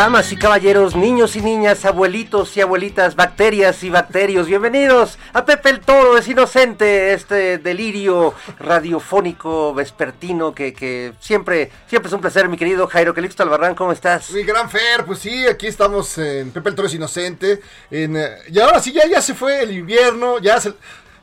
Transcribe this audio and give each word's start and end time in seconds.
Damas 0.00 0.32
y 0.32 0.36
caballeros, 0.36 0.96
niños 0.96 1.36
y 1.36 1.42
niñas, 1.42 1.84
abuelitos 1.84 2.56
y 2.56 2.62
abuelitas, 2.62 3.16
bacterias 3.16 3.82
y 3.82 3.90
bacterios, 3.90 4.46
bienvenidos 4.46 5.18
a 5.34 5.44
Pepe 5.44 5.68
el 5.68 5.80
Toro 5.80 6.16
es 6.16 6.26
Inocente, 6.26 7.12
este 7.12 7.58
delirio 7.58 8.32
radiofónico 8.58 9.74
vespertino 9.74 10.54
que, 10.54 10.72
que 10.72 11.12
siempre, 11.20 11.70
siempre 11.86 12.08
es 12.08 12.14
un 12.14 12.22
placer, 12.22 12.48
mi 12.48 12.56
querido 12.56 12.86
Jairo 12.86 13.12
Calixto 13.12 13.42
Albarrán, 13.42 13.74
¿cómo 13.74 13.92
estás? 13.92 14.30
Mi 14.30 14.42
gran 14.42 14.70
Fer, 14.70 15.04
pues 15.04 15.18
sí, 15.18 15.46
aquí 15.46 15.66
estamos 15.66 16.16
en 16.16 16.50
Pepe 16.50 16.70
el 16.70 16.74
Toro 16.76 16.88
es 16.88 16.94
Inocente. 16.94 17.60
En, 17.90 18.16
eh, 18.16 18.36
y 18.50 18.58
ahora 18.58 18.80
sí, 18.80 18.92
ya, 18.94 19.06
ya 19.06 19.20
se 19.20 19.34
fue 19.34 19.60
el 19.64 19.70
invierno, 19.70 20.38
ya 20.38 20.58
se, 20.62 20.72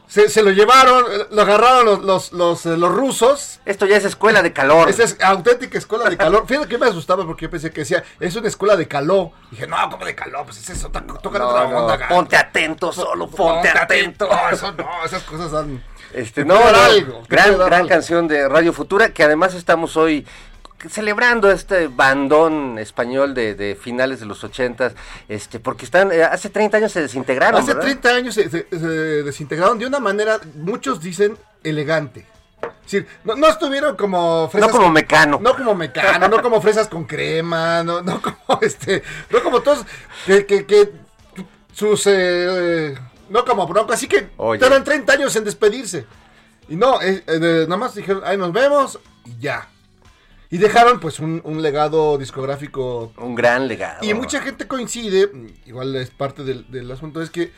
se, 0.07 0.29
se 0.29 0.41
lo 0.41 0.51
llevaron, 0.51 1.03
lo 1.31 1.41
agarraron 1.41 1.85
los, 1.85 2.03
los, 2.03 2.31
los, 2.31 2.65
eh, 2.65 2.77
los 2.77 2.93
rusos. 2.93 3.59
Esto 3.65 3.85
ya 3.85 3.97
es 3.97 4.05
escuela 4.05 4.41
de 4.41 4.53
calor. 4.53 4.89
Esa 4.89 5.03
es 5.03 5.17
auténtica 5.21 5.77
escuela 5.77 6.09
de 6.09 6.15
calor. 6.15 6.45
Fíjate 6.47 6.67
que 6.69 6.77
me 6.77 6.85
asustaba 6.85 7.25
porque 7.25 7.45
yo 7.45 7.49
pensé 7.49 7.71
que 7.71 7.81
decía, 7.81 8.03
es 8.19 8.35
una 8.35 8.47
escuela 8.47 8.77
de 8.77 8.87
calor. 8.87 9.31
Dije, 9.51 9.67
no, 9.67 9.77
como 9.89 10.05
de 10.05 10.15
calor, 10.15 10.45
pues 10.45 10.59
es 10.59 10.69
eso, 10.69 10.89
toca 10.89 11.39
No, 11.39 11.49
otra 11.49 11.67
no, 11.67 11.77
onda, 11.77 12.07
ponte 12.07 12.37
atento, 12.37 12.93
solo 12.93 13.27
ponte 13.27 13.67
atento. 13.67 14.29
No, 14.29 14.49
eso 14.49 14.71
no, 14.71 15.03
esas 15.03 15.23
cosas 15.23 15.51
dan. 15.51 15.83
Este, 16.13 16.43
Te 16.43 16.47
no, 16.47 16.57
algo, 16.57 17.23
gran, 17.27 17.57
gran 17.57 17.87
canción 17.87 18.29
de 18.29 18.47
Radio 18.47 18.71
Futura, 18.71 19.09
que 19.09 19.23
además 19.23 19.53
estamos 19.55 19.97
hoy 19.97 20.25
celebrando 20.89 21.49
este 21.51 21.87
bandón 21.87 22.77
español 22.79 23.33
de, 23.33 23.55
de 23.55 23.75
finales 23.75 24.19
de 24.19 24.25
los 24.27 24.43
ochentas, 24.43 24.93
este, 25.27 25.59
porque 25.59 25.85
están, 25.85 26.11
eh, 26.11 26.23
hace 26.23 26.49
30 26.49 26.77
años 26.77 26.91
se 26.91 27.01
desintegraron, 27.01 27.59
Hace 27.61 27.73
¿verdad? 27.73 27.81
30 27.99 28.09
años 28.09 28.35
se, 28.35 28.49
se- 28.49 28.67
se 28.69 28.87
desintegraron 28.87 29.79
de 29.79 29.87
una 29.87 29.99
manera, 29.99 30.39
muchos 30.55 31.01
dicen, 31.01 31.37
elegante. 31.63 32.25
Es 32.85 32.91
decir, 32.91 33.07
no, 33.23 33.35
no 33.35 33.47
estuvieron 33.47 33.95
como 33.97 34.49
No 34.53 34.69
como 34.69 34.89
mecano. 34.89 35.39
No 35.41 35.55
como 35.55 35.75
mecano, 35.75 36.27
no 36.27 36.41
como 36.41 36.61
fresas 36.61 36.87
con 36.87 37.03
crema, 37.05 37.83
no, 37.83 38.01
no 38.01 38.21
como 38.21 38.59
este, 38.61 39.03
no 39.29 39.41
como 39.43 39.61
todos, 39.61 39.85
que, 40.25 40.45
que, 40.45 40.65
que 40.65 40.91
sus, 41.73 42.07
eh, 42.07 42.13
eh, 42.15 42.97
no 43.29 43.43
como 43.45 43.67
bronco, 43.67 43.93
así 43.93 44.07
que 44.07 44.29
Oye. 44.37 44.59
tardan 44.59 44.83
30 44.83 45.13
años 45.13 45.35
en 45.35 45.43
despedirse. 45.43 46.05
Y 46.69 46.75
no, 46.75 47.01
eh, 47.01 47.23
nada 47.27 47.77
más 47.77 47.95
dijeron, 47.95 48.21
ahí 48.25 48.37
nos 48.37 48.51
vemos 48.53 48.99
y 49.25 49.37
ya. 49.39 49.67
Y 50.49 50.57
dejaron 50.59 50.99
pues 50.99 51.19
un, 51.19 51.41
un 51.43 51.61
legado 51.61 52.17
discográfico 52.17 53.11
Un 53.17 53.35
gran 53.35 53.67
legado. 53.67 54.05
y 54.05 54.13
mucha 54.13 54.41
gente 54.41 54.67
coincide, 54.67 55.29
igual 55.65 55.95
es 55.95 56.09
parte 56.09 56.43
del, 56.43 56.69
del 56.71 56.89
asunto, 56.91 57.21
es 57.21 57.29
que 57.29 57.51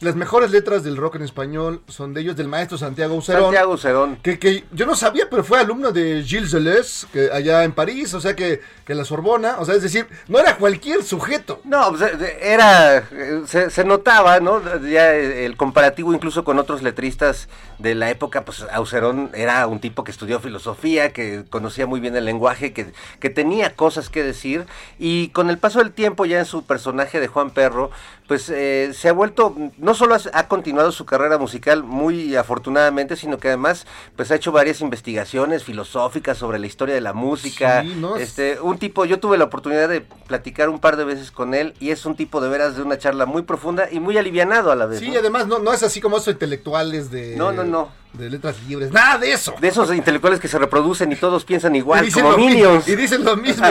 las 0.00 0.16
mejores 0.16 0.50
letras 0.50 0.82
del 0.84 0.96
rock 0.96 1.16
en 1.16 1.22
español 1.22 1.82
son 1.88 2.14
de 2.14 2.20
ellos, 2.20 2.36
del 2.36 2.48
maestro 2.48 2.76
Santiago 2.76 3.14
Ucerón. 3.14 3.44
Santiago 3.44 3.76
Cerón. 3.76 4.16
Que, 4.16 4.38
que 4.38 4.64
yo 4.72 4.86
no 4.86 4.96
sabía, 4.96 5.28
pero 5.30 5.44
fue 5.44 5.58
alumno 5.58 5.92
de 5.92 6.22
Gilles 6.22 6.50
Deleuze, 6.50 7.06
que 7.12 7.30
allá 7.32 7.64
en 7.64 7.72
París, 7.72 8.12
o 8.14 8.20
sea 8.20 8.36
que, 8.36 8.60
que 8.84 8.94
la 8.94 9.04
Sorbona, 9.04 9.56
o 9.58 9.64
sea, 9.64 9.74
es 9.74 9.82
decir, 9.82 10.06
no 10.28 10.38
era 10.38 10.56
cualquier 10.56 11.02
sujeto. 11.02 11.60
No, 11.64 11.90
pues, 11.90 12.02
eh, 12.02 12.38
era, 12.42 12.98
eh, 12.98 13.42
se, 13.46 13.70
se 13.70 13.84
notaba, 13.84 14.40
¿no? 14.40 14.60
Ya 14.82 15.14
eh, 15.14 15.46
el 15.46 15.56
comparativo 15.56 16.12
incluso 16.12 16.44
con 16.44 16.58
otros 16.58 16.82
letristas 16.82 17.48
de 17.78 17.94
la 17.94 18.10
época, 18.10 18.44
pues 18.44 18.64
Aucerón 18.72 19.30
era 19.34 19.66
un 19.66 19.80
tipo 19.80 20.04
que 20.04 20.10
estudió 20.10 20.40
filosofía, 20.40 21.12
que 21.12 21.44
conocía 21.48 21.86
muy 21.86 22.00
bien 22.00 22.16
el 22.16 22.24
lenguaje, 22.24 22.72
que, 22.72 22.92
que 23.20 23.30
tenía 23.30 23.74
cosas 23.74 24.08
que 24.08 24.22
decir, 24.22 24.66
y 24.98 25.28
con 25.28 25.50
el 25.50 25.58
paso 25.58 25.78
del 25.78 25.92
tiempo 25.92 26.24
ya 26.26 26.38
en 26.38 26.46
su 26.46 26.64
personaje 26.64 27.20
de 27.20 27.28
Juan 27.28 27.50
Perro, 27.50 27.90
pues 28.26 28.48
eh, 28.48 28.92
se 28.94 29.08
ha 29.08 29.12
vuelto, 29.12 29.54
no 29.76 29.94
solo 29.94 30.16
ha, 30.32 30.48
continuado 30.48 30.92
su 30.92 31.04
carrera 31.04 31.36
musical 31.36 31.82
muy 31.82 32.36
afortunadamente, 32.36 33.16
sino 33.16 33.38
que 33.38 33.48
además 33.48 33.86
pues 34.16 34.30
ha 34.30 34.36
hecho 34.36 34.50
varias 34.50 34.80
investigaciones 34.80 35.64
filosóficas 35.64 36.38
sobre 36.38 36.58
la 36.58 36.66
historia 36.66 36.94
de 36.94 37.02
la 37.02 37.12
música, 37.12 37.82
Sí, 37.82 37.94
¿no? 37.96 38.16
este, 38.16 38.60
un 38.60 38.78
tipo, 38.78 39.04
yo 39.04 39.20
tuve 39.20 39.36
la 39.36 39.44
oportunidad 39.44 39.88
de 39.88 40.00
platicar 40.00 40.70
un 40.70 40.78
par 40.78 40.96
de 40.96 41.04
veces 41.04 41.30
con 41.30 41.52
él 41.52 41.74
y 41.80 41.90
es 41.90 42.06
un 42.06 42.16
tipo 42.16 42.40
de 42.40 42.48
veras 42.48 42.76
de 42.76 42.82
una 42.82 42.96
charla 42.98 43.26
muy 43.26 43.42
profunda 43.42 43.88
y 43.90 44.00
muy 44.00 44.16
alivianado 44.16 44.72
a 44.72 44.76
la 44.76 44.86
vez. 44.86 45.00
Sí, 45.00 45.10
¿no? 45.10 45.18
además 45.18 45.46
no, 45.46 45.58
no 45.58 45.72
es 45.72 45.82
así 45.82 46.00
como 46.00 46.16
esos 46.16 46.32
intelectuales 46.32 47.10
de, 47.10 47.36
No, 47.36 47.52
no, 47.52 47.64
no. 47.64 48.03
De 48.16 48.30
letras 48.30 48.56
libres, 48.66 48.92
nada 48.92 49.18
de 49.18 49.32
eso. 49.32 49.54
De 49.60 49.68
esos 49.68 49.92
intelectuales 49.94 50.40
que 50.40 50.48
se 50.48 50.58
reproducen 50.58 51.10
y 51.12 51.16
todos 51.16 51.44
piensan 51.44 51.74
igual, 51.76 52.02
y 52.02 52.06
dicen, 52.06 52.24
como 52.24 52.36
Minions. 52.36 52.88
y 52.88 52.96
dicen 52.96 53.24
lo 53.24 53.36
mismo. 53.36 53.66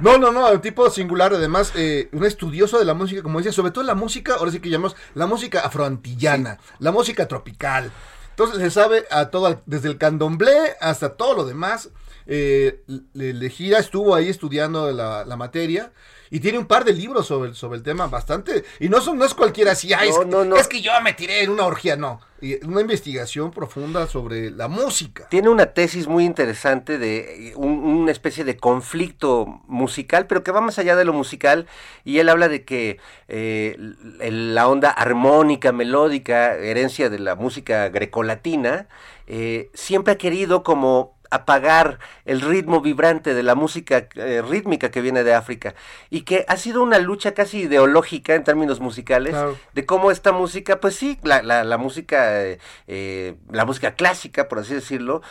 No, 0.00 0.18
no, 0.18 0.32
no, 0.32 0.50
un 0.50 0.60
tipo 0.60 0.88
singular, 0.90 1.32
además, 1.34 1.72
eh, 1.76 2.08
un 2.12 2.24
estudioso 2.24 2.78
de 2.78 2.84
la 2.84 2.94
música, 2.94 3.22
como 3.22 3.38
decía, 3.38 3.52
sobre 3.52 3.70
todo 3.70 3.84
la 3.84 3.94
música, 3.94 4.34
ahora 4.34 4.50
sí 4.50 4.60
que 4.60 4.68
llamamos 4.68 4.96
la 5.14 5.26
música 5.26 5.60
afroantillana, 5.60 6.58
la 6.78 6.92
música 6.92 7.28
tropical. 7.28 7.90
Entonces 8.30 8.58
le 8.58 8.70
sabe 8.70 9.06
a 9.10 9.26
todo, 9.26 9.62
desde 9.66 9.88
el 9.88 9.96
candomblé 9.96 10.76
hasta 10.80 11.10
todo 11.10 11.34
lo 11.34 11.44
demás. 11.44 11.90
Eh, 12.26 12.82
le, 13.14 13.32
le 13.34 13.50
gira, 13.50 13.78
estuvo 13.78 14.14
ahí 14.14 14.28
estudiando 14.28 14.90
la, 14.92 15.24
la 15.24 15.36
materia. 15.36 15.92
Y 16.30 16.40
tiene 16.40 16.58
un 16.58 16.66
par 16.66 16.84
de 16.84 16.92
libros 16.92 17.26
sobre, 17.26 17.50
el- 17.50 17.54
sobre 17.54 17.76
el 17.78 17.84
tema 17.84 18.08
bastante. 18.08 18.64
Y 18.80 18.88
no 18.88 19.00
son 19.00 19.18
no 19.18 19.24
es 19.24 19.34
cualquiera 19.34 19.72
así, 19.72 19.92
"Ay, 19.92 20.08
es, 20.08 20.16
No, 20.18 20.24
no, 20.24 20.44
no. 20.44 20.56
es 20.56 20.66
que 20.66 20.80
yo 20.80 20.90
me 21.04 21.12
tiré 21.12 21.44
en 21.44 21.50
una 21.50 21.64
orgía, 21.64 21.94
no. 21.96 22.20
Y 22.40 22.64
una 22.66 22.80
investigación 22.80 23.52
profunda 23.52 24.08
sobre 24.08 24.50
la 24.50 24.66
música. 24.66 25.28
Tiene 25.28 25.48
una 25.48 25.66
tesis 25.66 26.08
muy 26.08 26.24
interesante 26.24 26.98
de 26.98 27.52
un- 27.56 27.84
una 27.84 28.10
especie 28.10 28.42
de 28.42 28.56
conflicto 28.56 29.60
musical, 29.68 30.26
pero 30.26 30.42
que 30.42 30.50
va 30.50 30.60
más 30.60 30.78
allá 30.80 30.96
de 30.96 31.04
lo 31.04 31.12
musical. 31.12 31.66
Y 32.04 32.18
él 32.18 32.28
habla 32.28 32.48
de 32.48 32.64
que 32.64 32.98
eh, 33.28 33.76
la 34.18 34.66
onda 34.68 34.90
armónica, 34.90 35.70
melódica, 35.72 36.56
herencia 36.56 37.10
de 37.10 37.18
la 37.20 37.36
música 37.36 37.88
grecolatina, 37.90 38.88
eh, 39.28 39.70
siempre 39.74 40.14
ha 40.14 40.18
querido 40.18 40.62
como 40.64 41.14
apagar 41.34 41.98
el 42.24 42.40
ritmo 42.40 42.80
vibrante 42.80 43.34
de 43.34 43.42
la 43.42 43.54
música 43.54 44.08
eh, 44.14 44.42
rítmica 44.48 44.90
que 44.90 45.00
viene 45.00 45.24
de 45.24 45.34
África 45.34 45.74
y 46.10 46.22
que 46.22 46.44
ha 46.48 46.56
sido 46.56 46.82
una 46.82 46.98
lucha 46.98 47.32
casi 47.34 47.62
ideológica 47.62 48.34
en 48.34 48.44
términos 48.44 48.80
musicales 48.80 49.32
Claro. 49.32 49.56
de 49.72 49.84
cómo 49.86 50.10
esta 50.10 50.32
música, 50.32 50.80
pues 50.80 50.96
sí, 50.96 51.18
la, 51.22 51.42
la, 51.42 51.64
la 51.64 51.76
música, 51.78 52.42
eh, 52.44 52.58
eh, 52.86 53.34
la 53.50 53.64
música 53.64 53.94
clásica, 53.94 54.48
por 54.48 54.58
así 54.60 54.74
decirlo, 54.74 55.22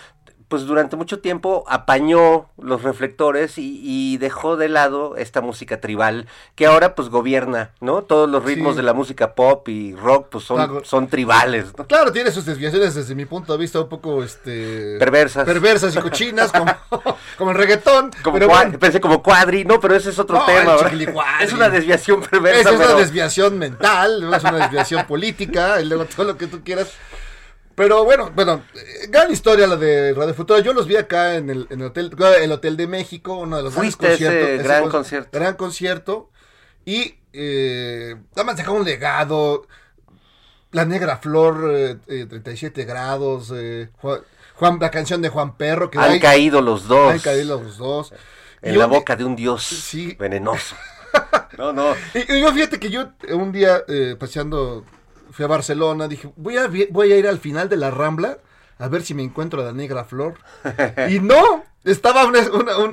pues 0.53 0.67
durante 0.67 0.95
mucho 0.95 1.17
tiempo 1.17 1.63
apañó 1.67 2.45
los 2.61 2.83
reflectores 2.83 3.57
y, 3.57 3.79
y 3.83 4.17
dejó 4.17 4.55
de 4.55 4.69
lado 4.69 5.15
esta 5.17 5.41
música 5.41 5.81
tribal 5.81 6.27
que 6.53 6.67
ahora 6.67 6.94
pues 6.94 7.09
gobierna, 7.09 7.71
¿no? 7.81 8.03
Todos 8.03 8.29
los 8.29 8.45
ritmos 8.45 8.73
Sí. 8.73 8.77
de 8.77 8.83
la 8.83 8.94
música 8.94 9.33
pop 9.33 9.67
y 9.67 9.95
rock 9.95 10.27
pues 10.29 10.44
son, 10.44 10.57
Claro. 10.57 10.85
son 10.85 11.07
tribales, 11.07 11.73
¿no? 11.75 11.88
Claro, 11.88 12.11
tiene 12.11 12.29
sus 12.29 12.45
desviaciones 12.45 12.94
desde 12.94 13.15
mi 13.15 13.25
punto 13.25 13.53
de 13.53 13.57
vista 13.57 13.79
un 13.81 13.89
poco 13.89 14.23
este 14.23 14.97
Perversas. 15.00 15.44
perversas 15.44 15.95
y 15.95 16.00
cochinas 16.00 16.51
como, 16.51 16.71
como 17.39 17.50
el 17.50 17.57
reggaetón. 17.57 18.11
Como 18.21 18.35
pero 18.38 18.47
bueno, 18.47 18.77
pensé 18.77 19.01
como 19.01 19.23
cuadri, 19.23 19.65
no, 19.65 19.79
pero 19.79 19.95
ese 19.95 20.11
es 20.11 20.19
otro 20.19 20.38
No, 20.38 20.45
tema. 20.45 20.75
Es 21.41 21.51
una 21.51 21.67
desviación 21.69 22.21
perversa, 22.21 22.59
esa 22.59 22.69
es 22.69 22.75
una 22.89 22.94
desviación 23.00 23.57
mental, 23.57 24.21
no 24.21 24.35
es 24.35 24.44
una 24.44 24.59
desviación 24.59 25.07
política, 25.07 25.81
y 25.81 25.85
luego 25.85 26.05
todo 26.05 26.27
lo 26.27 26.38
que 26.38 26.45
tú 26.45 26.61
quieras. 26.63 26.91
Pero 27.75 28.04
bueno, 28.06 28.31
bueno, 28.36 28.64
eh, 28.75 29.08
gran 29.10 29.31
historia 29.31 29.66
la 29.68 29.75
de 29.78 30.14
Radio 30.14 30.34
Futuro. 30.34 30.60
Yo 30.60 30.74
los 30.74 30.88
vi 30.88 30.96
acá 30.96 31.36
en 31.36 31.50
el, 31.50 31.68
en 31.70 31.81
el 31.81 31.88
hotel, 31.88 32.12
el 32.42 32.52
hotel 32.52 32.78
de 32.78 32.88
México, 32.88 33.36
uno 33.38 33.58
de 33.58 33.64
los 33.64 33.74
grandes 33.74 33.96
a 34.00 34.08
ese 34.08 34.18
conciertos. 34.28 34.64
gran 34.64 34.81
con- 34.84 34.92
concierto. 34.92 35.30
Gran 35.40 35.56
concierto. 35.56 36.30
Y 36.86 37.16
eh, 37.34 38.16
nada 38.36 38.44
más 38.44 38.58
dejó 38.58 38.74
un 38.74 38.86
legado. 38.86 39.68
La 40.72 40.86
Negra 40.86 41.18
Flor, 41.18 41.72
eh, 41.74 41.98
eh, 42.08 42.25
37 42.28 42.84
grados. 42.86 43.52
eh, 43.56 43.90
Juan, 44.02 44.22
Juan- 44.56 44.78
la 44.80 44.92
canción 44.92 45.22
de 45.22 45.30
Juan 45.30 45.56
Perro. 45.58 45.90
Que 45.90 45.98
Han 46.00 46.12
hay- 46.12 46.20
caído 46.20 46.62
los 46.62 46.88
dos 46.88 47.12
han 47.12 47.20
caído 47.20 47.60
los 47.60 47.78
dos. 47.78 48.14
en 48.62 48.75
Y 48.75 48.78
la 48.78 48.86
un- 48.86 48.92
boca 48.92 49.16
de 49.16 49.24
un 49.24 49.36
dios 49.36 49.64
Sí. 49.64 50.16
venenoso. 50.20 50.75
No, 51.60 51.72
no. 51.72 51.94
Y, 52.16 52.34
y 52.34 52.42
yo 52.42 52.52
fíjate 52.52 52.80
que 52.80 52.90
yo 52.90 53.10
un 53.30 53.52
día 53.52 53.84
eh, 53.88 54.16
paseando, 54.20 54.84
fui 55.33 55.44
a 55.44 55.47
Barcelona, 55.47 56.07
dije, 56.07 56.31
voy 56.38 56.57
a, 56.57 56.69
voy 56.91 57.12
a 57.12 57.18
ir 57.18 57.27
al 57.27 57.39
final 57.39 57.68
de 57.68 57.75
la 57.75 57.91
Rambla 57.91 58.38
a 58.77 58.88
ver 58.88 59.03
si 59.03 59.13
me 59.13 59.24
encuentro 59.24 59.62
a 59.62 59.65
la 59.65 59.74
negra 59.74 60.03
flor. 60.03 60.35
y 61.09 61.19
no, 61.19 61.62
estaba 61.83 62.25
una, 62.25 62.39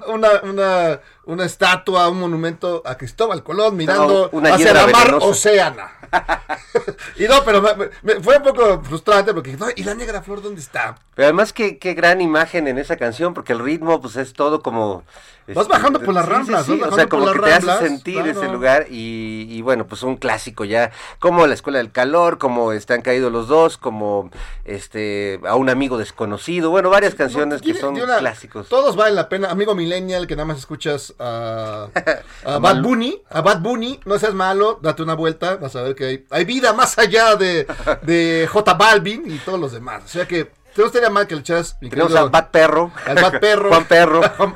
una, 0.06 0.40
una, 0.42 1.00
una, 1.24 1.44
estatua, 1.44 2.08
un 2.08 2.20
monumento 2.20 2.82
a 2.84 2.96
Cristóbal 2.96 3.42
Colón 3.42 3.76
mirando 3.76 4.28
una 4.32 4.54
hacia 4.54 4.74
la 4.74 4.86
mar. 4.88 5.14
Océana. 5.20 5.92
y 7.16 7.24
no, 7.24 7.44
pero 7.44 7.62
me- 8.02 8.20
fue 8.20 8.36
un 8.36 8.42
poco 8.42 8.82
frustrante 8.82 9.32
porque, 9.32 9.56
¿y 9.76 9.84
la 9.84 9.94
negra 9.94 10.22
flor 10.22 10.42
dónde 10.42 10.60
está? 10.60 10.98
Pero 11.14 11.26
además 11.26 11.52
qué, 11.52 11.78
qué 11.78 11.94
gran 11.94 12.20
imagen 12.20 12.66
en 12.68 12.78
esa 12.78 12.96
canción, 12.96 13.34
porque 13.34 13.52
el 13.52 13.58
ritmo 13.58 14.00
pues 14.00 14.16
es 14.16 14.32
todo 14.32 14.62
como... 14.62 15.04
Vas 15.52 15.66
bajando 15.66 16.00
por 16.00 16.14
las 16.14 16.26
ramblas, 16.26 16.68
O 16.68 16.94
sea, 16.94 17.08
como 17.08 17.32
que 17.32 17.40
te 17.40 17.52
hace 17.52 17.78
sentir 17.78 18.24
ese 18.26 18.46
lugar 18.46 18.86
y, 18.88 19.48
y 19.50 19.62
bueno, 19.62 19.84
pues 19.84 20.04
un 20.04 20.16
clásico 20.16 20.64
ya, 20.64 20.92
como 21.18 21.44
La 21.48 21.54
Escuela 21.54 21.78
del 21.78 21.90
Calor, 21.90 22.38
como 22.38 22.72
Están 22.72 23.02
Caídos 23.02 23.32
los 23.32 23.48
Dos, 23.48 23.76
como 23.76 24.30
este 24.64 25.40
A 25.44 25.56
un 25.56 25.68
Amigo 25.68 25.98
Desconocido, 25.98 26.70
bueno, 26.70 26.88
varias 26.88 27.16
canciones 27.16 27.62
que 27.62 27.74
son 27.74 27.96
clásicos. 27.96 28.68
Todos 28.80 28.96
valen 28.96 29.14
la 29.14 29.28
pena. 29.28 29.50
Amigo 29.50 29.74
Millennial, 29.74 30.26
que 30.26 30.34
nada 30.36 30.46
más 30.46 30.56
escuchas 30.56 31.12
a, 31.18 31.88
a 32.46 32.58
Bad 32.58 32.80
Bunny. 32.80 33.20
A 33.28 33.42
Bad 33.42 33.60
Bunny, 33.60 34.00
no 34.06 34.18
seas 34.18 34.32
malo, 34.32 34.78
date 34.80 35.02
una 35.02 35.12
vuelta. 35.12 35.56
Vas 35.56 35.76
a 35.76 35.82
ver 35.82 35.94
que 35.94 36.04
hay, 36.06 36.26
hay 36.30 36.44
vida 36.46 36.72
más 36.72 36.98
allá 36.98 37.36
de, 37.36 37.66
de 38.00 38.48
J 38.50 38.72
Balvin 38.74 39.30
y 39.30 39.36
todos 39.40 39.60
los 39.60 39.72
demás. 39.72 40.02
O 40.06 40.08
sea 40.08 40.26
que 40.26 40.50
te 40.74 40.82
gustaría 40.82 41.10
mal 41.10 41.26
que 41.26 41.34
le 41.34 41.42
echaras. 41.42 41.76
mi 41.82 41.90
Tenemos 41.90 42.14
al 42.14 42.30
Bad 42.30 42.50
Perro, 42.50 42.90
al 43.06 43.16
Bad 43.16 43.38
Perro. 43.38 43.68
Juan 43.68 43.84
Perro. 43.84 44.22
Juan, 44.38 44.54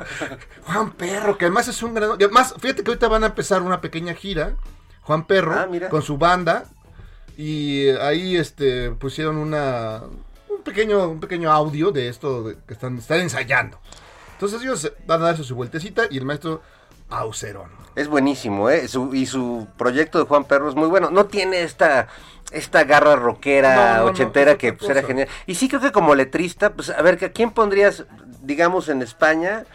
Juan 0.63 0.91
Perro, 0.93 1.37
que 1.37 1.45
además 1.45 1.67
es 1.67 1.83
un 1.83 1.93
gran. 1.93 2.09
Además, 2.13 2.55
fíjate 2.59 2.83
que 2.83 2.89
ahorita 2.89 3.07
van 3.07 3.23
a 3.25 3.27
empezar 3.27 3.61
una 3.61 3.79
pequeña 3.79 4.15
gira. 4.15 4.55
Juan 5.01 5.27
Perro, 5.27 5.53
Ah, 5.53 5.67
con 5.91 6.01
su 6.01 6.17
banda. 6.17 6.65
Y 7.37 7.89
ahí 7.89 8.37
este 8.37 8.89
pusieron 8.89 9.37
una 9.37 10.01
un 10.49 10.63
pequeño, 10.63 11.09
un 11.09 11.19
pequeño 11.19 11.51
audio 11.51 11.91
de 11.91 12.07
esto 12.09 12.41
de- 12.41 12.57
que 12.67 12.73
están, 12.73 12.97
están 12.97 13.19
ensayando. 13.19 13.79
Entonces 14.35 14.61
ellos 14.61 14.91
van 15.07 15.21
a 15.21 15.25
darse 15.25 15.43
su 15.43 15.55
vueltecita 15.55 16.03
y 16.09 16.17
el 16.17 16.25
maestro 16.25 16.61
Aucerón. 17.09 17.69
Es 17.95 18.07
buenísimo, 18.07 18.69
¿eh? 18.69 18.87
Su- 18.87 19.13
y 19.15 19.25
su 19.25 19.67
proyecto 19.77 20.19
de 20.19 20.25
Juan 20.25 20.43
Perro 20.45 20.69
es 20.69 20.75
muy 20.75 20.87
bueno. 20.87 21.09
No 21.11 21.25
tiene 21.25 21.61
esta 21.63 22.07
esta 22.51 22.83
garra 22.83 23.15
rockera 23.15 23.75
No, 23.75 23.93
no, 23.97 23.97
no, 23.97 24.05
ochentera 24.11 24.57
que 24.57 24.73
pues, 24.73 24.89
era 24.89 25.01
genial. 25.03 25.27
Y 25.47 25.55
sí 25.55 25.67
creo 25.67 25.81
que 25.81 25.91
como 25.91 26.13
letrista, 26.15 26.73
pues 26.73 26.89
a 26.89 27.01
ver, 27.01 27.23
¿a 27.23 27.29
quién 27.29 27.51
pondrías, 27.51 28.05
digamos, 28.43 28.87
en 28.89 29.01
España 29.01 29.65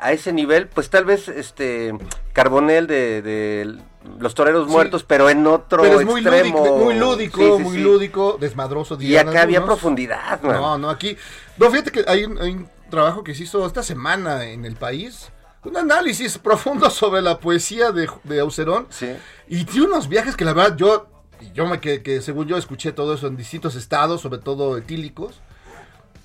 a 0.00 0.12
ese 0.12 0.32
nivel? 0.32 0.68
Pues 0.68 0.88
tal 0.90 1.04
vez 1.04 1.28
este 1.28 1.94
Carbonel 2.32 2.86
de, 2.86 3.20
de 3.22 3.76
Los 4.18 4.34
Toreros 4.34 4.66
Sí. 4.66 4.72
Muertos, 4.72 5.04
pero 5.04 5.28
en 5.28 5.46
otro 5.46 5.82
Pero 5.82 6.00
es 6.00 6.06
muy 6.06 6.20
extremo. 6.22 6.58
lúdico, 6.60 6.78
muy 6.78 6.94
lúdico, 6.94 7.38
Sí, 7.40 7.52
sí, 7.58 7.62
muy 7.62 7.76
sí. 7.76 7.82
lúdico, 7.82 8.36
desmadroso. 8.40 8.94
Y 8.94 8.98
dirían 8.98 9.28
acá 9.28 9.42
había 9.42 9.64
profundidad, 9.64 10.40
man. 10.42 10.56
No, 10.60 10.78
no, 10.78 10.90
aquí. 10.90 11.16
No, 11.58 11.70
fíjate 11.70 11.90
que 11.92 12.04
hay 12.06 12.24
un, 12.24 12.40
hay 12.40 12.50
un 12.52 12.73
trabajo 12.94 13.22
que 13.24 13.34
se 13.34 13.42
hizo 13.44 13.66
esta 13.66 13.82
semana 13.82 14.44
en 14.44 14.64
el 14.64 14.76
país. 14.76 15.30
Un 15.64 15.76
análisis 15.76 16.38
profundo 16.48 16.90
sobre 16.90 17.22
la 17.22 17.38
poesía 17.38 17.90
de, 17.92 18.08
de 18.24 18.40
Aucerón. 18.40 18.86
Sí. 18.90 19.14
Y 19.48 19.64
tiene 19.64 19.86
unos 19.86 20.08
viajes 20.08 20.36
que 20.36 20.44
la 20.44 20.52
verdad 20.52 20.76
yo, 20.76 21.06
yo 21.54 21.66
me 21.66 21.80
que, 21.80 22.02
que 22.02 22.20
según 22.20 22.46
yo 22.46 22.56
escuché 22.56 22.92
todo 22.92 23.14
eso 23.14 23.26
en 23.26 23.36
distintos 23.36 23.74
estados, 23.74 24.20
sobre 24.20 24.38
todo 24.38 24.76
etílicos. 24.76 25.40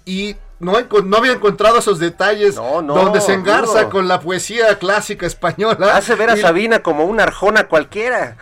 Y 0.06 0.36
no, 0.60 0.74
no 1.06 1.18
había 1.18 1.34
encontrado 1.34 1.78
esos 1.78 2.00
detalles 2.00 2.56
No, 2.56 2.82
no, 2.82 2.96
donde 2.96 3.22
se 3.22 3.34
engarza 3.34 3.90
con 3.90 4.08
la 4.08 4.20
poesía 4.20 4.80
clásica 4.80 5.26
española. 5.28 5.94
Hace 5.96 6.16
ver 6.16 6.32
a 6.32 6.38
Y- 6.38 6.42
Sabina 6.42 6.82
como 6.82 7.06
una 7.06 7.24
arjona 7.24 7.68
cualquiera. 7.68 8.36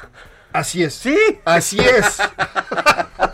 Así 0.53 0.83
es. 0.83 0.93
Sí. 0.95 1.17
Así 1.45 1.77
es. 1.79 2.17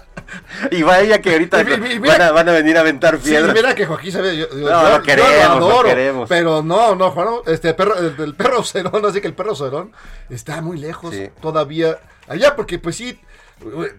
Y 0.71 0.81
vaya 0.83 1.19
que 1.21 1.31
ahorita 1.33 1.61
Y 1.61 1.99
mira- 1.99 2.17
van, 2.17 2.21
a, 2.21 2.31
van 2.31 2.49
a 2.49 2.51
venir 2.53 2.77
a 2.77 2.81
aventar 2.81 3.17
Sí, 3.21 3.29
piedras. 3.31 3.53
mira 3.53 3.75
que 3.75 3.85
Joaquín 3.85 4.11
sabe, 4.11 4.37
yo, 4.37 4.49
yo- 4.49 4.69
No, 4.69 4.83
yo- 4.89 4.97
lo 4.97 5.03
queremos, 5.03 5.31
yo 5.31 5.59
lo 5.59 5.65
adoro, 5.67 5.89
queremos. 5.89 6.29
pero 6.29 6.61
no, 6.63 6.95
no, 6.95 7.11
Juan, 7.11 7.27
este 7.47 7.73
perro, 7.73 7.95
el, 7.97 8.15
el 8.19 8.35
perro 8.35 8.63
Cerón, 8.63 9.05
así 9.05 9.21
que 9.21 9.27
el 9.27 9.33
perro 9.33 9.55
Cerón 9.55 9.91
está 10.29 10.61
muy 10.61 10.77
lejos 10.77 11.13
Sí. 11.13 11.29
todavía 11.41 11.97
allá, 12.27 12.55
porque 12.55 12.79
pues 12.79 12.95
sí, 12.95 13.19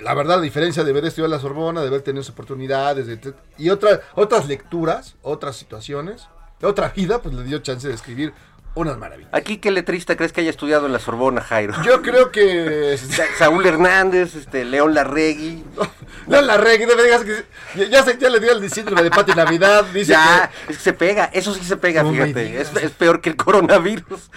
la 0.00 0.14
verdad, 0.14 0.36
la 0.36 0.42
diferencia 0.42 0.84
de 0.84 0.90
haber 0.90 1.04
estudiado 1.06 1.30
la 1.30 1.40
Sorbona, 1.40 1.80
de 1.80 1.88
haber 1.88 2.02
tenido 2.02 2.24
oportunidades, 2.30 3.06
de- 3.06 3.34
y 3.58 3.70
otra, 3.70 4.00
otras 4.14 4.46
lecturas, 4.46 5.16
otras 5.22 5.56
situaciones, 5.56 6.28
otra 6.62 6.88
vida, 6.90 7.20
pues 7.20 7.34
le 7.34 7.42
dio 7.44 7.58
chance 7.58 7.86
de 7.88 7.94
escribir 7.94 8.32
unas 8.74 8.98
maravillas. 8.98 9.30
Aquí, 9.32 9.58
¿qué 9.58 9.70
letrista 9.70 10.16
crees 10.16 10.32
que 10.32 10.40
haya 10.40 10.50
estudiado 10.50 10.86
en 10.86 10.92
la 10.92 10.98
Sorbona, 10.98 11.40
Jairo? 11.40 11.74
Yo 11.84 12.02
creo 12.02 12.30
que... 12.30 12.96
Sa- 13.10 13.24
Saúl 13.38 13.64
Hernández, 13.66 14.34
este, 14.34 14.64
León 14.64 14.94
Larregui. 14.94 15.64
No 16.26 16.40
la 16.40 16.56
reggae, 16.56 16.86
no 16.86 16.96
me 16.96 17.02
digas 17.02 17.22
que... 17.22 17.44
Ya, 17.76 17.84
ya, 17.86 18.02
se- 18.02 18.18
ya 18.18 18.28
le 18.30 18.40
dio 18.40 18.52
el 18.52 18.70
síndrome 18.70 19.02
de 19.02 19.10
Pati 19.10 19.32
Navidad, 19.32 19.84
dice 19.92 20.12
Ya, 20.12 20.50
que... 20.66 20.72
es 20.72 20.78
que 20.78 20.84
se 20.84 20.92
pega, 20.92 21.24
eso 21.32 21.52
sí 21.54 21.62
se 21.64 21.76
pega, 21.76 22.02
No 22.02 22.12
fíjate. 22.12 22.60
Es, 22.60 22.74
es 22.76 22.90
peor 22.92 23.20
que 23.20 23.30
el 23.30 23.36
coronavirus. 23.36 24.30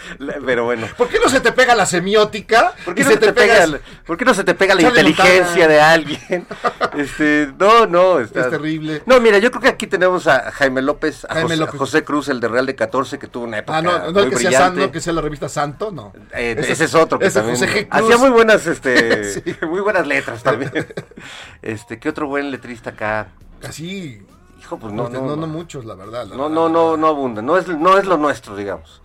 Pero 0.45 0.65
bueno. 0.65 0.87
¿Por 0.97 1.07
qué 1.07 1.19
no 1.23 1.29
se 1.29 1.39
te 1.39 1.51
pega 1.51 1.75
la 1.75 1.85
semiótica? 1.85 2.73
¿Por 2.85 2.93
qué, 2.95 3.03
no 3.03 3.09
se 3.11 3.17
te 3.17 3.33
pega, 3.33 3.63
el- 3.63 3.79
¿Por 4.05 4.17
qué 4.17 4.25
no 4.25 4.33
se 4.33 4.43
te 4.43 4.53
pega 4.53 4.75
la 4.75 4.81
Chale, 4.81 5.01
inteligencia 5.09 5.67
de 5.67 5.79
alguien? 5.81 6.45
Este, 6.97 7.49
no, 7.59 7.85
no, 7.85 8.19
está- 8.19 8.41
Es 8.41 8.49
terrible. 8.49 9.03
No, 9.05 9.19
mira, 9.19 9.37
yo 9.37 9.51
creo 9.51 9.61
que 9.61 9.67
aquí 9.69 9.85
tenemos 9.87 10.25
a 10.27 10.51
Jaime 10.51 10.81
López, 10.81 11.25
a, 11.25 11.33
Jaime 11.35 11.43
José, 11.49 11.53
a 11.53 11.57
López. 11.65 11.79
José 11.79 12.03
Cruz, 12.03 12.27
el 12.29 12.39
de 12.39 12.47
Real 12.47 12.65
de 12.65 12.75
14, 12.75 13.19
que 13.19 13.27
tuvo 13.27 13.43
una 13.45 13.59
época 13.59 13.77
Ah, 13.77 13.81
no, 13.81 14.11
no 14.11 14.26
muy 14.27 14.35
que 14.35 14.41
sea, 14.41 14.49
brillante. 14.49 14.79
No 14.81 14.91
que 14.91 15.01
sea 15.01 15.13
la 15.13 15.21
revista 15.21 15.49
Santo, 15.49 15.91
no. 15.91 16.13
Eh, 16.33 16.55
ese, 16.57 16.85
es 16.85 16.95
otro 16.95 17.19
que 17.19 17.27
ese 17.27 17.39
también 17.41 17.87
hacía 17.89 18.17
muy 18.17 18.29
buenas 18.29 18.65
este 18.67 19.23
Sí. 19.33 19.41
muy 19.69 19.81
buenas 19.81 20.05
letras 20.07 20.43
también 20.43 20.71
este 21.61 21.99
qué 21.99 22.09
otro 22.09 22.27
buen 22.27 22.51
letrista 22.51 22.91
acá 22.91 23.29
Así, 23.67 24.21
hijo 24.59 24.77
pues 24.77 24.93
no, 24.93 25.09
no 25.09 25.21
no, 25.21 25.27
no 25.27 25.35
no, 25.35 25.47
muchos, 25.47 25.83
la 25.85 25.95
verdad. 25.95 26.27
la 26.27 26.35
no 26.35 26.43
verdad. 26.49 26.55
no 26.55 26.69
no 26.69 26.97
no 26.97 27.07
abunda 27.07 27.41
no 27.41 27.57
es 27.57 27.67
no 27.67 27.97
es 27.97 28.05
lo 28.05 28.17
nuestro 28.17 28.55
digamos 28.55 29.01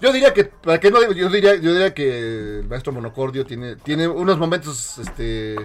Yo 0.00 0.12
diría 0.12 0.32
que, 0.32 0.44
para 0.44 0.78
que 0.78 0.90
no 0.90 1.00
digo, 1.00 1.12
yo 1.12 1.28
diría, 1.28 1.56
yo 1.56 1.72
diría 1.72 1.92
que 1.94 2.58
el 2.60 2.68
maestro 2.68 2.92
Monocordio 2.92 3.44
tiene, 3.44 3.74
tiene 3.76 4.06
unos 4.06 4.38
momentos, 4.38 4.98
este, 4.98 5.56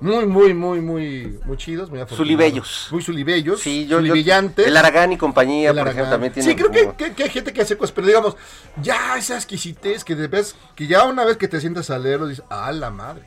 muy, 0.00 0.26
muy, 0.26 0.52
muy, 0.54 0.80
muy, 0.80 1.38
muy 1.44 1.56
chidos, 1.56 1.90
muy. 1.90 2.00
Sulibellos. 2.08 2.88
Muy 2.90 3.02
sulibellos, 3.02 3.60
Sí, 3.60 3.84
yo, 3.86 3.92
yo 3.92 3.96
sulibellantes. 3.98 4.66
el 4.66 4.76
Aragán 4.76 5.12
y 5.12 5.16
compañía, 5.16 5.70
El 5.70 5.76
por 5.76 5.80
Aragán. 5.82 5.94
ejemplo, 5.94 6.10
también 6.12 6.32
tiene 6.34 6.48
Sí, 6.50 6.54
creo 6.56 6.70
que, 6.70 6.80
como- 6.84 6.96
que- 6.96 7.14
que 7.14 7.22
hay 7.24 7.30
gente 7.30 7.52
que 7.52 7.62
hace 7.62 7.76
cosas, 7.78 7.92
pero 7.92 8.06
digamos, 8.06 8.36
ya 8.82 9.16
esa 9.16 9.36
exquisitez 9.36 10.04
que 10.04 10.14
vez, 10.14 10.54
que 10.74 10.86
ya 10.86 11.04
una 11.04 11.24
vez 11.24 11.36
que 11.38 11.48
te 11.48 11.60
sientas 11.60 11.88
a 11.90 11.98
leerlo, 11.98 12.26
dices, 12.26 12.44
¡ah, 12.50 12.70
la 12.72 12.90
madre! 12.90 13.22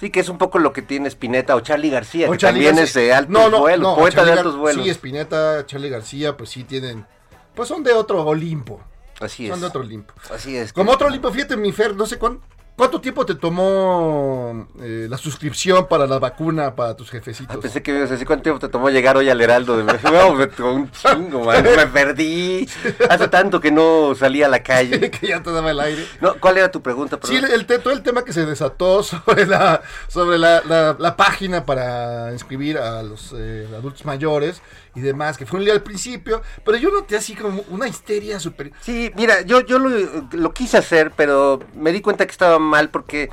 Sí, 0.00 0.10
que 0.10 0.18
es 0.20 0.28
un 0.28 0.38
poco 0.38 0.58
lo 0.58 0.72
que 0.72 0.82
tiene 0.82 1.08
Spinetta 1.08 1.54
o 1.54 1.60
Charlie 1.60 1.88
García, 1.90 2.28
O 2.28 2.32
que 2.32 2.38
Charlie 2.38 2.64
también 2.66 2.76
García. 2.84 3.02
es 3.02 3.08
de 3.08 3.14
altos 3.14 3.32
No, 3.32 3.48
no, 3.48 3.60
vuelos, 3.60 3.80
no, 3.88 3.94
poeta 3.96 4.16
Charlie 4.16 4.32
de 4.32 4.38
altos 4.38 4.56
vuelos. 4.56 4.84
Sí, 4.84 4.90
Spinetta, 4.90 5.64
Charlie 5.66 5.88
García, 5.88 6.36
pues 6.36 6.50
sí 6.50 6.64
tienen, 6.64 7.06
pues 7.54 7.68
son 7.68 7.84
de 7.84 7.92
otro 7.92 8.24
Olimpo. 8.24 8.80
Así 9.20 9.44
es. 9.44 9.50
Son 9.52 9.60
de 9.60 9.66
otro 9.68 9.82
Olimpo. 9.82 10.12
Así 10.34 10.56
es. 10.56 10.72
Como 10.72 10.90
otro 10.90 11.06
Olimpo, 11.06 11.30
fíjate, 11.30 11.56
mi 11.56 11.70
Fer, 11.70 11.94
no 11.94 12.04
sé 12.06 12.18
cuán- 12.18 12.40
cuánto 12.76 13.00
tiempo 13.00 13.24
te 13.24 13.34
tomó 13.34 14.66
eh, 14.80 15.06
la 15.08 15.16
suscripción 15.18 15.86
para 15.88 16.06
la 16.06 16.18
vacuna 16.18 16.74
para 16.74 16.96
tus 16.96 17.10
jefecitos. 17.10 17.56
Ah, 17.56 17.60
pensé 17.60 17.82
que 17.82 17.92
ibas 17.96 18.08
a 18.10 18.12
decir 18.12 18.26
cuánto 18.26 18.42
tiempo 18.44 18.58
te 18.60 18.68
tomó 18.68 18.90
llegar 18.90 19.16
hoy 19.16 19.28
al 19.30 19.40
Heraldo. 19.40 19.76
De... 19.76 19.84
No, 19.84 20.34
me 20.34 20.46
tomó 20.48 20.72
un 20.74 20.90
chingo, 20.90 21.44
man. 21.44 21.62
Me 21.76 21.86
perdí. 21.86 22.68
Hace 23.08 23.28
tanto 23.28 23.60
que 23.60 23.70
no 23.70 24.14
salí 24.14 24.42
a 24.42 24.48
la 24.48 24.62
calle. 24.62 25.10
que 25.10 25.28
ya 25.28 25.42
te 25.42 25.50
daba 25.52 25.70
el 25.70 25.80
aire. 25.80 26.04
No, 26.20 26.34
¿Cuál 26.40 26.58
era 26.58 26.70
tu 26.70 26.82
pregunta? 26.82 27.18
Sí, 27.22 27.34
perdón? 27.34 27.50
el, 27.50 27.60
el 27.60 27.66
te- 27.66 27.78
todo 27.78 27.92
el 27.92 28.02
tema 28.02 28.24
que 28.24 28.32
se 28.32 28.44
desató 28.46 29.02
sobre 29.02 29.46
la 29.46 29.82
sobre 30.08 30.38
la, 30.38 30.62
la- 30.66 30.96
la 30.98 31.16
página 31.16 31.64
para 31.64 32.32
inscribir 32.32 32.78
a 32.78 33.02
los 33.02 33.34
eh, 33.36 33.68
adultos 33.76 34.04
mayores 34.04 34.60
y 34.94 35.00
demás, 35.00 35.36
que 35.36 35.46
fue 35.46 35.58
un 35.58 35.64
día 35.64 35.74
al 35.74 35.82
principio, 35.82 36.42
pero 36.64 36.78
yo 36.78 36.90
noté 36.90 37.16
así 37.16 37.34
como 37.34 37.64
una 37.68 37.88
histeria 37.88 38.38
súper... 38.38 38.72
Sí, 38.80 39.10
mira, 39.16 39.42
yo, 39.42 39.60
yo 39.60 39.78
lo, 39.78 39.90
lo 40.32 40.52
quise 40.52 40.78
hacer, 40.78 41.12
pero 41.16 41.60
me 41.74 41.92
di 41.92 42.00
cuenta 42.00 42.26
que 42.26 42.32
estaba 42.32 42.58
mal 42.58 42.90
porque, 42.90 43.30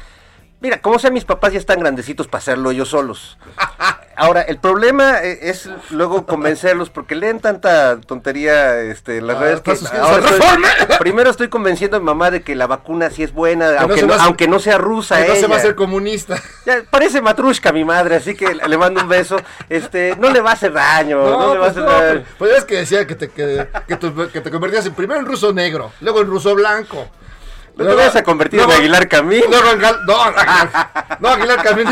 mira, 0.61 0.79
como 0.81 0.97
sea, 0.99 1.11
mis 1.11 1.25
papás 1.25 1.51
ya 1.53 1.59
están 1.59 1.79
grandecitos 1.79 2.27
para 2.27 2.39
hacerlo 2.39 2.71
ellos 2.71 2.89
solos. 2.89 3.37
Ahora, 4.15 4.41
el 4.41 4.59
problema 4.59 5.19
eh, 5.23 5.39
es 5.49 5.67
luego 5.89 6.27
convencerlos 6.27 6.91
porque 6.91 7.15
leen 7.15 7.39
tanta 7.39 7.99
tontería 8.01 8.79
este, 8.81 9.17
en 9.17 9.25
las 9.25 9.37
Ah, 9.37 9.39
redes 9.39 9.61
que 9.61 9.71
ahora 9.97 10.29
estoy- 10.29 10.97
primero 10.99 11.31
estoy 11.31 11.47
convenciendo 11.47 11.97
a 11.97 11.99
mi 11.99 12.05
mamá 12.05 12.29
de 12.29 12.43
que 12.43 12.53
la 12.53 12.67
vacuna 12.67 13.09
sí 13.09 13.23
es 13.23 13.33
buena, 13.33 13.71
aunque, 13.79 14.03
no, 14.03 14.13
aunque 14.13 14.47
sea 14.59 14.77
rusa 14.77 15.19
que 15.23 15.27
no 15.29 15.35
se 15.35 15.47
va 15.47 15.55
a 15.55 15.59
hacer 15.59 15.73
comunista. 15.75 16.39
Ya, 16.67 16.83
parece 16.87 17.19
matrushka 17.19 17.71
mi 17.71 17.83
madre, 17.83 18.17
así 18.17 18.35
que 18.35 18.53
le 18.53 18.77
mando 18.77 19.01
un 19.01 19.09
beso. 19.09 19.37
Este, 19.69 20.15
no 20.19 20.29
le 20.29 20.41
va 20.41 20.51
a 20.51 20.53
hacer 20.53 20.73
daño, 20.73 21.17
no, 21.17 21.53
le 21.55 21.59
va 21.59 21.67
a 21.67 21.71
pues 21.73 21.77
hacer 21.77 21.83
daño. 21.85 22.23
pues, 22.37 22.51
pues 22.51 22.57
es 22.59 22.65
que 22.65 22.75
decía 22.75 23.07
que 23.07 23.15
te, 23.15 23.29
que, 23.31 23.67
que 23.87 23.95
tu- 23.95 24.29
que 24.29 24.41
te 24.41 24.51
convertías 24.51 24.85
en 24.85 24.93
primero 24.93 25.19
en 25.19 25.25
ruso 25.25 25.51
negro, 25.51 25.91
luego 26.01 26.21
en 26.21 26.27
ruso 26.27 26.53
blanco. 26.53 27.07
No 27.81 27.89
te 27.89 27.95
vayas 27.95 28.15
a 28.15 28.23
convertir 28.23 28.59
en 28.61 28.71
Aguilar 28.71 29.07
Camín. 29.07 29.43
No, 29.49 29.57
Aguilar- 29.57 29.99
no, 31.19 31.29
Aguilar 31.29 31.63
Camín. 31.63 31.87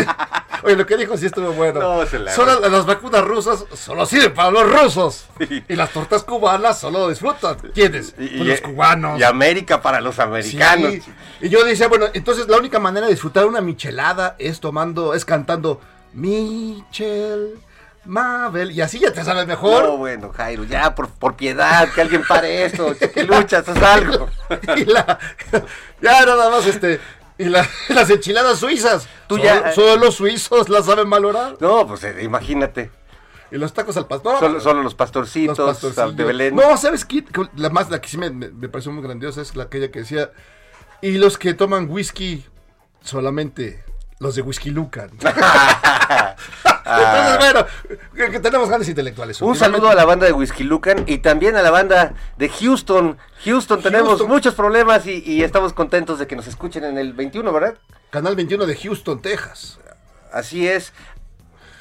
Oye, 0.64 0.76
lo 0.76 0.86
que 0.86 0.98
dijo 0.98 1.16
sí 1.18 1.26
estuvo 1.28 1.52
bueno. 1.54 1.80
No, 1.80 2.06
se 2.06 2.20
la- 2.20 2.34
Solo 2.34 2.60
las 2.68 2.86
vacunas 2.86 3.24
rusas 3.24 3.64
solo 3.76 4.06
sirven 4.06 4.34
para 4.34 4.52
los 4.52 4.70
rusos. 4.70 5.26
Y 5.68 5.76
las 5.76 5.92
tortas 5.92 6.24
cubanas 6.24 6.80
solo 6.80 7.08
disfrutan. 7.10 7.56
¿Quiénes? 7.74 8.12
Pues 8.12 8.32
los 8.34 8.62
cubanos. 8.62 9.20
Y 9.20 9.24
América 9.24 9.82
para 9.82 10.02
los 10.02 10.20
americanos. 10.20 10.92
Sí. 10.94 11.02
Y 11.42 11.50
yo 11.50 11.64
decía, 11.64 11.88
bueno, 11.88 12.08
entonces 12.14 12.48
la 12.50 12.58
única 12.58 12.80
manera 12.80 13.06
de 13.08 13.14
disfrutar 13.14 13.46
una 13.46 13.62
michelada 13.62 14.36
es 14.38 14.60
tomando, 14.60 15.14
es 15.14 15.24
cantando 15.24 15.80
Michel, 16.14 17.56
Mabel, 18.10 18.72
y 18.72 18.82
así 18.82 19.00
ya 19.00 19.14
te 19.14 19.24
sabes 19.24 19.46
mejor. 19.48 19.84
No, 19.86 19.98
bueno, 19.98 20.32
Jairo, 20.36 20.64
ya, 20.64 20.96
por, 20.96 21.10
por 21.10 21.36
piedad, 21.36 21.88
que 21.94 22.02
alguien 22.02 22.24
pare 22.28 22.66
esto, 22.66 22.96
que 23.14 23.24
luchas, 23.24 23.68
haz 23.70 23.82
algo. 23.82 24.28
y 24.78 24.86
la, 24.86 25.20
ya 26.02 26.26
nada 26.26 26.50
más 26.50 26.66
este, 26.66 27.00
y 27.38 27.46
la- 27.46 27.68
las 27.90 28.10
enchiladas 28.10 28.58
suizas. 28.60 29.08
Tú 29.28 29.36
solo, 29.38 29.44
ya- 29.48 29.72
solo 29.74 29.96
los 29.98 30.16
suizos 30.16 30.70
las 30.70 30.86
saben 30.88 31.10
valorar. 31.10 31.56
No, 31.60 31.86
pues 31.88 32.04
eh, 32.04 32.24
imagínate, 32.24 32.90
Y 33.52 33.58
los 33.58 33.74
tacos 33.74 33.96
al 33.98 34.08
pastor. 34.08 34.40
solo, 34.40 34.60
solo 34.60 34.76
los 34.78 34.86
los 34.86 34.96
pastorcitos, 34.96 35.58
pastorcillos. 35.60 36.16
de 36.16 36.24
Belén. 36.24 36.56
No, 36.56 36.76
¿sabes 36.78 37.06
qué? 37.06 37.24
La 37.56 37.70
más, 37.70 37.90
la 37.92 38.02
que 38.02 38.10
sí 38.10 38.18
me, 38.18 38.30
me- 38.32 38.50
me 38.50 38.70
pareció 38.70 38.92
muy 38.92 39.04
grandiosa 39.04 39.42
es 39.42 39.56
la 39.56 39.64
aquella 39.66 39.92
que 39.92 40.00
decía, 40.00 40.32
y 41.02 41.18
los 41.20 41.38
que 41.38 41.54
toman 41.54 41.90
whisky, 41.90 42.44
solamente 43.04 43.84
los 44.20 44.36
de 44.36 44.42
Whisky 44.42 44.70
Lucan. 44.72 45.10
Entonces, 46.86 47.38
bueno, 47.40 47.66
que, 48.16 48.32
que 48.32 48.40
tenemos 48.40 48.68
grandes 48.68 48.90
intelectuales. 48.90 49.42
Un 49.42 49.56
saludo 49.56 49.90
a 49.90 49.96
la 49.96 50.06
banda 50.06 50.26
de 50.26 50.34
Whisky 50.34 50.64
Lucan 50.64 51.04
y 51.08 51.20
también 51.20 51.56
a 51.56 51.62
la 51.62 51.72
banda 51.72 52.14
de 52.38 52.50
Houston. 52.50 53.18
Houston, 53.46 53.82
tenemos 53.82 54.10
Houston. 54.10 54.28
muchos 54.28 54.56
problemas 54.56 55.06
y, 55.06 55.24
y 55.26 55.44
estamos 55.44 55.74
contentos 55.74 56.20
de 56.20 56.28
que 56.28 56.36
nos 56.36 56.48
escuchen 56.48 56.84
en 56.84 56.98
el 56.98 57.14
21, 57.14 57.52
¿verdad? 57.54 57.76
Canal 58.10 58.36
21 58.36 58.66
de 58.66 58.76
Houston, 58.76 59.22
Texas. 59.22 59.80
Así 60.34 60.68
es. 60.68 60.94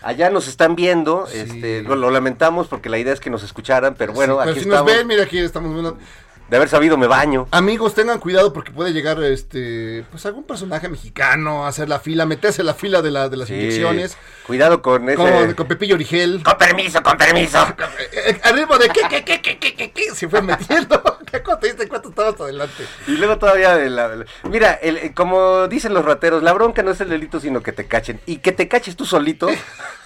Allá 0.02 0.30
nos 0.30 0.46
están 0.46 0.76
viendo, 0.76 1.26
Sí. 1.26 1.38
este, 1.38 1.82
lo, 1.82 1.96
lo 1.96 2.10
lamentamos 2.10 2.68
porque 2.68 2.88
la 2.88 2.98
idea 2.98 3.12
es 3.12 3.18
que 3.20 3.30
nos 3.30 3.42
escucharan, 3.42 3.94
pero 3.98 4.12
bueno, 4.12 4.34
Sí, 4.34 4.38
pero 4.40 4.50
aquí 4.52 4.60
si 4.60 4.68
estamos. 4.68 4.86
nos 4.90 4.96
ven, 4.98 5.06
mira, 5.08 5.22
aquí 5.24 5.38
estamos 5.38 5.72
viendo. 5.72 5.98
De 6.48 6.56
haber 6.56 6.68
sabido 6.70 6.96
me 6.96 7.06
baño. 7.06 7.46
Amigos, 7.50 7.94
tengan 7.94 8.18
cuidado 8.18 8.52
porque 8.54 8.70
puede 8.70 8.92
llegar 8.94 9.22
este 9.22 10.04
pues 10.10 10.24
algún 10.24 10.44
personaje 10.44 10.88
mexicano 10.88 11.66
a 11.66 11.68
hacer 11.68 11.88
la 11.90 12.00
fila, 12.00 12.24
meterse 12.24 12.62
en 12.62 12.66
la 12.66 12.74
fila 12.74 13.02
de, 13.02 13.10
la, 13.10 13.28
de 13.28 13.36
las 13.36 13.48
Sí. 13.48 13.54
inyecciones. 13.54 14.16
Cuidado 14.46 14.80
con 14.80 15.06
ese. 15.08 15.16
Con, 15.16 15.52
con 15.54 15.68
Pepillo 15.68 15.94
Origel. 15.94 16.42
Con 16.42 16.56
permiso, 16.56 17.02
con 17.02 17.16
permiso. 17.18 17.58
Eh, 18.10 18.40
eh, 18.44 18.52
ritmo 18.52 18.78
de 18.78 18.88
que, 18.88 19.00
que, 19.08 19.24
que, 19.24 19.40
que, 19.40 19.58
que, 19.58 19.90
que, 19.92 20.10
se 20.14 20.28
fue 20.28 20.40
metiendo. 20.42 21.02
¿Qué 21.30 21.42
cuánto 21.42 21.60
te 21.60 21.66
diste 21.68 21.88
cuánto 21.88 22.08
estabas 22.08 22.40
adelante? 22.40 22.84
Y 23.06 23.12
luego 23.12 23.38
todavía, 23.38 23.76
la- 23.76 24.24
mira, 24.44 24.72
el- 24.74 24.96
el- 24.96 25.14
como 25.14 25.68
dicen 25.68 25.92
los 25.94 26.04
rateros, 26.04 26.42
la 26.42 26.52
bronca 26.54 26.82
no 26.82 26.90
es 26.90 27.00
el 27.00 27.10
delito, 27.10 27.38
sino 27.40 27.62
que 27.62 27.72
te 27.72 27.86
cachen. 27.86 28.20
Y 28.26 28.38
que 28.38 28.52
te 28.52 28.66
caches 28.68 28.96
tú 28.96 29.04
solito, 29.04 29.48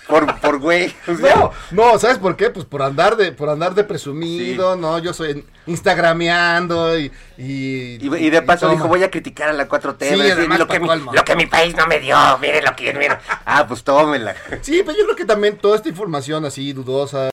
por, 0.09 0.41
por 0.41 0.59
güey. 0.59 0.95
o 1.07 1.17
sea, 1.17 1.37
No, 1.37 1.53
no, 1.71 1.99
¿sabes 1.99 2.19
por 2.19 2.37
qué? 2.37 2.51
Pues 2.51 2.65
por 2.67 2.83
andar 2.83 3.17
de, 3.17 3.33
por 3.33 3.49
andar 3.49 3.75
de 3.75 3.85
presumido, 3.85 4.77
no, 4.77 4.99
yo 4.99 5.13
soy 5.13 5.45
instagrameando 5.67 6.99
y, 6.99 7.13
y, 7.39 7.99
Y, 8.01 8.15
y 8.17 8.31
de 8.31 8.43
paso 8.43 8.69
dijo, 8.71 8.89
voy 8.89 9.03
a 9.03 9.11
criticar 9.11 9.49
a 9.49 9.53
la 9.53 9.69
4T. 9.69 10.09
Sí, 10.09 10.17
va 10.17 10.25
a 10.25 10.27
decir, 10.27 10.33
además, 10.33 10.59
lo, 10.59 10.67
que 10.67 10.81
mi, 10.81 10.89
lo 10.89 11.25
que 11.25 11.37
mi 11.37 11.47
país 11.47 11.75
no 11.77 11.87
me 11.87 12.01
dio, 12.01 12.17
mire 12.39 12.63
lo 12.63 12.75
que 12.75 12.93
mire. 12.93 13.19
Ah, 13.45 13.67
pues 13.67 13.85
tómela. 13.85 14.35
Sí, 14.61 14.83
pero 14.85 14.99
yo 14.99 15.05
creo 15.05 15.17
que 15.17 15.25
también 15.25 15.57
toda 15.59 15.77
esta 15.77 15.89
información 15.89 16.45
así 16.45 16.73
dudosa, 16.73 17.31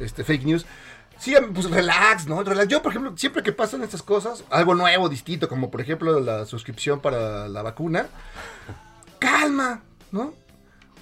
este 0.00 0.24
fake 0.24 0.44
news, 0.44 0.66
sí, 1.18 1.34
pues 1.52 1.70
relax, 1.70 2.26
¿no? 2.26 2.42
Relax. 2.42 2.68
Yo, 2.68 2.82
por 2.82 2.92
ejemplo, 2.92 3.12
siempre 3.16 3.42
que 3.42 3.52
pasan 3.52 3.82
estas 3.82 4.02
cosas, 4.02 4.44
algo 4.50 4.74
nuevo, 4.74 5.08
distinto, 5.08 5.48
como 5.48 5.70
por 5.70 5.80
ejemplo 5.80 6.20
la 6.20 6.46
suscripción 6.46 7.00
para 7.00 7.48
la 7.48 7.62
vacuna, 7.62 8.06
calma, 9.18 9.82
¿no? 10.12 10.34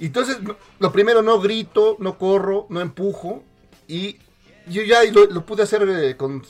Entonces, 0.00 0.38
lo 0.78 0.92
primero, 0.92 1.22
no 1.22 1.40
grito, 1.40 1.96
no 2.00 2.18
corro, 2.18 2.66
no 2.70 2.80
empujo, 2.80 3.42
y 3.86 4.18
yo 4.66 4.82
ya 4.82 5.02
lo, 5.04 5.26
lo 5.26 5.44
pude 5.46 5.62
hacer 5.62 5.82
eh, 5.88 6.16
con... 6.16 6.42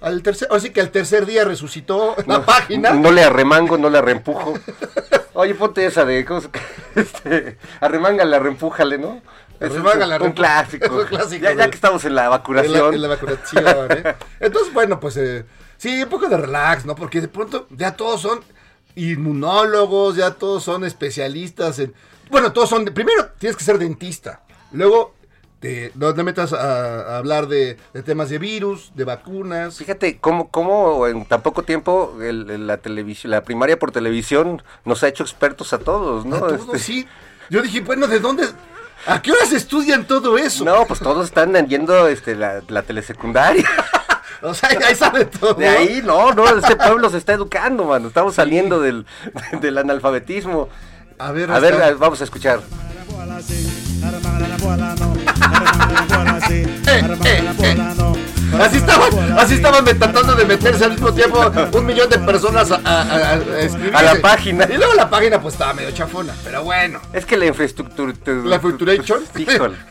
Al 0.00 0.22
tercer, 0.22 0.46
así 0.52 0.70
que 0.70 0.80
al 0.80 0.90
tercer 0.90 1.26
día 1.26 1.44
resucitó 1.44 2.14
la 2.26 2.44
página. 2.44 2.92
No 2.92 3.10
le 3.10 3.24
arremango, 3.24 3.76
no 3.78 3.90
le 3.90 3.98
arrempujo. 3.98 4.54
Oye, 5.34 5.54
ponte 5.56 5.84
esa 5.86 6.04
de. 6.04 6.24
¿cómo 6.24 6.40
se- 6.40 6.50
este, 6.94 7.58
arremángale, 7.80 8.36
arrempújale, 8.36 8.96
¿no? 8.98 9.20
Es 9.58 9.70
Arremángale, 9.72 10.14
un 10.16 10.20
arrempu- 10.22 10.34
clásico. 10.34 10.84
es 10.84 10.92
un 10.92 11.04
clásico 11.06 11.46
Ya, 11.52 11.68
que 11.68 11.74
estamos 11.74 12.04
en 12.04 12.14
la 12.14 12.24
En 12.26 12.30
vacunación. 12.30 12.90
la, 12.90 12.94
en 12.94 13.02
la 13.02 13.08
vacunación, 13.08 13.90
¿eh? 13.90 14.14
Entonces, 14.38 14.72
bueno, 14.72 15.00
pues 15.00 15.16
eh, 15.16 15.44
sí, 15.78 16.00
un 16.04 16.08
poco 16.08 16.28
de 16.28 16.36
relax, 16.36 16.86
¿no? 16.86 16.94
Porque 16.94 17.20
de 17.20 17.26
pronto 17.28 17.66
ya 17.70 17.96
todos 17.96 18.20
son 18.20 18.40
inmunólogos, 18.94 20.16
ya 20.16 20.30
todos 20.32 20.62
son 20.62 20.84
especialistas 20.84 21.78
en... 21.80 21.92
Bueno, 22.30 22.52
todos 22.52 22.68
son... 22.68 22.84
Primero 22.86 23.30
tienes 23.38 23.56
que 23.56 23.64
ser 23.64 23.78
dentista. 23.78 24.40
Luego 24.72 25.14
te, 25.60 25.90
no 25.94 26.14
te 26.14 26.22
metas 26.22 26.52
a, 26.52 27.14
a 27.14 27.18
hablar 27.18 27.48
de, 27.48 27.76
de 27.92 28.02
temas 28.02 28.28
de 28.30 28.38
virus, 28.38 28.92
de 28.94 29.04
vacunas. 29.04 29.76
Fíjate 29.78 30.18
cómo, 30.18 30.48
cómo 30.50 31.06
en 31.06 31.24
tan 31.24 31.42
poco 31.42 31.62
tiempo 31.62 32.16
el- 32.22 32.48
el- 32.50 32.66
la 32.66 32.76
televisión, 32.76 33.30
la 33.30 33.42
primaria 33.42 33.78
por 33.78 33.90
televisión 33.90 34.62
nos 34.84 35.02
ha 35.02 35.08
hecho 35.08 35.22
expertos 35.24 35.72
a 35.72 35.78
todos, 35.78 36.24
¿no? 36.26 36.36
A 36.36 36.40
todos, 36.40 36.60
Este, 36.66 36.78
sí. 36.78 37.08
Yo 37.50 37.62
dije, 37.62 37.80
bueno, 37.80 38.06
¿de 38.06 38.20
dónde? 38.20 38.46
¿A 39.06 39.22
qué 39.22 39.32
horas 39.32 39.52
estudian 39.52 40.06
todo 40.06 40.36
eso? 40.38 40.64
No, 40.64 40.84
pues 40.86 41.00
todos 41.00 41.24
están 41.26 41.54
yendo 41.66 42.08
este, 42.08 42.34
la, 42.34 42.62
la 42.68 42.82
telesecundaria. 42.82 43.64
O 44.40 44.54
sea, 44.54 44.68
ahí 44.86 44.94
sabe 44.94 45.24
todo. 45.24 45.54
De 45.54 45.66
ahí, 45.66 46.00
no, 46.04 46.32
no, 46.32 46.46
este 46.48 46.76
pueblo 46.76 47.10
se 47.10 47.18
está 47.18 47.32
educando, 47.32 47.86
mano. 47.86 48.06
Estamos 48.06 48.36
saliendo 48.36 48.78
del, 48.80 49.04
del 49.60 49.76
analfabetismo. 49.78 50.68
A 51.18 51.32
ver, 51.32 51.50
A 51.50 51.58
ver, 51.58 51.74
Oscar. 51.74 51.92
a- 51.92 51.96
vamos 51.96 52.20
a 52.20 52.24
escuchar. 52.24 52.60
Así 58.60 58.78
estaban, 58.78 59.38
así 59.38 59.54
estaban 59.54 59.84
tratando 59.84 60.34
de 60.34 60.44
meterse 60.44 60.84
al 60.84 60.92
mismo 60.92 61.12
tiempo 61.12 61.40
un 61.72 61.86
millón 61.86 62.08
de 62.08 62.18
personas 62.18 62.70
a, 62.70 62.76
a- 62.84 63.02
a- 63.02 63.32
a 63.34 63.60
escribirse. 63.60 63.96
A 63.96 64.02
la 64.02 64.14
página. 64.20 64.64
Y 64.70 64.76
luego 64.76 64.94
la 64.94 65.10
página 65.10 65.40
pues 65.40 65.54
estaba 65.54 65.74
medio 65.74 65.90
chafona, 65.92 66.34
pero 66.44 66.64
bueno. 66.64 67.00
Es 67.12 67.24
que 67.26 67.36
la 67.36 67.46
infraestructura. 67.46 68.12
La. 68.44 68.56
Híjole. 69.36 69.76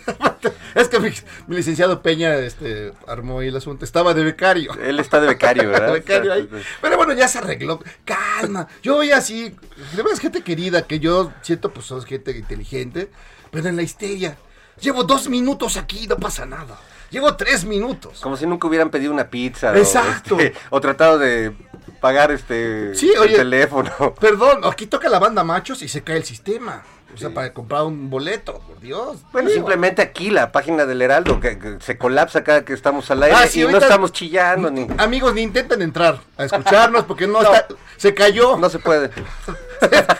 Es 0.75 0.89
que 0.89 0.99
mi, 0.99 1.09
mi 1.47 1.55
licenciado 1.55 2.01
Peña 2.03 2.35
este, 2.35 2.93
armó 3.07 3.39
ahí 3.39 3.47
el 3.47 3.55
asunto. 3.55 3.83
Estaba 3.83 4.13
de 4.13 4.23
becario. 4.23 4.73
Él 4.79 4.99
está 4.99 5.19
de 5.19 5.27
becario, 5.27 5.69
¿verdad? 5.69 5.91
Becario 5.93 6.31
ahí. 6.31 6.47
Pero 6.81 6.97
bueno, 6.97 7.13
ya 7.13 7.27
se 7.27 7.39
arregló. 7.39 7.81
Calma. 8.05 8.67
Yo 8.83 8.95
voy 8.95 9.11
así. 9.11 9.49
De 9.49 9.97
verdad 9.97 10.13
es 10.13 10.19
gente 10.19 10.41
querida 10.41 10.83
que 10.83 10.99
yo 10.99 11.31
siento, 11.41 11.71
pues 11.71 11.87
sos 11.87 12.05
gente 12.05 12.31
inteligente. 12.37 13.09
Pero 13.51 13.69
en 13.69 13.75
la 13.75 13.81
histeria. 13.81 14.37
Llevo 14.79 15.03
dos 15.03 15.27
minutos 15.29 15.75
aquí, 15.77 16.05
no 16.05 16.17
pasa 16.17 16.45
nada. 16.45 16.77
Llevo 17.09 17.35
tres 17.35 17.65
minutos. 17.65 18.19
Como 18.21 18.35
si 18.37 18.45
nunca 18.45 18.67
hubieran 18.67 18.89
pedido 18.89 19.11
una 19.13 19.29
pizza. 19.29 19.75
Exacto. 19.77 20.35
O, 20.35 20.39
este, 20.39 20.57
o 20.69 20.81
tratado 20.81 21.17
de 21.19 21.53
pagar 22.01 22.31
este 22.31 22.93
Sí, 22.95 23.11
el 23.13 23.19
oye. 23.19 23.35
teléfono. 23.35 23.91
Perdón, 24.19 24.61
aquí 24.63 24.87
toca 24.87 25.09
la 25.09 25.19
banda 25.19 25.43
machos 25.43 25.81
y 25.81 25.87
se 25.87 26.03
cae 26.03 26.17
el 26.17 26.23
sistema. 26.25 26.83
O 27.13 27.17
sea, 27.19 27.31
para 27.33 27.51
comprar 27.51 27.83
un 27.83 28.09
boleto, 28.11 28.59
por 28.59 28.79
Dios. 28.79 29.17
Bueno, 29.31 29.47
Digo, 29.49 29.59
simplemente 29.61 30.01
aquí 30.03 30.29
la 30.29 30.51
página 30.51 30.85
del 30.85 31.01
Heraldo, 31.01 31.39
que, 31.39 31.57
que 31.57 31.77
se 31.79 31.97
colapsa 31.97 32.43
cada 32.43 32.63
que 32.63 32.73
estamos 32.73 33.09
al 33.09 33.23
aire 33.23 33.35
Ah, 33.39 33.47
sí, 33.47 33.63
y 33.63 33.65
no 33.65 33.77
estamos 33.77 34.11
chillando 34.11 34.69
ni... 34.69 34.85
Amigos, 34.99 35.33
ni 35.33 35.41
intenten 35.41 35.81
entrar 35.81 36.19
a 36.37 36.43
escucharnos 36.43 37.05
porque 37.05 37.25
no, 37.25 37.41
No. 37.41 37.53
está. 37.53 37.67
Se 37.95 38.13
cayó. 38.13 38.57
No 38.57 38.69
se 38.69 38.77
puede. 38.79 39.09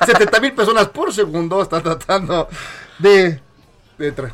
70 0.06 0.40
mil 0.40 0.54
personas 0.54 0.88
por 0.88 1.14
segundo 1.14 1.62
están 1.62 1.84
tratando 1.84 2.48
de. 3.00 3.42
de 3.98 4.16
tra- 4.16 4.32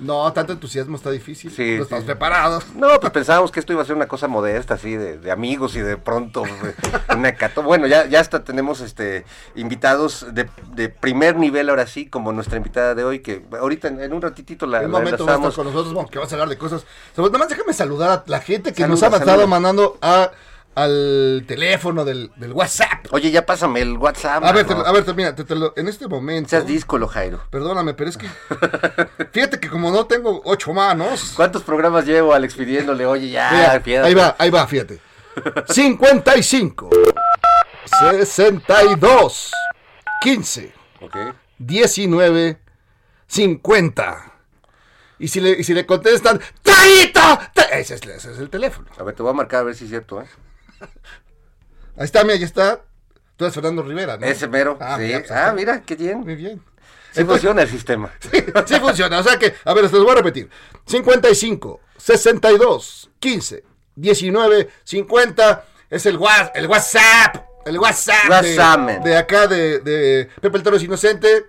no, 0.00 0.32
tanto 0.32 0.52
entusiasmo 0.52 0.96
está 0.96 1.10
difícil. 1.10 1.50
Sí, 1.50 1.76
no 1.76 1.82
estamos 1.84 2.02
sí. 2.04 2.06
preparados. 2.06 2.64
No, 2.74 2.88
pues 3.00 3.12
pensábamos 3.12 3.50
que 3.50 3.60
esto 3.60 3.72
iba 3.72 3.82
a 3.82 3.84
ser 3.84 3.96
una 3.96 4.08
cosa 4.08 4.28
modesta, 4.28 4.74
así, 4.74 4.96
de, 4.96 5.18
de 5.18 5.30
amigos 5.30 5.76
y 5.76 5.80
de 5.80 5.96
pronto 5.96 6.42
una 7.16 7.34
cato. 7.34 7.62
Bueno, 7.62 7.86
ya, 7.86 8.06
ya 8.06 8.20
hasta 8.20 8.42
tenemos 8.44 8.80
este 8.80 9.24
invitados 9.54 10.26
de, 10.32 10.48
de 10.74 10.88
primer 10.88 11.36
nivel 11.36 11.68
ahora 11.68 11.86
sí, 11.86 12.06
como 12.06 12.32
nuestra 12.32 12.56
invitada 12.56 12.94
de 12.94 13.04
hoy, 13.04 13.20
que 13.20 13.44
ahorita 13.58 13.88
en, 13.88 14.00
en 14.00 14.12
un 14.12 14.22
ratitito 14.22 14.66
la, 14.66 14.78
En 14.78 14.86
un 14.86 14.92
la 14.92 14.98
momento 14.98 15.26
va 15.26 15.32
a 15.32 15.36
estar 15.36 15.50
enlazamos. 15.50 15.54
con 15.56 15.66
nosotros, 15.66 15.94
bueno, 15.94 16.08
que 16.08 16.18
vas 16.18 16.32
a 16.32 16.34
hablar 16.34 16.48
de 16.48 16.58
cosas. 16.58 16.84
Nada 17.16 17.38
más 17.38 17.48
déjame 17.48 17.72
saludar 17.72 18.10
a 18.10 18.24
la 18.26 18.40
gente 18.40 18.72
que 18.72 18.86
nos 18.88 19.02
ha 19.02 19.10
saluda. 19.10 19.46
mandando 19.46 19.98
a, 20.02 20.30
al 20.82 21.44
teléfono 21.46 22.04
del, 22.04 22.30
del 22.36 22.52
WhatsApp. 22.52 23.06
Oye, 23.10 23.30
ya 23.30 23.44
pásame 23.46 23.80
el 23.80 23.96
WhatsApp. 23.96 24.42
A 24.44 24.52
ver, 24.52 24.66
te- 24.66 24.72
a 24.74 24.92
ver, 24.92 25.04
te- 25.04 25.14
mira, 25.14 25.34
te- 25.34 25.44
te 25.44 25.54
lo- 25.54 25.72
en 25.76 25.88
este 25.88 26.08
momento. 26.08 26.50
Seas 26.50 26.66
díscolo, 26.66 27.06
Jairo. 27.08 27.40
Perdóname, 27.50 27.94
pero 27.94 28.10
es 28.10 28.16
que. 28.16 28.26
Fíjate 29.32 29.60
que 29.60 29.68
como 29.68 29.90
no 29.90 30.06
tengo 30.06 30.40
ocho 30.44 30.72
manos. 30.72 31.32
¿Cuántos 31.36 31.62
programas 31.62 32.04
llevo, 32.06 32.32
Alex, 32.34 32.54
pidiéndole, 32.54 33.06
oye, 33.06 33.30
ya, 33.30 33.50
Mira, 33.52 33.82
piedra? 33.82 34.06
ahí 34.06 34.14
va, 34.14 34.36
ahí 34.38 34.50
va, 34.50 34.66
fíjate. 34.66 35.00
55, 35.68 36.90
62, 38.24 39.52
15, 40.22 40.72
Ok. 41.00 41.16
19, 41.58 42.58
50. 43.26 44.32
Y 45.18 45.28
si 45.28 45.40
le, 45.40 45.50
y 45.52 45.64
si 45.64 45.74
le 45.74 45.84
contestan. 45.86 46.40
Tra-", 46.64 47.68
Ese 47.72 47.94
es, 47.94 48.02
ese 48.02 48.32
es 48.32 48.38
el 48.38 48.48
teléfono. 48.50 48.88
A 48.98 49.02
ver, 49.02 49.14
te 49.14 49.22
voy 49.22 49.30
a 49.30 49.34
marcar 49.34 49.60
a 49.60 49.62
ver 49.64 49.74
si 49.74 49.84
es 49.84 49.90
cierto, 49.90 50.20
¿eh? 50.20 50.26
Ahí 51.96 52.04
está, 52.04 52.22
mira, 52.24 52.34
ahí 52.36 52.42
está. 52.44 52.80
Tú 53.36 53.44
eres 53.44 53.54
Fernando 53.54 53.82
Rivera, 53.82 54.16
¿no? 54.16 54.26
Ese 54.26 54.48
mero. 54.48 54.76
Ah, 54.80 54.96
sí. 54.98 55.04
mira, 55.04 55.18
pues, 55.20 55.30
ah, 55.30 55.52
mira, 55.54 55.82
qué 55.82 55.96
bien. 55.96 56.20
Muy 56.20 56.34
bien. 56.36 56.62
Sí 57.12 57.24
funciona 57.24 57.62
el 57.62 57.68
sistema. 57.68 58.12
Sí 58.66 58.74
funciona. 58.80 59.18
O 59.18 59.22
sea 59.22 59.38
que, 59.38 59.54
a 59.64 59.74
ver, 59.74 59.88
se 59.88 59.94
los 59.96 60.04
voy 60.04 60.12
a 60.12 60.16
repetir. 60.16 60.48
55, 60.86 61.80
62, 61.96 63.10
15, 63.18 63.64
19, 63.96 64.70
50. 64.84 65.64
Es 65.90 66.06
el, 66.06 66.16
wa- 66.18 66.52
el 66.54 66.66
WhatsApp. 66.68 67.46
El 67.66 67.78
WhatsApp. 67.78 68.24
de- 68.24 68.30
WhatsApp, 68.30 68.78
man. 68.78 69.02
De, 69.02 69.16
acá, 69.16 69.46
de, 69.46 69.80
de 69.80 70.28
Pepe 70.40 70.56
el 70.58 70.62
Toro 70.62 70.76
es 70.76 70.82
Inocente. 70.82 71.46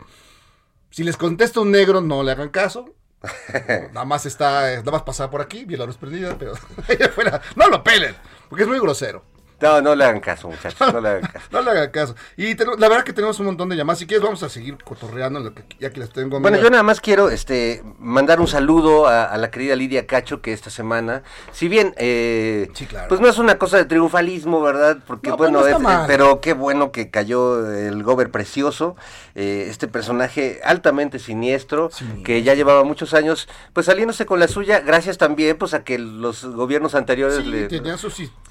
Si 0.89 1.03
les 1.03 1.15
contesta 1.15 1.59
un 1.61 1.71
negro, 1.71 2.01
no 2.01 2.23
le 2.23 2.31
hagan 2.31 2.49
caso. 2.49 2.93
Nada 3.93 4.05
más 4.05 4.25
está, 4.25 4.77
nada 4.77 4.91
más 4.91 5.03
pasar 5.03 5.29
por 5.29 5.41
aquí, 5.41 5.63
vi 5.63 5.77
la 5.77 5.85
luz 5.85 5.95
pero 5.99 6.53
allá 6.89 7.05
afuera, 7.05 7.39
no 7.55 7.67
lo 7.69 7.83
pelen, 7.83 8.15
porque 8.51 8.63
es 8.63 8.67
muy 8.69 8.79
grosero. 8.81 9.23
No, 9.61 9.81
no 9.81 9.95
le 9.95 10.03
hagan 10.05 10.19
caso, 10.19 10.47
muchachos, 10.49 10.93
no 10.93 10.99
le 11.01 11.09
hagan 11.09 11.21
caso. 11.31 11.47
No 11.51 11.61
le 11.61 11.71
hagan 11.71 11.91
caso. 11.91 12.15
Y 12.37 12.55
te- 12.55 12.65
la 12.65 12.89
verdad 12.89 13.03
que 13.03 13.13
tenemos 13.13 13.39
un 13.39 13.45
montón 13.47 13.69
de 13.69 13.75
llamadas. 13.75 13.99
Si 13.99 14.07
quieres, 14.07 14.23
vamos 14.23 14.41
a 14.43 14.49
seguir 14.49 14.77
cotorreando 14.83 15.39
lo 15.39 15.53
que 15.53 15.63
ya 15.79 15.89
que 15.91 15.99
las 15.99 16.09
tengo. 16.09 16.39
Bueno, 16.39 16.57
mira. 16.57 16.63
yo 16.63 16.69
nada 16.69 16.83
más 16.83 16.99
quiero 17.01 17.29
este 17.29 17.83
mandar 17.99 18.39
un 18.39 18.47
saludo 18.47 19.07
a, 19.07 19.25
a 19.25 19.37
la 19.37 19.51
querida 19.51 19.75
Lidia 19.75 20.07
Cacho 20.07 20.41
que 20.41 20.53
esta 20.53 20.69
semana, 20.69 21.23
si 21.51 21.67
bien 21.67 21.93
eh, 21.97 22.69
Sí, 22.73 22.85
claro. 22.85 23.07
pues 23.09 23.21
no 23.21 23.27
es 23.27 23.37
una 23.37 23.57
cosa 23.57 23.77
de 23.77 23.85
triunfalismo, 23.85 24.61
¿verdad? 24.61 24.97
Porque 25.05 25.29
No, 25.29 25.37
pues 25.37 25.51
bueno, 25.51 25.65
es- 25.67 26.07
pero 26.07 26.41
qué 26.41 26.53
bueno 26.53 26.91
que 26.91 27.09
cayó 27.11 27.69
el 27.71 28.01
Gober 28.03 28.31
precioso, 28.31 28.95
eh, 29.35 29.67
este 29.69 29.87
personaje 29.87 30.59
altamente 30.63 31.19
siniestro 31.19 31.89
Sí. 31.91 32.05
que 32.23 32.43
ya 32.43 32.53
llevaba 32.55 32.83
muchos 32.83 33.13
años 33.13 33.47
pues 33.73 33.85
saliéndose 33.85 34.25
con 34.25 34.39
la 34.39 34.47
suya, 34.47 34.79
gracias 34.79 35.17
también 35.17 35.57
pues 35.57 35.73
a 35.73 35.83
que 35.83 35.99
los 35.99 36.45
gobiernos 36.45 36.95
anteriores 36.95 37.37
Sí, 37.37 37.43
le 37.43 37.67
tenían 37.67 37.97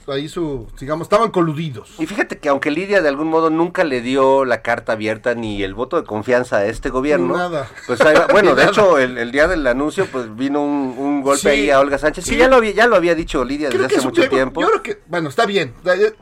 ahí 0.09 0.29
su, 0.29 0.67
digamos, 0.81 1.00
estaban 1.03 1.31
coludidos. 1.31 1.91
Y 1.99 2.07
fíjate 2.07 2.39
que 2.39 2.49
aunque 2.49 2.71
Lidia 2.71 3.03
de 3.03 3.09
algún 3.09 3.29
modo 3.29 3.51
nunca 3.51 3.85
le 3.85 4.01
dio 4.01 4.45
la 4.45 4.63
carta 4.63 4.93
abierta 4.93 5.35
ni 5.35 5.63
el 5.63 5.75
voto 5.75 6.01
de 6.01 6.07
confianza 6.07 6.59
a 6.59 6.67
este 6.67 6.91
gobierno, 6.91 7.37
Nada. 7.37 7.69
pues 7.87 8.01
ahí 8.01 8.15
va. 8.15 8.27
bueno, 8.31 8.51
de 8.55 8.63
Nada. 8.63 8.71
hecho 8.73 8.99
el, 8.99 9.19
el 9.19 9.33
día 9.33 9.49
del 9.49 9.67
anuncio 9.67 10.07
pues 10.11 10.35
vino 10.37 10.63
un, 10.63 10.95
un 10.99 11.23
golpe 11.23 11.41
Sí. 11.43 11.49
ahí 11.49 11.71
a 11.71 11.81
Olga 11.81 11.99
Sánchez, 11.99 12.25
Sí. 12.25 12.33
que 12.33 12.37
ya 12.39 12.49
lo 12.49 12.57
había, 12.57 12.73
ya 12.73 12.87
lo 12.87 12.97
había 12.97 13.15
dicho 13.15 13.45
Lidia 13.45 13.69
desde 13.71 13.87
hace 13.87 14.01
mucho 14.01 14.29
tiempo. 14.29 14.61
Yo 14.61 14.69
creo 14.69 14.83
que, 14.83 15.01
bueno, 15.07 15.29
está 15.29 15.47
bien. 15.47 15.75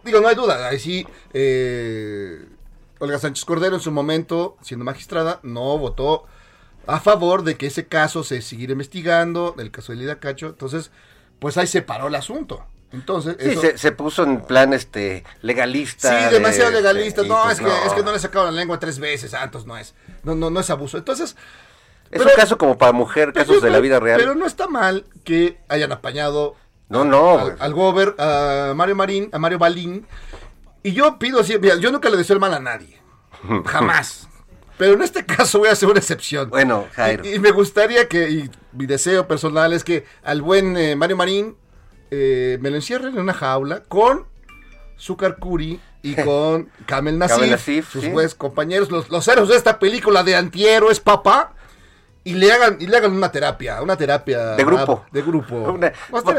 Digo, 0.05 0.21
no 0.21 0.29
hay 0.29 0.35
duda. 0.37 0.69
Ahí 0.69 0.79
sí, 0.79 1.07
eh, 1.33 2.45
Olga 2.99 3.19
Sánchez 3.19 3.45
Cordero 3.45 3.77
en 3.77 3.81
su 3.83 3.91
momento, 3.93 4.57
siendo 4.63 4.85
magistrada, 4.85 5.41
no 5.43 5.79
votó 5.79 6.25
a 6.87 7.01
favor 7.01 7.43
de 7.45 7.57
que 7.57 7.67
ese 7.67 7.87
caso 7.87 8.25
se 8.25 8.41
siguiera 8.43 8.73
investigando, 8.73 9.55
el 9.59 9.71
caso 9.71 9.93
de 9.93 9.99
Lidia 9.99 10.19
Cacho. 10.21 10.47
Entonces, 10.49 10.91
pues 11.39 11.57
ahí 11.59 11.67
se 11.67 11.83
paró 11.83 12.09
el 12.09 12.15
asunto. 12.15 12.65
Entonces, 12.93 13.37
Sí, 13.39 13.51
eso- 13.51 13.61
se, 13.61 13.77
se 13.79 13.93
puso 13.93 14.23
en 14.25 14.41
plan 14.41 14.73
este 14.73 15.25
legalista. 15.43 16.09
Sí, 16.19 16.25
de- 16.27 16.31
demasiado 16.31 16.71
legalista. 16.71 17.23
y, 17.23 17.29
No, 17.29 17.43
pues, 17.45 17.59
es, 17.61 17.65
que, 17.67 17.87
es 17.87 17.93
que 17.93 18.03
no 18.03 18.13
le 18.13 18.19
sacaron 18.19 18.47
la 18.55 18.61
lengua 18.61 18.79
tres 18.79 18.99
veces, 18.99 19.33
Santos, 19.33 19.67
no 19.67 19.77
es. 19.77 19.95
No, 20.23 20.35
no, 20.35 20.49
no 20.51 20.61
es 20.61 20.71
abuso. 20.71 20.97
Entonces, 20.97 21.37
Es 22.11 22.19
pero- 22.19 22.25
un 22.31 22.37
caso 22.37 22.57
como 22.57 22.79
para 22.79 22.93
mujer, 22.93 23.33
casos 23.35 23.57
pero 23.57 23.61
de 23.61 23.71
la 23.71 23.81
vida 23.81 24.01
real. 24.01 24.19
Pero 24.19 24.35
no 24.35 24.47
está 24.47 24.69
mal 24.69 25.05
que 25.25 25.59
hayan 25.69 25.93
apañado 25.93 26.57
no, 26.89 27.05
no. 27.05 27.39
al, 27.39 27.57
al 27.61 27.75
Gober, 27.75 28.15
a 28.19 28.73
Mario 28.75 28.97
Marín, 28.97 29.29
a 29.33 29.39
Mario 29.39 29.59
Balín. 29.59 30.07
Y 30.83 30.93
yo 30.93 31.19
pido 31.19 31.41
así, 31.41 31.59
mira, 31.59 31.77
yo 31.77 31.93
nunca 31.93 32.09
le 32.09 32.17
deseo 32.17 32.35
el 32.35 32.41
mal 32.41 32.55
a 32.55 32.61
nadie. 32.61 32.99
Jamás. 33.67 34.29
Pero 34.79 34.95
en 34.95 35.03
este 35.03 35.27
caso 35.27 35.59
voy 35.59 35.69
a 35.69 35.73
hacer 35.73 35.89
una 35.91 35.99
excepción. 35.99 36.49
Bueno, 36.49 36.87
Jairo. 36.95 37.25
Y, 37.27 37.35
y 37.35 37.39
me 37.41 37.51
gustaría 37.51 38.09
que, 38.09 38.31
y 38.31 38.51
mi 38.73 38.87
deseo 38.87 39.27
personal 39.27 39.73
es 39.73 39.83
que 39.85 40.07
al 40.23 40.41
buen 40.41 40.77
eh, 40.77 40.95
Mario 40.97 41.17
Marín 41.17 41.57
eh, 42.11 42.59
me 42.61 42.71
lo 42.71 42.77
encierren 42.77 43.15
en 43.15 43.21
una 43.21 43.35
jaula 43.35 43.83
con 43.89 44.27
Zucar 44.99 45.37
Curi 45.39 45.81
y 46.03 46.15
con 46.25 46.71
Kamel 46.87 47.19
Nasif, 47.19 47.37
Kamel 47.37 47.51
Nasif, 47.51 47.93
sus 47.93 48.09
buenos 48.11 48.35
compañeros, 48.35 48.91
los, 48.91 49.11
los 49.11 49.27
héroes 49.29 49.49
de 49.49 49.57
esta 49.57 49.79
película 49.79 50.23
de 50.23 50.37
antihéroes, 50.37 51.01
papá. 51.01 51.55
Y 52.25 52.35
le 52.35 52.53
hagan, 52.53 52.77
y 52.79 52.87
le 52.87 52.97
hagan 52.97 53.13
una 53.13 53.33
terapia, 53.33 53.81
una 53.81 53.97
terapia 53.97 54.51
De 54.51 54.63
grupo. 54.63 55.07
De 55.11 55.23
grupo. 55.23 55.55
Una- 55.55 55.93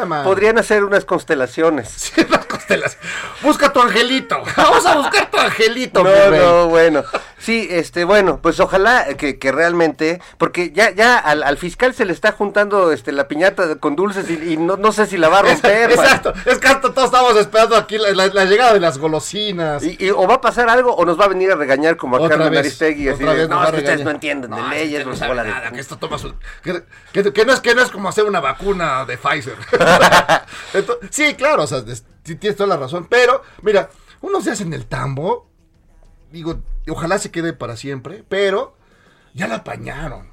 mal. 0.06 0.24
podrían 0.24 0.60
hacer 0.60 0.84
unas 0.84 1.04
constelaciones. 1.04 1.90
Sí, 1.98 2.22
las 2.30 2.46
constelaciones. 2.46 3.10
Busca 3.42 3.74
tu 3.74 3.82
angelito. 3.82 4.38
Vamos 4.58 4.86
a 4.86 4.98
buscar 4.98 5.32
tu 5.32 5.38
angelito, 5.38 6.04
No, 6.04 6.30
no, 6.30 6.68
bueno. 6.68 7.04
Sí, 7.40 7.68
este, 7.72 8.04
bueno, 8.04 8.40
pues 8.42 8.60
ojalá 8.60 9.06
que, 9.18 9.40
que 9.40 9.52
realmente, 9.52 10.22
porque 10.38 10.72
ya, 10.72 10.92
ya 10.92 11.18
al, 11.18 11.42
al 11.44 11.58
fiscal 11.58 11.94
se 11.94 12.06
le 12.06 12.14
está 12.14 12.34
juntando 12.34 12.92
este 12.92 13.12
la 13.12 13.28
piñata 13.28 13.66
de- 13.66 13.78
con 13.78 13.96
dulces 13.96 14.30
y, 14.30 14.54
y 14.54 14.58
no, 14.58 14.76
no 14.78 14.92
sé 14.92 15.06
si 15.08 15.18
la 15.18 15.30
va 15.30 15.40
a 15.40 15.42
romper. 15.44 15.96
man. 15.96 16.06
Exacto, 16.06 16.34
es 16.46 16.58
que 16.60 16.68
hasta 16.68 16.94
todos 16.94 17.06
estamos 17.06 17.36
esperando 17.38 17.76
aquí 17.78 17.98
la, 17.98 18.12
la- 18.12 18.28
la 18.28 18.46
llegada 18.46 18.74
de 18.74 18.80
las 18.82 18.98
golosinas. 18.98 19.84
Y, 19.84 19.96
y 20.00 20.10
o 20.10 20.28
va 20.28 20.36
a 20.36 20.42
pasar 20.42 20.70
algo 20.70 20.94
o 20.94 21.06
nos 21.06 21.20
va 21.20 21.26
a 21.26 21.28
venir 21.30 21.52
a 21.52 21.56
regañar 21.56 21.96
como 21.98 22.18
a 22.18 22.28
Carmen 22.30 22.58
Aristegui, 22.58 23.08
así 23.10 23.24
otra 23.24 23.36
de, 23.36 23.48
no, 23.48 23.64
es 23.64 23.70
que 23.72 23.76
ustedes 23.78 23.84
regañar". 23.84 24.06
no 24.06 24.12
entienden 24.12 24.52
de 24.52 24.58
No, 24.58 24.70
leyes, 24.70 25.00
este 25.00 25.10
no 25.10 25.16
sabe 25.16 25.30
bola 25.30 25.44
de- 25.44 25.50
nada, 25.50 25.72
que 25.72 25.80
esto 25.80 25.98
toma 25.98 26.18
su- 26.18 26.34
que, 26.62 26.84
que- 27.14 27.32
que 27.34 27.46
no 27.46 27.54
es, 27.54 27.60
que 27.62 27.74
no 27.74 27.82
es 27.82 27.90
como 27.90 28.10
hacer 28.10 28.26
una 28.26 28.42
vacuna 28.42 29.06
de 29.06 29.18
Pfizer. 29.18 29.56
Entonces, 30.74 31.10
sí, 31.12 31.34
claro, 31.36 31.64
o 31.64 31.68
sea, 31.68 31.84
tienes 32.24 32.56
toda 32.56 32.68
la 32.68 32.78
razón. 32.78 33.08
Pero, 33.10 33.42
mira, 33.62 33.90
unos 34.22 34.46
días 34.46 34.60
en 34.62 34.74
el 34.74 34.86
tambo, 34.86 35.48
digo, 36.32 36.60
ojalá 36.88 37.18
se 37.20 37.32
quede 37.32 37.54
para 37.54 37.76
siempre, 37.76 38.24
pero 38.28 38.76
ya 39.34 39.48
la 39.48 39.56
apañaron. 39.56 40.30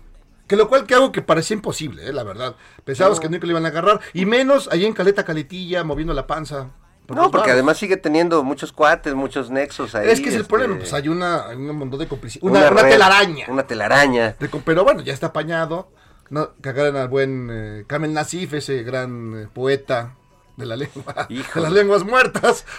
Que 0.47 0.57
lo 0.57 0.69
cual 0.69 0.87
que 0.87 0.95
algo 0.95 1.11
que 1.11 1.23
parecía 1.23 1.55
imposible, 1.55 2.09
eh, 2.09 2.13
la 2.13 2.23
verdad. 2.23 2.55
Pensábamos 2.85 3.19
que 3.19 3.29
nunca 3.29 3.47
le 3.47 3.53
iban 3.53 3.65
a 3.65 3.69
agarrar. 3.69 4.01
Y 4.13 4.27
menos 4.27 4.69
ahí 4.71 4.85
en 4.85 4.93
Caleta 4.93 5.25
Caletilla, 5.25 5.83
moviendo 5.83 6.15
la 6.15 6.27
panza. 6.27 6.71
por 7.07 7.17
No, 7.17 7.31
porque 7.33 7.51
además 7.51 7.79
sigue 7.79 7.97
teniendo 7.97 8.45
muchos 8.45 8.71
cuates, 8.73 9.15
muchos 9.15 9.51
nexos 9.51 9.97
ahí. 9.97 10.09
Es 10.09 10.21
que 10.21 10.29
es 10.29 10.35
el 10.35 10.43
este, 10.43 10.51
problema, 10.51 10.77
pues 10.77 10.93
hay 10.93 11.09
una, 11.09 11.49
hay 11.49 11.57
un 11.57 11.77
montón 11.77 11.99
de 11.99 12.07
complicidad. 12.07 12.45
Una, 12.45 12.71
telaraña. 12.89 13.47
Una 13.49 13.67
telaraña. 13.67 14.37
Pero 14.65 14.85
bueno, 14.85 15.01
ya 15.01 15.13
está 15.13 15.29
apañado. 15.29 15.91
No, 16.31 16.51
cagaron 16.61 16.97
al 16.97 17.09
buen 17.09 17.49
eh, 17.51 17.85
Kamel 17.87 18.13
Nasif, 18.13 18.55
ese 18.55 18.83
gran 18.83 19.43
eh, 19.43 19.49
poeta 19.53 20.15
de 20.57 20.67
la 20.67 20.77
lengua, 20.77 21.27
Híjole. 21.29 21.47
de 21.55 21.61
las 21.61 21.73
lenguas 21.73 22.05
muertas. 22.05 22.65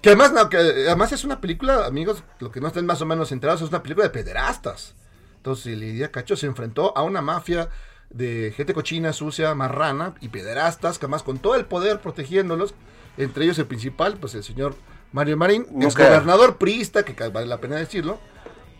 Que 0.00 0.10
además, 0.10 0.32
no, 0.32 0.48
que 0.48 0.56
además 0.56 1.10
es 1.10 1.24
una 1.24 1.40
película, 1.40 1.84
amigos, 1.84 2.22
lo 2.38 2.52
que 2.52 2.60
no 2.60 2.68
estén 2.68 2.86
más 2.86 3.02
o 3.02 3.06
menos 3.06 3.32
enterados, 3.32 3.62
es 3.62 3.68
una 3.68 3.82
película 3.82 4.06
de 4.06 4.10
pederastas. 4.10 4.94
Entonces 5.38 5.76
Lidia 5.76 6.12
Cacho 6.12 6.36
se 6.36 6.46
enfrentó 6.46 6.96
a 6.96 7.02
una 7.02 7.20
mafia 7.20 7.68
de 8.10 8.52
gente 8.56 8.74
cochina, 8.74 9.12
sucia, 9.12 9.54
marrana 9.56 10.14
y 10.20 10.28
pederastas, 10.28 10.98
que 10.98 11.06
además 11.06 11.24
con 11.24 11.38
todo 11.38 11.56
el 11.56 11.64
poder 11.64 12.00
protegiéndolos, 12.00 12.74
entre 13.16 13.44
ellos 13.44 13.58
el 13.58 13.66
principal, 13.66 14.18
pues 14.18 14.36
el 14.36 14.44
señor 14.44 14.76
Mario 15.12 15.36
Marín, 15.36 15.66
ex 15.80 15.96
gobernador 15.96 16.58
priista, 16.58 17.04
que 17.04 17.28
vale 17.28 17.46
la 17.46 17.58
pena 17.58 17.74
decirlo, 17.76 18.20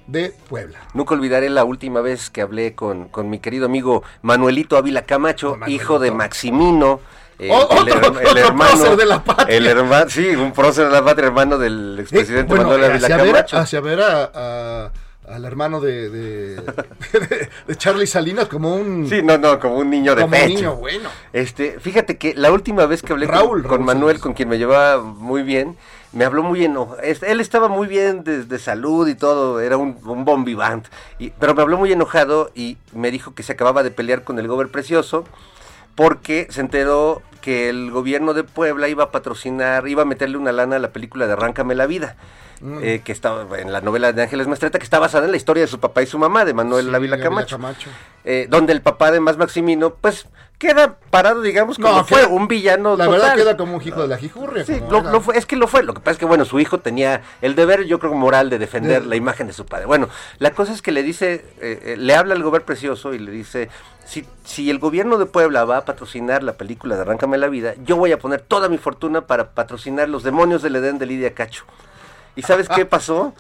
de 0.07 0.35
Puebla. 0.49 0.79
Nunca 0.95 1.15
olvidaré 1.15 1.51
la 1.51 1.65
última 1.65 2.01
vez 2.01 2.31
que 2.31 2.43
hablé 2.43 2.75
con, 2.75 3.09
con 3.09 3.29
mi 3.29 3.41
querido 3.41 3.67
amigo 3.67 4.03
Manuelito 4.23 4.77
Ávila 4.77 5.03
Camacho, 5.03 5.53
Manuelito. 5.53 5.83
hijo 5.83 5.99
de 5.99 6.11
Maximino. 6.13 7.01
Eh, 7.39 7.47
el, 7.47 7.51
otro- 7.53 8.11
otro 8.11 8.37
hermano 8.39 8.71
prócer 8.73 8.97
de 8.97 9.07
la 9.07 9.23
patria. 9.25 9.57
El 9.57 9.67
hermano, 9.67 10.09
sí, 10.11 10.29
un 10.35 10.53
prócer 10.53 10.87
de 10.87 10.93
la 10.93 11.05
patria, 11.05 11.27
hermano 11.29 11.57
del 11.59 11.99
expresidente 12.01 12.53
Eh, 12.53 12.57
bueno, 12.57 12.65
Manuel 12.71 12.85
Ávila 12.91 13.07
hacia 13.07 13.17
ver, 13.17 13.27
Camacho. 13.33 13.57
hacia 13.59 13.81
ver 13.81 14.01
a- 14.01 14.31
a- 14.35 14.91
al 15.29 15.45
hermano 15.45 15.79
de, 15.81 16.09
de, 16.09 16.57
de- 16.57 17.49
de 17.67 17.77
Charlie 17.77 18.07
Salinas 18.07 18.49
como 18.49 18.75
un, 18.75 19.07
Sí, 19.09 19.21
no, 19.23 19.37
no, 19.37 19.59
como 19.61 19.77
un 19.77 19.91
niño 19.91 20.15
de 20.15 20.23
como 20.23 20.35
un 20.35 20.43
pecho. 20.43 20.55
niño 20.57 20.77
bueno. 20.77 21.11
Este, 21.35 21.79
fíjate 21.81 22.17
que 22.17 22.35
la 22.35 22.51
última 22.51 22.87
vez 22.87 23.03
que 23.03 23.13
hablé 23.13 23.27
con- 23.27 23.35
Raúl, 23.35 23.63
con, 23.63 23.71
Raúl 23.73 23.85
Manuel, 23.85 24.07
Salinas. 24.17 24.23
con 24.23 24.33
quien 24.33 24.49
me 24.49 24.57
llevaba 24.59 25.03
muy 25.03 25.43
bien, 25.43 25.77
me 26.13 26.25
habló 26.25 26.43
muy 26.43 26.65
enojado. 26.65 26.99
Él 27.03 27.41
estaba 27.41 27.69
muy 27.69 27.87
bien 27.87 28.25
de, 28.25 28.45
de 28.45 28.59
salud 28.59 29.07
y 29.07 29.15
todo, 29.15 29.61
era 29.61 29.77
un, 29.77 29.99
un 30.07 30.25
bon 30.25 30.45
vivant. 30.45 30.87
Y, 31.19 31.29
pero 31.39 31.55
me 31.55 31.61
habló 31.61 31.77
muy 31.77 31.93
enojado 31.93 32.51
y 32.55 32.79
me 32.95 33.11
dijo 33.11 33.35
que 33.35 33.43
se 33.43 33.53
acababa 33.53 33.83
de 33.83 33.91
pelear 33.91 34.25
con 34.25 34.39
el 34.39 34.49
Gober 34.49 34.69
Precioso 34.69 35.25
porque 35.95 36.47
se 36.51 36.61
enteró 36.61 37.23
que 37.41 37.69
el 37.69 37.91
gobierno 37.91 38.35
de 38.35 38.45
Puebla 38.45 38.89
iba 38.89 39.05
a 39.05 39.11
patrocinar, 39.11 39.87
iba 39.89 40.03
a 40.03 40.07
meterle 40.07 40.37
una 40.37 40.53
lana 40.53 40.77
a 40.77 40.79
la 40.81 40.93
película 40.93 41.27
de 41.27 41.33
Arráncame 41.35 41.75
la 41.75 41.87
Vida. 41.87 42.17
Mm. 42.61 42.79
eh, 42.83 43.03
que 43.05 43.13
estaba 43.13 43.57
en 43.61 43.73
la 43.73 43.81
novela 43.81 44.13
de 44.13 44.21
Ángeles 44.21 44.49
Mastreta, 44.49 44.81
que 44.81 44.85
está 44.85 44.99
basada 44.99 45.27
en 45.27 45.31
la 45.31 45.37
historia 45.37 45.61
de 45.63 45.69
su 45.69 45.79
papá 45.79 46.03
y 46.03 46.07
su 46.07 46.19
mamá, 46.19 46.45
de 46.45 46.55
Manuel 46.55 46.87
Sí, 46.89 46.95
Ávila 46.95 47.15
Ávila 47.15 47.23
Camacho 47.23 47.57
Camacho. 47.57 47.89
eh, 48.25 48.49
donde 48.51 48.73
el 48.73 48.83
papá 48.83 49.13
de 49.13 49.21
Más 49.21 49.37
Maximino, 49.37 49.95
pues 49.95 50.27
queda 50.59 50.97
parado, 51.11 51.41
digamos, 51.41 51.77
como 51.79 51.89
No, 51.95 52.05
fue 52.05 52.21
queda- 52.23 52.29
un 52.29 52.49
villano 52.49 52.97
La 52.97 53.05
total. 53.07 53.21
verdad 53.21 53.37
queda 53.37 53.57
como 53.57 53.77
un 53.77 53.83
hijo 53.87 54.03
de 54.03 54.09
la 54.09 54.19
jijurria. 54.19 54.65
Sí, 54.65 54.81
lo, 54.91 55.21
fue, 55.21 55.39
es 55.39 55.47
que 55.47 55.57
lo 55.57 55.69
fue. 55.69 55.83
Lo 55.85 55.95
que 55.95 56.01
pasa 56.01 56.13
es 56.13 56.19
que, 56.19 56.25
bueno, 56.25 56.45
su 56.45 56.59
hijo 56.61 56.79
tenía 56.79 57.23
el 57.43 57.55
deber, 57.55 57.85
yo 57.85 57.99
creo, 57.99 58.13
moral 58.15 58.51
de 58.51 58.59
defender 58.59 59.03
De- 59.03 59.09
la 59.09 59.17
imagen 59.17 59.47
de 59.47 59.53
su 59.53 59.65
padre. 59.67 59.87
Bueno, 59.87 60.09
la 60.39 60.51
cosa 60.51 60.73
es 60.73 60.83
que 60.83 60.91
le 60.93 61.03
dice, 61.03 61.45
eh, 61.61 61.81
eh, 61.85 61.95
le 61.97 62.15
habla 62.15 62.35
al 62.35 62.43
gobierno 62.43 62.67
precioso 62.67 63.15
y 63.15 63.19
le 63.19 63.31
dice, 63.31 63.69
si, 64.05 64.27
si 64.45 64.69
el 64.71 64.79
gobierno 64.79 65.17
de 65.19 65.27
Puebla 65.27 65.65
va 65.65 65.79
a 65.79 65.85
patrocinar 65.85 66.43
la 66.43 66.55
película 66.55 66.97
de 66.97 67.03
Arráncame 67.03 67.39
la 67.39 67.49
Vida, 67.49 67.75
yo 67.85 67.97
voy 67.97 68.11
a 68.13 68.19
poner 68.19 68.41
toda 68.41 68.69
mi 68.69 68.79
fortuna 68.79 69.27
para 69.27 69.51
patrocinar 69.51 70.09
Los 70.09 70.23
Demonios 70.25 70.63
del 70.63 70.77
Edén 70.77 70.99
de 70.99 71.07
Lidia 71.07 71.35
Cacho. 71.35 71.65
¿Y 72.39 72.43
sabes 72.43 72.69
qué 72.69 72.87
pasó? 72.97 73.35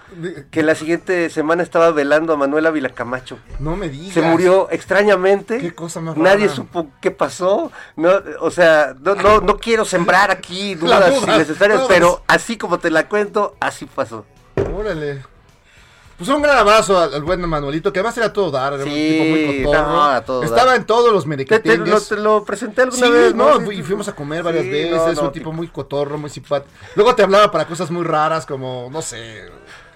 Que 0.50 0.64
la 0.64 0.74
siguiente 0.74 1.30
semana 1.30 1.62
estaba 1.62 1.92
velando 1.92 2.32
a 2.32 2.36
Manuel 2.36 2.66
Ávila 2.66 2.88
Camacho. 2.88 3.38
No 3.60 3.76
me 3.76 3.88
digas. 3.88 4.12
Se 4.12 4.22
murió 4.22 4.68
extrañamente. 4.72 5.58
Qué 5.58 5.72
cosa 5.72 6.00
más 6.00 6.16
Nadie 6.16 6.46
rara. 6.46 6.56
supo 6.56 6.88
qué 7.00 7.12
pasó. 7.12 7.70
No, 7.94 8.10
o 8.40 8.50
sea, 8.50 8.96
no, 9.00 9.14
no, 9.14 9.40
no 9.40 9.58
quiero 9.58 9.84
sembrar 9.84 10.32
aquí 10.32 10.74
dudas 10.74 11.14
duda, 11.20 11.36
innecesarias, 11.36 11.82
pero 11.86 12.22
así 12.26 12.58
como 12.58 12.78
te 12.80 12.90
la 12.90 13.08
cuento, 13.08 13.54
así 13.60 13.86
pasó. 13.86 14.26
Órale. 14.76 15.22
Pues 16.18 16.28
un 16.30 16.42
gran 16.42 16.58
abrazo 16.58 16.98
al, 16.98 17.14
al 17.14 17.22
buen 17.22 17.40
Manuelito, 17.48 17.92
que 17.92 18.00
además 18.00 18.18
era 18.18 18.32
todo 18.32 18.50
dar, 18.50 18.72
era 18.74 18.82
un 18.84 18.90
Sí, 18.90 19.08
tipo 19.12 19.24
muy 19.24 19.62
cotorro. 19.64 20.12
no, 20.12 20.22
todo. 20.22 20.42
Estaba 20.42 20.74
en 20.74 20.84
todos 20.84 21.12
los 21.12 21.22
Te, 21.22 21.26
te- 21.26 21.28
merequetengues. 21.28 21.88
lo, 21.88 22.00
te 22.00 22.16
lo 22.22 22.44
presenté 22.44 22.82
alguna 22.82 23.06
Sí, 23.06 23.12
vez, 23.12 23.34
no, 23.36 23.60
Sí, 23.60 23.74
y 23.76 23.82
fuimos 23.84 24.08
a 24.08 24.14
comer 24.16 24.42
varias 24.42 24.64
sí, 24.64 24.70
veces, 24.70 25.14
no, 25.16 25.20
un 25.22 25.26
no, 25.26 25.30
tipo 25.30 25.52
muy 25.52 25.68
cotorro, 25.68 26.18
muy 26.18 26.28
simpático. 26.28 26.72
Luego 26.96 27.14
te 27.14 27.22
hablaba 27.22 27.52
para 27.52 27.66
cosas 27.66 27.90
muy 27.92 28.02
raras 28.04 28.46
como, 28.46 28.88
no 28.92 29.00
sé, 29.00 29.48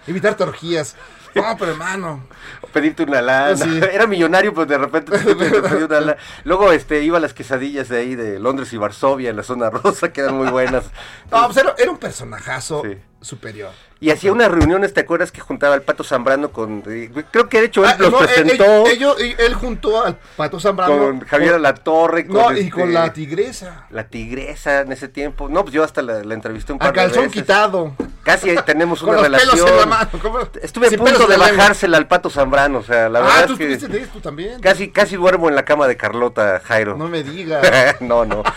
evitar 0.07 0.37
orgías. 0.41 0.95
No, 1.35 1.57
pero 1.59 1.73
hermano, 1.73 2.25
Pedirte 2.73 3.03
una 3.05 3.21
lana. 3.23 3.57
Sí. 3.57 3.81
Era 3.93 4.07
millonario, 4.07 4.53
pero 4.55 4.67
de 4.67 4.79
repente 4.79 5.19
te, 5.19 5.35
te 5.35 5.35
pedí 5.35 5.83
una 5.83 6.01
lana. 6.01 6.17
Luego 6.45 6.71
este, 6.73 7.03
iba 7.03 7.17
a 7.17 7.21
las 7.21 7.33
quesadillas 7.35 7.89
de 7.89 7.99
ahí 7.99 8.15
de 8.15 8.39
Londres 8.39 8.73
y 8.73 8.77
Varsovia, 8.77 9.31
en 9.31 9.37
la 9.39 9.43
zona 9.43 9.71
rosa, 9.71 10.13
que 10.13 10.21
eran 10.21 10.37
muy 10.37 10.49
buenas. 10.51 10.85
no, 11.33 11.47
pues 11.47 11.57
era, 11.57 11.75
era 11.79 11.91
un 11.91 11.99
personajazo 11.99 12.83
Sí. 12.85 12.97
Superior. 13.23 13.71
Y 14.01 14.11
hacía 14.11 14.33
unas 14.33 14.51
reuniones, 14.51 14.93
¿te 14.95 15.01
acuerdas 15.01 15.31
que 15.31 15.41
juntaba 15.41 15.75
al 15.75 15.83
Pato 15.83 16.03
Zambrano 16.03 16.51
con... 16.51 16.83
eh, 16.89 17.09
creo 17.31 17.49
que 17.49 17.61
de 17.61 17.67
hecho 17.67 17.85
él 17.85 17.91
Ah, 17.93 17.97
los 18.01 18.11
no, 18.11 18.21
él- 18.21 18.27
presentó 18.27 18.65
él, 18.87 18.93
ellos- 18.93 19.17
él- 19.21 19.37
él 19.39 19.55
juntó 19.55 20.05
al 20.05 20.19
Pato 20.37 20.59
Zambrano. 20.59 20.99
con 20.99 21.21
Javier 21.21 21.51
con- 21.53 21.61
Alatorre. 21.61 22.27
Con 22.27 22.37
No, 22.37 22.53
y 22.53 22.59
este, 22.61 22.71
con 22.73 22.93
la 22.93 23.13
tigresa. 23.13 23.87
La 23.91 24.09
tigresa 24.09 24.81
en 24.81 24.91
ese 24.91 25.07
tiempo. 25.07 25.49
No, 25.49 25.63
pues 25.63 25.73
yo 25.73 25.85
hasta 25.85 26.03
la, 26.03 26.25
la 26.25 26.35
entrevisté 26.35 26.73
un 26.73 26.81
par 26.81 26.89
A 26.89 26.91
de 26.91 26.97
calzón 26.97 27.23
veces. 27.25 27.33
quitado. 27.43 27.95
Casi 28.25 28.55
tenemos 28.67 28.99
Con 29.05 29.11
una 29.11 29.19
los 29.19 29.27
relación. 29.41 29.55
pelos 29.55 29.71
en 29.71 29.77
la 29.77 29.87
mano. 29.87 30.11
Estuve 30.61 30.87
a 30.89 30.91
punto 30.91 31.27
de 31.29 31.37
bajársela 31.37 31.97
al 31.97 32.09
Pato 32.09 32.29
Zambrano, 32.29 32.79
o 32.79 32.83
sea, 32.83 33.09
la 33.09 33.21
verdad 33.21 33.37
Ah, 33.37 33.41
es 33.43 33.47
tú 33.47 33.57
que 33.57 33.73
estuviste 33.73 33.99
de 33.99 34.05
esto 34.05 34.21
también. 34.21 34.61
casi, 34.61 34.91
casi 34.91 35.15
duermo 35.15 35.49
en 35.49 35.55
la 35.55 35.65
cama 35.65 35.87
de 35.87 35.97
Carlota, 35.97 36.61
Jairo. 36.65 36.97
No 36.97 37.09
me 37.09 37.23
digas. 37.23 37.65
no, 38.01 38.25
no. 38.25 38.43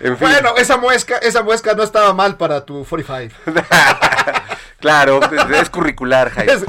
en 0.00 0.16
fin. 0.16 0.28
Bueno, 0.28 0.56
esa 0.56 0.76
muesca, 0.76 1.18
esa 1.18 1.42
muesca 1.42 1.74
no 1.74 1.82
estaba 1.82 2.12
mal 2.14 2.36
para 2.36 2.64
tu 2.64 2.84
45. 2.84 3.34
claro, 4.80 5.20
es, 5.54 5.70
curricular, 5.70 6.30
Jairo. 6.30 6.52
Es, 6.52 6.64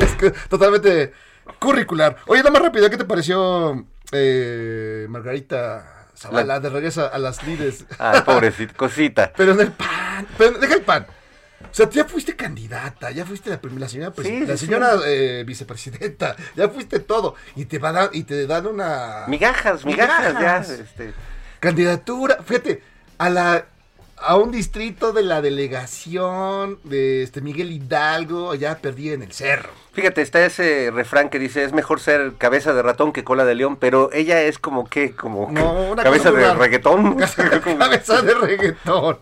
totalmente 0.49 1.13
curricular. 1.59 2.17
Oye, 2.27 2.39
nada 2.41 2.51
más 2.51 2.61
rápido, 2.61 2.89
¿qué 2.89 2.97
te 2.97 3.05
pareció 3.05 3.85
eh, 4.11 5.05
Margarita 5.09 6.07
Zavala 6.15 6.43
La- 6.55 6.59
de 6.59 6.69
regreso 6.69 7.09
a 7.11 7.17
las 7.17 7.43
lides? 7.43 7.85
Ay, 7.97 8.21
pobrecita, 8.21 8.73
cosita. 8.73 9.31
Pero 9.37 9.53
en 9.53 9.59
el 9.61 9.71
pan, 9.71 10.27
pero 10.37 10.57
deja 10.57 10.73
el 10.75 10.81
pan. 10.81 11.07
O 11.61 11.73
sea, 11.73 11.87
tú 11.89 11.97
ya 11.97 12.05
fuiste 12.05 12.35
candidata, 12.35 13.11
ya 13.11 13.25
fuiste 13.25 13.49
la, 13.49 13.59
la 13.77 13.87
señora, 13.89 14.13
Sí, 14.23 14.45
la 14.45 14.57
sí, 14.57 14.65
señora 14.65 14.93
eh, 15.05 15.43
vicepresidenta, 15.45 16.35
ya 16.55 16.67
fuiste 16.69 16.99
todo. 16.99 17.35
Y 17.55 17.65
te 17.65 17.77
va 17.79 17.89
a 17.89 17.91
dar, 17.93 18.09
y 18.13 18.23
te 18.23 18.47
dan 18.47 18.65
una 18.65 19.25
Migajas, 19.27 19.85
migajas, 19.85 20.33
Migajas. 20.33 20.67
ya. 20.69 20.83
Este. 20.83 21.13
candidatura, 21.59 22.39
fíjate, 22.45 22.81
a 23.19 23.29
la 23.29 23.65
a 24.21 24.35
un 24.35 24.51
distrito 24.51 25.13
de 25.13 25.23
la 25.23 25.41
delegación 25.41 26.77
de 26.83 27.23
este 27.23 27.39
Miguel 27.39 27.71
Hidalgo, 27.71 28.53
ya 28.53 28.77
perdí 28.79 29.11
en 29.13 29.21
el 29.23 29.31
cerro. 29.31 29.69
Fíjate, 29.93 30.21
está 30.21 30.45
ese 30.45 30.91
refrán 30.93 31.29
que 31.29 31.39
dice, 31.39 31.63
es 31.63 31.71
mejor 31.71 32.01
ser 32.01 32.33
cabeza 32.37 32.73
de 32.73 32.81
ratón 32.81 33.13
que 33.13 33.23
cola 33.23 33.45
de 33.45 33.55
león, 33.55 33.77
pero 33.77 34.09
ella 34.11 34.41
es 34.41 34.59
como 34.59 34.89
que, 34.89 35.15
como 35.15 35.49
No, 35.51 35.91
una 35.91 36.03
cabeza 36.03 36.33
de 36.33 36.53
reggaetón. 36.53 37.15
Cabeza 37.79 38.21
de 38.21 38.33
reggaetón. 38.33 39.19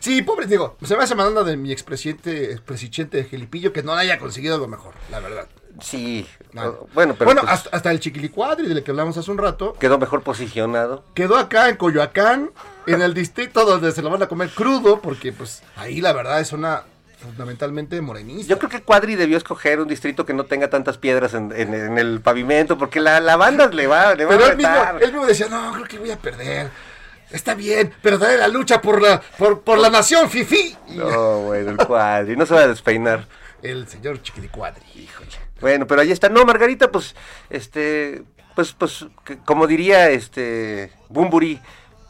Sí, 0.00 0.22
pobre, 0.22 0.46
digo, 0.46 0.76
se 0.82 0.96
me 0.96 1.02
hace 1.04 1.14
mandando 1.14 1.44
de 1.44 1.58
mi 1.58 1.70
expresidente, 1.70 2.52
expresidente 2.52 3.18
de 3.18 3.24
Gelipillo 3.24 3.72
que 3.74 3.82
no 3.82 3.92
haya 3.94 4.18
conseguido 4.18 4.54
algo 4.54 4.66
mejor, 4.66 4.94
la 5.10 5.20
verdad. 5.20 5.46
Sí, 5.80 6.26
No. 6.52 6.88
bueno, 6.94 7.14
pero 7.14 7.26
bueno, 7.26 7.42
pues, 7.42 7.52
hasta, 7.52 7.70
hasta 7.76 7.90
el 7.92 8.00
chiquilicuadri 8.00 8.66
del 8.66 8.82
que 8.82 8.90
hablamos 8.90 9.16
hace 9.18 9.30
un 9.30 9.38
rato, 9.38 9.74
quedó 9.78 9.98
mejor 9.98 10.22
posicionado. 10.22 11.04
quedó 11.14 11.36
acá 11.36 11.68
en 11.68 11.76
Coyoacán, 11.76 12.50
en 12.92 13.02
el 13.02 13.14
distrito 13.14 13.64
donde 13.64 13.92
se 13.92 14.02
lo 14.02 14.10
van 14.10 14.22
a 14.22 14.26
comer 14.28 14.50
crudo, 14.50 15.00
porque 15.00 15.32
pues 15.32 15.62
ahí 15.76 16.00
la 16.00 16.12
verdad 16.12 16.40
es 16.40 16.52
una 16.52 16.82
fundamentalmente 17.20 18.00
morenista. 18.00 18.48
Yo 18.50 18.58
creo 18.58 18.70
que 18.70 18.82
Cuadri 18.82 19.16
debió 19.16 19.36
escoger 19.36 19.80
un 19.80 19.88
distrito 19.88 20.24
que 20.24 20.34
no 20.34 20.44
tenga 20.44 20.70
tantas 20.70 20.98
piedras 20.98 21.34
en, 21.34 21.52
en- 21.54 21.74
en 21.74 21.98
el 21.98 22.20
pavimento, 22.20 22.78
porque 22.78 23.00
la, 23.00 23.20
la 23.20 23.36
banda 23.36 23.66
le 23.68 23.86
va, 23.86 24.14
le 24.14 24.24
va 24.24 24.30
Pero 24.32 24.44
a 24.44 24.48
él 24.50 24.56
mismo, 24.56 24.72
retar. 24.72 25.02
él 25.02 25.12
mismo 25.12 25.26
decía, 25.26 25.48
no, 25.48 25.72
creo 25.72 25.84
que 25.86 25.98
voy 25.98 26.10
a 26.12 26.16
perder. 26.18 26.70
Está 27.30 27.54
bien, 27.54 27.92
pero 28.02 28.16
dale 28.18 28.38
la 28.38 28.48
lucha 28.48 28.80
por 28.80 29.02
la, 29.02 29.20
por, 29.36 29.60
por 29.60 29.78
la 29.78 29.90
nación, 29.90 30.30
Fifi. 30.30 30.76
No, 30.90 31.40
bueno, 31.42 31.72
el 31.72 31.76
Cuadri, 31.76 32.36
no 32.36 32.46
se 32.46 32.54
va 32.54 32.60
a 32.60 32.68
despeinar. 32.68 33.26
el 33.62 33.86
señor 33.88 34.22
Chiquilicuadri. 34.22 34.82
Híjole. 34.94 35.28
Bueno, 35.60 35.86
pero 35.88 36.00
ahí 36.00 36.12
está. 36.12 36.28
No, 36.28 36.44
Margarita, 36.44 36.90
pues, 36.90 37.14
este, 37.50 38.22
pues, 38.54 38.72
pues, 38.72 39.04
que- 39.24 39.38
como 39.38 39.66
diría 39.66 40.08
este 40.10 40.92
Bumburi, 41.08 41.60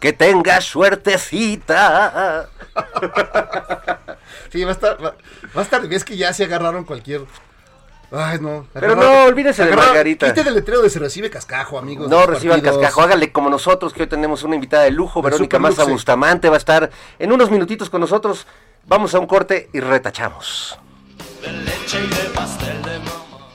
que 0.00 0.12
tenga 0.12 0.60
suertecita. 0.60 2.48
Sí, 4.50 4.64
va 4.64 4.70
a 4.70 4.72
estar, 4.72 5.04
va, 5.04 5.14
va 5.54 5.60
a 5.60 5.62
estar, 5.62 5.84
es 5.92 6.04
que 6.04 6.16
ya 6.16 6.32
se 6.32 6.44
agarraron 6.44 6.84
cualquier... 6.84 7.22
Ay, 8.10 8.38
no. 8.40 8.66
Pero 8.72 8.96
no, 8.96 9.24
olvídese 9.24 9.66
de 9.66 9.76
Margarita. 9.76 10.26
Quite 10.28 10.42
del 10.42 10.54
letrero 10.54 10.80
de 10.80 10.88
se 10.88 10.98
recibe 10.98 11.28
cascajo, 11.28 11.78
amigos. 11.78 12.08
No 12.08 12.20
de 12.20 12.26
los 12.26 12.36
reciba 12.36 12.54
el 12.54 12.62
partidos. 12.62 12.82
cascajo, 12.82 13.02
hágale 13.02 13.30
como 13.30 13.50
nosotros, 13.50 13.92
que 13.92 14.02
hoy 14.02 14.08
tenemos 14.08 14.42
una 14.44 14.54
invitada 14.54 14.84
de 14.84 14.90
lujo, 14.90 15.20
Verónica 15.20 15.58
Maza. 15.58 15.84
Bustamante, 15.84 16.48
va 16.48 16.54
a 16.54 16.58
estar 16.58 16.88
en 17.18 17.32
unos 17.32 17.50
minutitos 17.50 17.90
con 17.90 18.00
nosotros. 18.00 18.46
Vamos 18.86 19.14
a 19.14 19.18
un 19.18 19.26
corte 19.26 19.68
y 19.74 19.80
retachamos. 19.80 20.78
de 21.42 21.52
leche 21.52 22.02
y 22.02 22.06
de 22.08 22.30
pastel 22.30 22.82
de 22.82 22.98
mamá. 23.00 23.48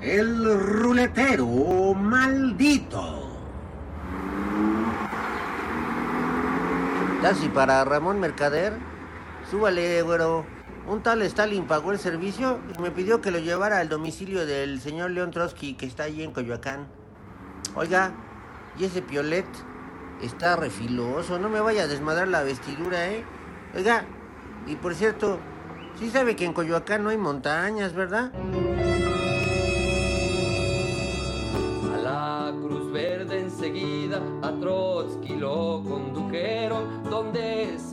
El 0.00 0.58
ruletero 0.58 1.46
maldito. 1.94 3.25
Taxi 7.26 7.48
para 7.48 7.84
Ramón 7.84 8.20
Mercader. 8.20 8.72
Súbale, 9.50 10.00
güero. 10.02 10.46
Un 10.86 11.02
tal 11.02 11.22
Stalin 11.22 11.66
pagó 11.66 11.90
el 11.90 11.98
servicio 11.98 12.60
y 12.72 12.80
me 12.80 12.92
pidió 12.92 13.20
que 13.20 13.32
lo 13.32 13.40
llevara 13.40 13.80
al 13.80 13.88
domicilio 13.88 14.46
del 14.46 14.80
señor 14.80 15.10
León 15.10 15.32
Trotsky, 15.32 15.74
que 15.74 15.86
está 15.86 16.04
allí 16.04 16.22
en 16.22 16.30
Coyoacán. 16.30 16.86
Oiga, 17.74 18.12
y 18.78 18.84
ese 18.84 19.02
piolet 19.02 19.44
está 20.22 20.54
refiloso. 20.54 21.40
No 21.40 21.48
me 21.48 21.58
vaya 21.58 21.82
a 21.82 21.86
desmadrar 21.88 22.28
la 22.28 22.44
vestidura, 22.44 23.08
¿eh? 23.08 23.24
Oiga, 23.74 24.04
y 24.68 24.76
por 24.76 24.94
cierto, 24.94 25.40
sí 25.98 26.10
sabe 26.10 26.36
que 26.36 26.44
en 26.44 26.52
Coyoacán 26.52 27.02
no 27.02 27.10
hay 27.10 27.18
montañas, 27.18 27.92
¿verdad? 27.92 28.30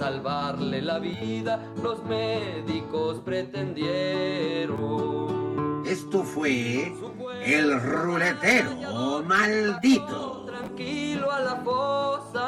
Salvarle 0.04 0.82
la 0.82 1.00
vida 1.00 1.58
los 1.82 2.04
médicos 2.04 3.22
pretendieron. 3.24 5.82
Esto 5.86 6.24
fue 6.24 6.92
el 7.46 7.80
ruletero 7.80 9.24
maldito. 9.26 10.44
Tranquilo 10.46 11.32
a 11.32 11.40
la 11.40 11.56
fosa, 11.56 12.42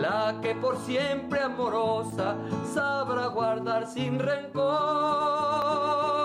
la 0.00 0.40
que 0.40 0.54
por 0.54 0.78
siempre 0.78 1.42
amorosa 1.42 2.36
sabrá 2.72 3.26
guardar 3.26 3.86
sin 3.86 4.18
rencor. 4.18 6.17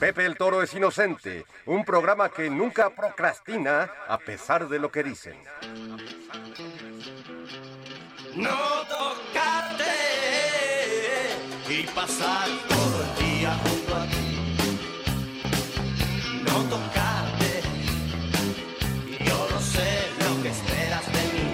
Pepe 0.00 0.24
el 0.24 0.38
Toro 0.38 0.62
es 0.62 0.72
inocente, 0.72 1.44
un 1.66 1.84
programa 1.84 2.30
que 2.30 2.48
nunca 2.48 2.88
procrastina 2.88 3.90
a 4.08 4.16
pesar 4.16 4.66
de 4.66 4.78
lo 4.78 4.90
que 4.90 5.02
dicen. 5.02 5.36
No 8.34 8.56
tocarte 8.88 9.84
y 11.68 11.82
pasar 11.88 12.48
todo 12.66 13.02
el 13.04 13.14
día 13.26 13.54
junto 13.62 13.94
a 13.94 14.06
ti. 14.06 14.56
No 16.46 16.62
tocarte, 16.70 17.60
yo 19.22 19.48
no 19.50 19.60
sé 19.60 20.08
lo 20.26 20.42
que 20.42 20.48
esperas 20.48 21.06
de 21.12 21.22
mí. 21.34 21.46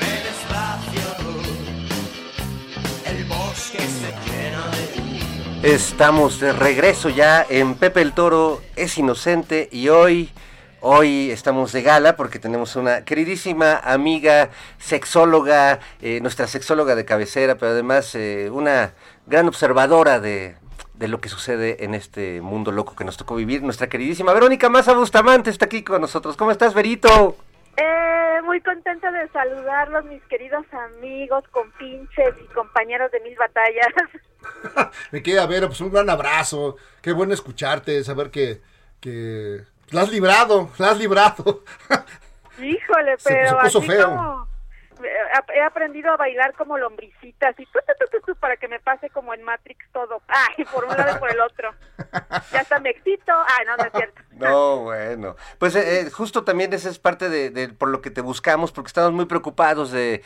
Me 0.00 0.12
despacio, 0.22 1.08
el 3.06 3.24
bosque 3.24 3.78
se. 3.78 4.33
Estamos 5.64 6.40
de 6.40 6.52
regreso 6.52 7.08
ya 7.08 7.42
en 7.48 7.74
Pepe 7.74 8.02
el 8.02 8.12
Toro 8.12 8.60
es 8.76 8.98
inocente 8.98 9.70
y 9.72 9.88
hoy 9.88 10.28
hoy 10.82 11.30
estamos 11.30 11.72
de 11.72 11.80
gala 11.80 12.16
porque 12.16 12.38
tenemos 12.38 12.76
una 12.76 13.06
queridísima 13.06 13.78
amiga 13.78 14.50
sexóloga, 14.76 15.78
eh, 16.02 16.20
nuestra 16.20 16.48
sexóloga 16.48 16.94
de 16.94 17.06
cabecera, 17.06 17.54
pero 17.54 17.72
además 17.72 18.14
eh, 18.14 18.50
una 18.52 18.92
gran 19.24 19.48
observadora 19.48 20.20
de, 20.20 20.56
de 20.92 21.08
lo 21.08 21.22
que 21.22 21.30
sucede 21.30 21.82
en 21.82 21.94
este 21.94 22.42
mundo 22.42 22.70
loco 22.70 22.94
que 22.94 23.04
nos 23.04 23.16
tocó 23.16 23.34
vivir. 23.34 23.62
Nuestra 23.62 23.86
queridísima 23.86 24.34
Verónica 24.34 24.68
Maza 24.68 24.92
Bustamante 24.92 25.48
está 25.48 25.64
aquí 25.64 25.82
con 25.82 26.02
nosotros. 26.02 26.36
¿Cómo 26.36 26.50
estás, 26.50 26.74
Verito? 26.74 27.38
Eh, 27.78 28.42
muy 28.44 28.60
contenta 28.60 29.10
de 29.10 29.26
saludarlos, 29.30 30.04
mis 30.04 30.22
queridos 30.24 30.66
amigos, 30.74 31.42
compinches 31.52 32.34
y 32.38 32.52
compañeros 32.52 33.10
de 33.12 33.20
mil 33.20 33.36
batallas. 33.38 33.94
Me 35.10 35.22
queda 35.22 35.46
ver, 35.46 35.66
pues 35.66 35.80
un 35.80 35.90
gran 35.92 36.08
abrazo. 36.10 36.76
Qué 37.02 37.12
bueno 37.12 37.34
escucharte, 37.34 38.02
saber 38.04 38.30
que, 38.30 38.62
que 39.00 39.64
la 39.90 40.02
has 40.02 40.10
librado, 40.10 40.70
la 40.78 40.90
has 40.90 40.98
librado. 40.98 41.64
Híjole, 42.58 43.16
pero 43.22 43.48
se 43.48 43.54
puso 43.64 43.78
así 43.78 43.88
feo. 43.88 44.06
como 44.06 44.53
he 45.02 45.58
he 45.58 45.62
aprendido 45.62 46.12
a 46.12 46.16
bailar 46.16 46.54
como 46.54 46.78
lombricitas 46.78 47.54
y 47.58 47.66
tu, 47.66 47.78
para 48.36 48.56
que 48.56 48.68
me 48.68 48.78
pase 48.80 49.10
como 49.10 49.32
en 49.34 49.42
Matrix 49.42 49.86
todo. 49.92 50.20
Ay, 50.28 50.64
por 50.66 50.84
un 50.84 50.96
lado 50.96 51.16
y 51.16 51.18
por 51.18 51.30
el 51.30 51.40
otro. 51.40 51.74
Ya 52.52 52.60
hasta 52.60 52.78
me 52.78 52.90
excito. 52.90 53.32
Ay, 53.32 53.66
no, 53.66 53.76
no 53.76 53.84
es 53.84 53.92
cierto. 53.92 54.20
No, 54.34 54.78
bueno. 54.80 55.36
Pues 55.60 55.76
eh, 55.76 56.00
eh, 56.00 56.10
justo 56.10 56.42
también 56.42 56.72
esa 56.72 56.88
es 56.90 56.98
parte 56.98 57.28
de, 57.28 57.68
por 57.68 57.88
lo 57.88 58.02
que 58.02 58.10
te 58.10 58.20
buscamos, 58.20 58.72
porque 58.72 58.88
estamos 58.88 59.12
muy 59.12 59.26
preocupados 59.26 59.92
de, 59.92 60.22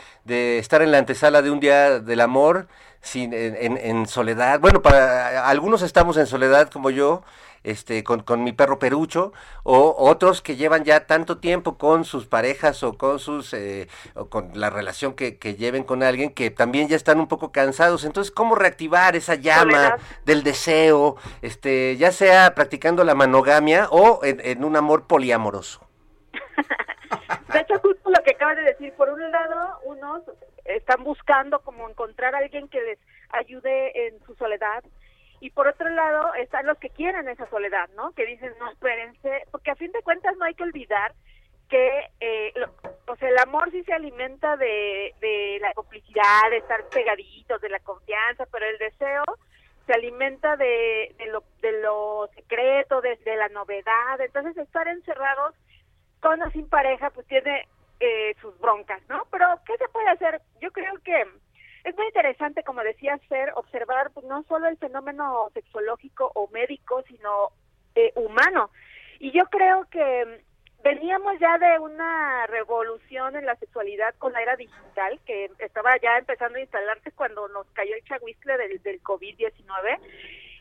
estar 0.57 0.81
en 0.81 0.91
la 0.91 0.97
antesala 0.97 1.43
de 1.43 1.51
un 1.51 1.59
día 1.59 1.99
del 1.99 2.19
amor 2.21 2.67
sin, 3.01 3.33
en- 3.33 3.77
en 3.77 4.07
soledad. 4.07 4.59
Bueno, 4.59 4.81
para 4.81 5.47
algunos 5.47 5.83
estamos 5.83 6.17
en 6.17 6.25
soledad 6.25 6.71
como 6.71 6.89
yo, 6.89 7.23
este, 7.63 8.03
con, 8.03 8.21
con 8.21 8.43
mi 8.43 8.53
perro 8.53 8.79
perucho, 8.79 9.33
o 9.63 9.95
otros 9.97 10.41
que 10.41 10.55
llevan 10.55 10.83
ya 10.83 11.05
tanto 11.05 11.37
tiempo 11.37 11.77
con 11.77 12.05
sus 12.05 12.25
parejas 12.25 12.83
o 12.83 12.97
con 12.97 13.19
sus 13.19 13.53
eh, 13.53 13.87
o 14.15 14.29
con 14.29 14.51
la 14.53 14.69
relación 14.69 15.13
que, 15.13 15.37
que 15.37 15.55
lleven 15.55 15.83
con 15.83 16.03
alguien 16.03 16.33
que 16.33 16.51
también 16.51 16.87
ya 16.87 16.95
están 16.95 17.19
un 17.19 17.27
poco 17.27 17.51
cansados. 17.51 18.05
Entonces, 18.05 18.31
¿cómo 18.31 18.55
reactivar 18.55 19.15
esa 19.15 19.35
llama 19.35 19.61
Soledad. 19.61 19.99
del 20.25 20.43
deseo, 20.43 21.17
este, 21.41 21.97
ya 21.97 22.11
sea 22.11 22.55
practicando 22.55 23.03
la 23.03 23.15
monogamia 23.15 23.87
o 23.89 24.23
en, 24.23 24.39
en 24.41 24.63
un 24.63 24.75
amor 24.75 25.07
poliamoroso? 25.07 25.81
De 27.53 27.59
hecho, 27.59 27.79
justo 27.79 28.09
lo 28.09 28.23
que 28.23 28.31
acabas 28.31 28.57
de 28.57 28.63
decir, 28.63 28.93
por 28.93 29.09
un 29.09 29.31
lado, 29.31 29.79
unos 29.85 30.23
están 30.65 31.03
buscando 31.03 31.59
como 31.59 31.89
encontrar 31.89 32.35
a 32.35 32.39
alguien 32.39 32.67
que 32.67 32.81
les 32.81 32.99
ayude 33.29 34.07
en 34.07 34.19
su 34.25 34.35
soledad 34.35 34.83
y 35.39 35.49
por 35.51 35.67
otro 35.67 35.89
lado 35.89 36.33
están 36.35 36.65
los 36.65 36.77
que 36.77 36.89
quieren 36.89 37.27
esa 37.29 37.49
soledad, 37.49 37.89
¿no? 37.95 38.11
Que 38.11 38.25
dicen, 38.25 38.53
no, 38.59 38.71
espérense, 38.71 39.43
porque 39.51 39.71
a 39.71 39.75
fin 39.75 39.91
de 39.91 40.01
cuentas 40.03 40.35
no 40.37 40.45
hay 40.45 40.53
que 40.53 40.63
olvidar 40.63 41.13
que 41.69 42.07
eh, 42.19 42.51
lo- 42.55 43.15
sea, 43.17 43.29
el 43.29 43.37
amor 43.39 43.69
sí 43.71 43.83
se 43.83 43.93
alimenta 43.93 44.57
de, 44.57 45.13
de 45.21 45.59
la 45.61 45.73
complicidad, 45.73 46.49
de 46.49 46.57
estar 46.57 46.83
pegaditos, 46.89 47.61
de 47.61 47.69
la 47.69 47.79
confianza, 47.79 48.45
pero 48.51 48.65
el 48.65 48.77
deseo 48.77 49.23
se 49.85 49.93
alimenta 49.93 50.55
de, 50.57 51.13
de, 51.17 51.25
lo, 51.27 51.43
de 51.61 51.81
lo 51.81 52.29
secreto, 52.35 53.01
de, 53.01 53.15
de 53.17 53.35
la 53.35 53.49
novedad. 53.49 54.19
Entonces, 54.19 54.57
estar 54.57 54.87
encerrados 54.87 55.55
con 56.21 56.41
o 56.41 56.49
sin 56.51 56.67
pareja, 56.69 57.09
pues 57.11 57.25
tiene 57.27 57.67
eh, 57.99 58.35
sus 58.41 58.57
broncas, 58.59 59.01
¿no? 59.09 59.23
Pero, 59.31 59.47
¿qué 59.65 59.77
se 59.77 59.87
puede 59.89 60.09
hacer? 60.09 60.41
Yo 60.61 60.71
creo 60.71 60.93
que 61.03 61.25
es 61.83 61.95
muy 61.95 62.05
interesante, 62.07 62.63
como 62.63 62.81
decía 62.81 63.17
Fer, 63.29 63.51
observar 63.55 64.11
no 64.23 64.43
solo 64.43 64.67
el 64.67 64.77
fenómeno 64.77 65.49
sexológico 65.53 66.31
o 66.35 66.47
médico, 66.49 67.03
sino 67.07 67.51
eh, 67.95 68.11
humano. 68.15 68.69
Y 69.19 69.31
yo 69.31 69.45
creo 69.45 69.85
que 69.89 70.25
mm, 70.25 70.83
veníamos 70.83 71.39
ya 71.39 71.57
de 71.57 71.79
una 71.79 72.47
revolución 72.47 73.35
en 73.35 73.45
la 73.45 73.55
sexualidad 73.55 74.15
con 74.17 74.33
la 74.33 74.41
era 74.41 74.55
digital, 74.55 75.19
que 75.25 75.51
estaba 75.59 75.97
ya 75.97 76.17
empezando 76.17 76.57
a 76.57 76.61
instalarse 76.61 77.11
cuando 77.11 77.47
nos 77.49 77.67
cayó 77.71 77.95
el 77.95 78.03
chahuiscle 78.03 78.57
del, 78.57 78.81
del 78.81 79.01
COVID-19. 79.01 79.99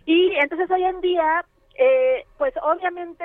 Y 0.07 0.35
entonces 0.37 0.71
hoy 0.71 0.85
en 0.85 1.01
día, 1.01 1.45
eh, 1.75 2.25
pues 2.39 2.55
obviamente 2.63 3.25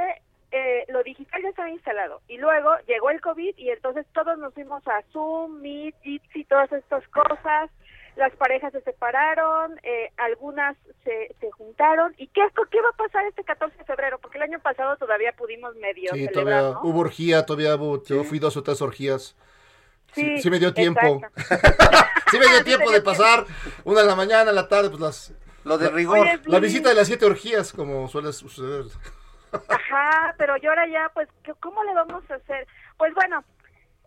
eh, 0.52 0.86
lo 0.90 1.02
digital 1.02 1.42
ya 1.42 1.50
estaba 1.50 1.70
instalado. 1.70 2.22
Y 2.28 2.38
luego 2.38 2.76
llegó 2.88 3.10
el 3.10 3.22
COVID 3.22 3.58
y 3.58 3.72
entonces 3.72 4.06
todos 4.14 4.38
nos 4.38 4.54
fuimos 4.54 4.88
a 4.88 5.02
Zoom, 5.12 5.62
Meet, 5.62 5.96
Jitsi, 6.04 6.44
todas 6.46 6.72
estas 6.72 7.08
cosas. 7.08 7.72
Las 8.16 8.32
parejas 8.36 8.72
se 8.72 8.82
separaron, 8.82 9.80
eh, 9.84 10.12
algunas 10.18 10.78
se, 11.04 11.36
se 11.40 11.52
juntaron. 11.52 12.14
¿Y 12.18 12.28
qué, 12.28 12.42
qué 12.72 12.82
va 12.82 12.90
a 12.90 12.98
pasar 12.98 13.26
este 13.26 13.44
14 13.44 13.76
de 13.78 13.84
febrero? 13.86 14.20
Porque 14.20 14.38
el 14.38 14.44
año 14.44 14.60
pasado 14.60 14.96
todavía 14.98 15.32
pudimos 15.34 15.76
medio 15.78 16.12
Sí, 16.14 16.28
celebrar, 16.28 16.44
todavía 16.62 16.72
¿no? 16.74 16.82
hubo 16.84 17.00
orgía, 17.00 17.46
todavía 17.46 17.76
hubo, 17.76 18.04
yo 18.04 18.24
fui 18.24 18.38
dos 18.40 18.56
o 18.58 18.64
tres 18.64 18.82
orgías. 18.82 19.36
Sí, 20.14 20.38
Sí, 20.38 20.42
sí 20.44 20.50
me 20.52 20.60
dio 20.60 20.74
tiempo. 20.76 21.22
sí 22.32 22.38
me 22.38 22.48
dio 22.48 22.64
tiempo 22.66 22.92
de 22.92 23.02
pasar 23.02 23.46
una 23.84 24.02
en 24.02 24.08
la 24.08 24.16
mañana, 24.16 24.52
en 24.52 24.56
la 24.56 24.68
tarde, 24.68 24.90
pues 24.90 25.02
las... 25.02 25.34
Lo 25.64 25.78
de 25.78 25.90
rigor. 25.90 26.20
Oye, 26.20 26.40
La 26.46 26.60
visita 26.60 26.90
de 26.90 26.96
las 26.96 27.08
siete 27.08 27.26
orgías, 27.26 27.72
como 27.74 28.08
suele 28.10 28.32
suceder. 28.34 28.84
Ajá, 29.70 30.36
pero 30.38 30.58
yo 30.58 30.70
ahora 30.70 30.86
ya, 30.88 31.10
pues, 31.14 31.30
¿qué- 31.44 31.54
¿cómo 31.60 31.84
le 31.84 31.94
vamos 31.94 32.24
a 32.30 32.36
hacer? 32.36 32.68
Pues 32.98 33.14
bueno, 33.14 33.44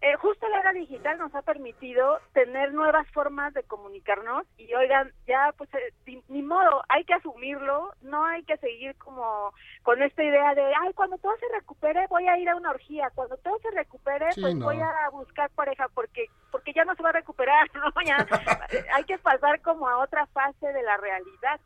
eh, 0.06 0.16
justo 0.16 0.48
la 0.48 0.60
era 0.60 0.72
digital 0.72 1.18
nos 1.18 1.34
ha 1.34 1.42
permitido 1.42 2.20
tener 2.32 2.72
nuevas 2.72 3.06
formas 3.10 3.52
de 3.54 3.64
comunicarnos 3.64 4.46
y 4.56 4.72
oigan, 4.74 5.12
ya 5.26 5.52
pues 5.58 5.72
eh, 5.74 5.92
ni, 6.06 6.22
ni 6.28 6.42
modo, 6.42 6.82
hay 6.88 7.04
que 7.04 7.14
asumirlo, 7.14 7.92
no 8.02 8.24
hay 8.24 8.44
que 8.44 8.56
seguir 8.58 8.94
como 8.98 9.52
con 9.82 10.00
esta 10.02 10.22
idea 10.22 10.54
de, 10.54 10.62
ay, 10.64 10.92
cuando 10.94 11.18
todo 11.18 11.36
se 11.38 11.48
recupere 11.52 12.06
voy 12.08 12.28
a 12.28 12.38
ir 12.38 12.48
a 12.48 12.56
una 12.56 12.70
orgía, 12.70 13.10
cuando 13.14 13.36
todo 13.38 13.58
se 13.58 13.70
recupere 13.72 14.32
Sí, 14.32 14.40
pues 14.40 14.54
no. 14.54 14.66
voy 14.66 14.80
a 14.80 15.10
buscar 15.10 15.50
pareja 15.50 15.88
porque 15.94 16.26
porque 16.50 16.72
ya 16.72 16.84
no 16.84 16.94
se 16.94 17.02
va 17.02 17.10
a 17.10 17.12
recuperar, 17.12 17.68
¿no? 17.74 17.90
Ya, 18.04 18.16
hay 18.94 19.04
que 19.04 19.18
pasar 19.18 19.60
como 19.60 19.88
a 19.88 19.98
otra 19.98 20.26
fase 20.26 20.72
de 20.72 20.82
la 20.82 20.96
realidad. 20.96 21.60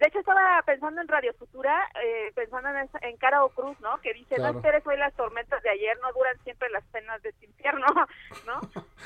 De 0.00 0.06
hecho, 0.08 0.18
estaba 0.20 0.62
pensando 0.62 1.00
en 1.02 1.08
Radio 1.08 1.34
Futura, 1.34 1.86
eh, 2.02 2.32
pensando 2.34 2.70
en, 2.70 2.76
esa- 2.78 2.98
en 3.02 3.16
Cara 3.18 3.44
o 3.44 3.50
Cruz, 3.50 3.78
¿no? 3.80 4.00
Que 4.00 4.14
dice, 4.14 4.36
Claro. 4.36 4.54
no 4.54 4.58
esperes 4.58 4.86
hoy 4.86 4.96
las 4.96 5.12
tormentas 5.14 5.62
de 5.62 5.68
ayer, 5.70 5.96
no 6.00 6.10
duran 6.14 6.38
siempre 6.42 6.70
las 6.70 6.82
penas 6.86 7.20
de 7.22 7.28
este 7.28 7.44
infierno, 7.46 7.86
¿no? 8.46 8.60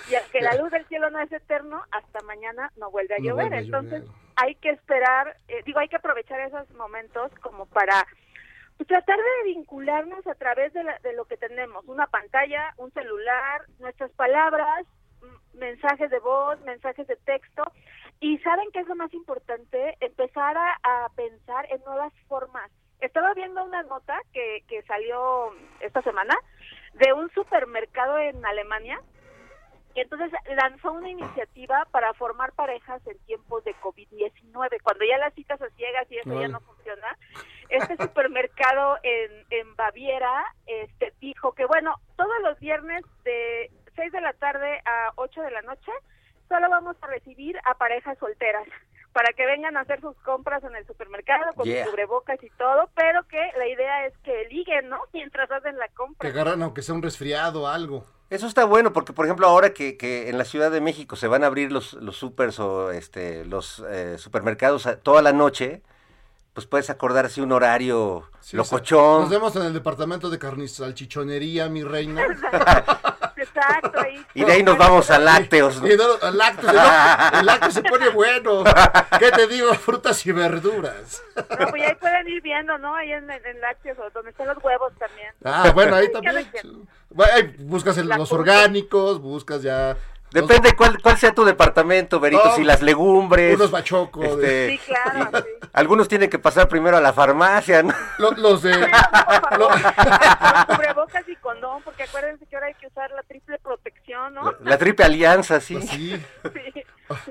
Y 0.08 0.14
aunque 0.14 0.40
la 0.40 0.54
luz 0.54 0.70
del 0.70 0.86
cielo 0.86 1.10
no 1.10 1.18
es 1.20 1.32
eterno, 1.32 1.82
hasta 1.90 2.20
mañana 2.22 2.70
no 2.76 2.90
vuelve 2.92 3.16
a 3.16 3.18
No 3.18 3.24
llover. 3.24 3.46
vuelve 3.48 3.56
a 3.56 3.60
Entonces, 3.60 4.02
llover. 4.04 4.16
hay 4.36 4.54
que 4.54 4.70
esperar, 4.70 5.36
eh, 5.48 5.62
digo, 5.66 5.80
hay 5.80 5.88
que 5.88 5.96
aprovechar 5.96 6.38
esos 6.40 6.70
momentos 6.74 7.32
como 7.42 7.66
para 7.66 8.06
pues, 8.76 8.86
tratar 8.88 9.16
de 9.18 9.44
vincularnos 9.46 10.24
a 10.28 10.34
través 10.36 10.72
de, 10.74 10.84
la- 10.84 10.98
de 11.00 11.12
lo 11.14 11.24
que 11.24 11.36
tenemos, 11.36 11.84
una 11.86 12.06
pantalla, 12.06 12.72
un 12.76 12.92
celular, 12.92 13.62
nuestras 13.80 14.12
palabras, 14.12 14.86
mensajes 15.54 16.10
de 16.10 16.18
voz, 16.18 16.60
mensajes 16.62 17.06
de 17.06 17.16
texto, 17.16 17.64
y 18.20 18.38
saben 18.38 18.70
qué 18.72 18.80
es 18.80 18.88
lo 18.88 18.96
más 18.96 19.12
importante, 19.12 19.96
empezar 20.00 20.56
a, 20.56 20.78
a 20.82 21.08
pensar 21.10 21.66
en 21.70 21.82
nuevas 21.84 22.12
formas. 22.28 22.70
Estaba 23.00 23.34
viendo 23.34 23.64
una 23.64 23.82
nota 23.82 24.18
que, 24.32 24.64
que 24.68 24.82
salió 24.82 25.52
esta 25.80 26.00
semana 26.02 26.34
de 26.94 27.12
un 27.12 27.30
supermercado 27.32 28.18
en 28.18 28.44
Alemania 28.46 29.00
y 29.94 30.00
entonces 30.00 30.32
lanzó 30.56 30.92
una 30.92 31.08
iniciativa 31.08 31.86
para 31.92 32.12
formar 32.14 32.52
parejas 32.52 33.00
en 33.06 33.16
tiempos 33.26 33.62
de 33.64 33.74
COVID-19, 33.76 34.82
cuando 34.82 35.04
ya 35.04 35.18
las 35.18 35.32
citas 35.34 35.60
así 35.62 36.16
eso 36.16 36.40
ya 36.40 36.48
no 36.48 36.60
funciona. 36.60 37.16
Este 37.68 37.96
supermercado 37.96 38.98
en, 39.02 39.30
en 39.50 39.76
Baviera 39.76 40.44
este, 40.66 41.12
dijo 41.20 41.52
que, 41.52 41.64
bueno, 41.66 41.94
todos 42.16 42.34
los 42.42 42.58
viernes 42.58 43.04
de 43.22 43.70
6 43.94 44.12
de 44.12 44.20
la 44.20 44.32
tarde 44.32 44.80
a 44.84 45.12
8 45.14 45.42
de 45.42 45.50
la 45.52 45.62
noche, 45.62 45.92
solo 46.54 46.70
vamos 46.70 46.96
a 47.02 47.06
recibir 47.08 47.56
a 47.64 47.74
parejas 47.74 48.16
solteras 48.18 48.64
para 49.12 49.32
que 49.32 49.44
vengan 49.46 49.76
a 49.76 49.80
hacer 49.80 50.00
sus 50.00 50.16
compras 50.24 50.62
en 50.64 50.74
el 50.76 50.86
supermercado 50.86 51.52
con 51.54 51.66
Yeah. 51.66 51.82
sus 51.84 51.90
cubrebocas 51.92 52.42
y 52.42 52.50
todo, 52.58 52.88
pero 52.94 53.22
que 53.28 53.40
la 53.58 53.66
idea 53.66 54.06
es 54.06 54.12
que 54.24 54.46
liguen, 54.50 54.88
¿no? 54.88 54.98
Mientras 55.12 55.50
hacen 55.50 55.76
la 55.78 55.88
Que 55.88 55.94
compra. 55.94 56.28
agarran 56.28 56.62
aunque 56.62 56.82
sea 56.82 56.94
un 56.94 57.02
resfriado, 57.02 57.66
algo. 57.68 58.04
Eso 58.30 58.46
está 58.46 58.64
bueno 58.64 58.92
porque, 58.92 59.12
por 59.12 59.24
ejemplo, 59.26 59.46
ahora 59.46 59.72
que, 59.74 59.96
que 59.96 60.28
en 60.30 60.38
la 60.38 60.44
Ciudad 60.44 60.70
de 60.70 60.80
México 60.80 61.14
se 61.16 61.28
van 61.28 61.44
a 61.44 61.46
abrir 61.48 61.70
los, 61.70 61.92
los 61.94 62.16
supers 62.16 62.58
o 62.58 62.90
este, 62.90 63.44
los 63.44 63.84
eh, 63.88 64.16
supermercados 64.18 64.88
toda 65.02 65.22
la 65.22 65.32
noche, 65.32 65.82
pues 66.52 66.66
puedes 66.66 66.88
acordar 66.90 67.26
así 67.26 67.40
un 67.40 67.52
horario 67.52 68.28
Sí, 68.40 68.56
locochón. 68.56 69.22
Nos 69.22 69.30
vemos 69.30 69.54
en 69.56 69.62
el 69.62 69.74
departamento 69.74 70.30
de 70.30 70.38
carniz 70.38 70.72
salchichonería, 70.76 71.68
mi 71.68 71.82
reina. 71.84 72.22
Exacto, 73.54 74.00
ahí. 74.00 74.26
Y 74.34 74.44
de 74.44 74.52
ahí 74.52 74.62
nos 74.62 74.76
vamos 74.76 75.10
a 75.10 75.18
lácteos. 75.18 75.80
¿no? 75.80 75.86
Y 75.88 75.96
no, 75.96 76.04
el 76.28 76.36
lácteo, 76.38 76.70
el, 76.70 76.76
el 77.40 77.46
lácteo 77.46 77.70
se 77.70 77.82
pone 77.82 78.08
bueno. 78.08 78.64
¿Qué 79.18 79.30
te 79.30 79.46
digo? 79.46 79.72
Frutas 79.74 80.24
y 80.26 80.32
verduras. 80.32 81.22
No, 81.36 81.66
pues 81.68 81.82
ahí 81.82 81.94
pueden 81.96 82.28
ir 82.28 82.42
viendo, 82.42 82.76
¿no? 82.78 82.94
Ahí 82.94 83.12
en, 83.12 83.30
en, 83.30 83.60
lácteos, 83.60 83.98
o 83.98 84.10
donde 84.10 84.30
están 84.30 84.48
los 84.48 84.58
huevos 84.62 84.92
también. 84.98 85.32
Ah, 85.44 85.70
bueno, 85.72 85.94
ahí 85.96 86.10
también. 86.12 86.36
ahí 86.36 87.56
buscas 87.60 87.96
el- 87.98 88.08
los 88.08 88.32
orgánicos, 88.32 89.20
buscas 89.20 89.62
ya. 89.62 89.96
Depende 90.34 90.74
cuál, 90.76 91.00
cuál 91.00 91.16
sea 91.16 91.32
tu 91.32 91.44
departamento, 91.44 92.18
Berito, 92.20 92.44
No, 92.44 92.56
si 92.56 92.64
las 92.64 92.82
legumbres. 92.82 93.54
Unos 93.54 93.70
bachocos. 93.70 94.24
este, 94.26 94.70
Sí, 94.70 94.78
claro, 94.86 95.30
sí. 95.44 95.68
Algunos 95.72 96.08
tienen 96.08 96.28
que 96.28 96.38
pasar 96.38 96.68
primero 96.68 96.96
a 96.96 97.00
la 97.00 97.12
farmacia, 97.12 97.82
¿no? 97.82 97.94
lo- 98.18 98.32
los 98.32 98.62
de. 98.62 98.72
Con 98.72 100.76
cubrebocas 100.76 101.28
y 101.28 101.36
condón, 101.36 101.82
porque 101.82 102.04
acuérdense 102.04 102.46
que 102.46 102.56
ahora 102.56 102.68
hay 102.68 102.74
que 102.74 102.86
usar 102.86 103.10
la 103.12 103.22
triple 103.22 103.58
protección, 103.58 104.34
¿no? 104.34 104.52
La 104.64 104.78
triple 104.78 105.04
alianza, 105.04 105.60
sí. 105.60 105.74
Pues 105.74 105.90
sí. 105.90 106.22
Sí. 106.52 106.84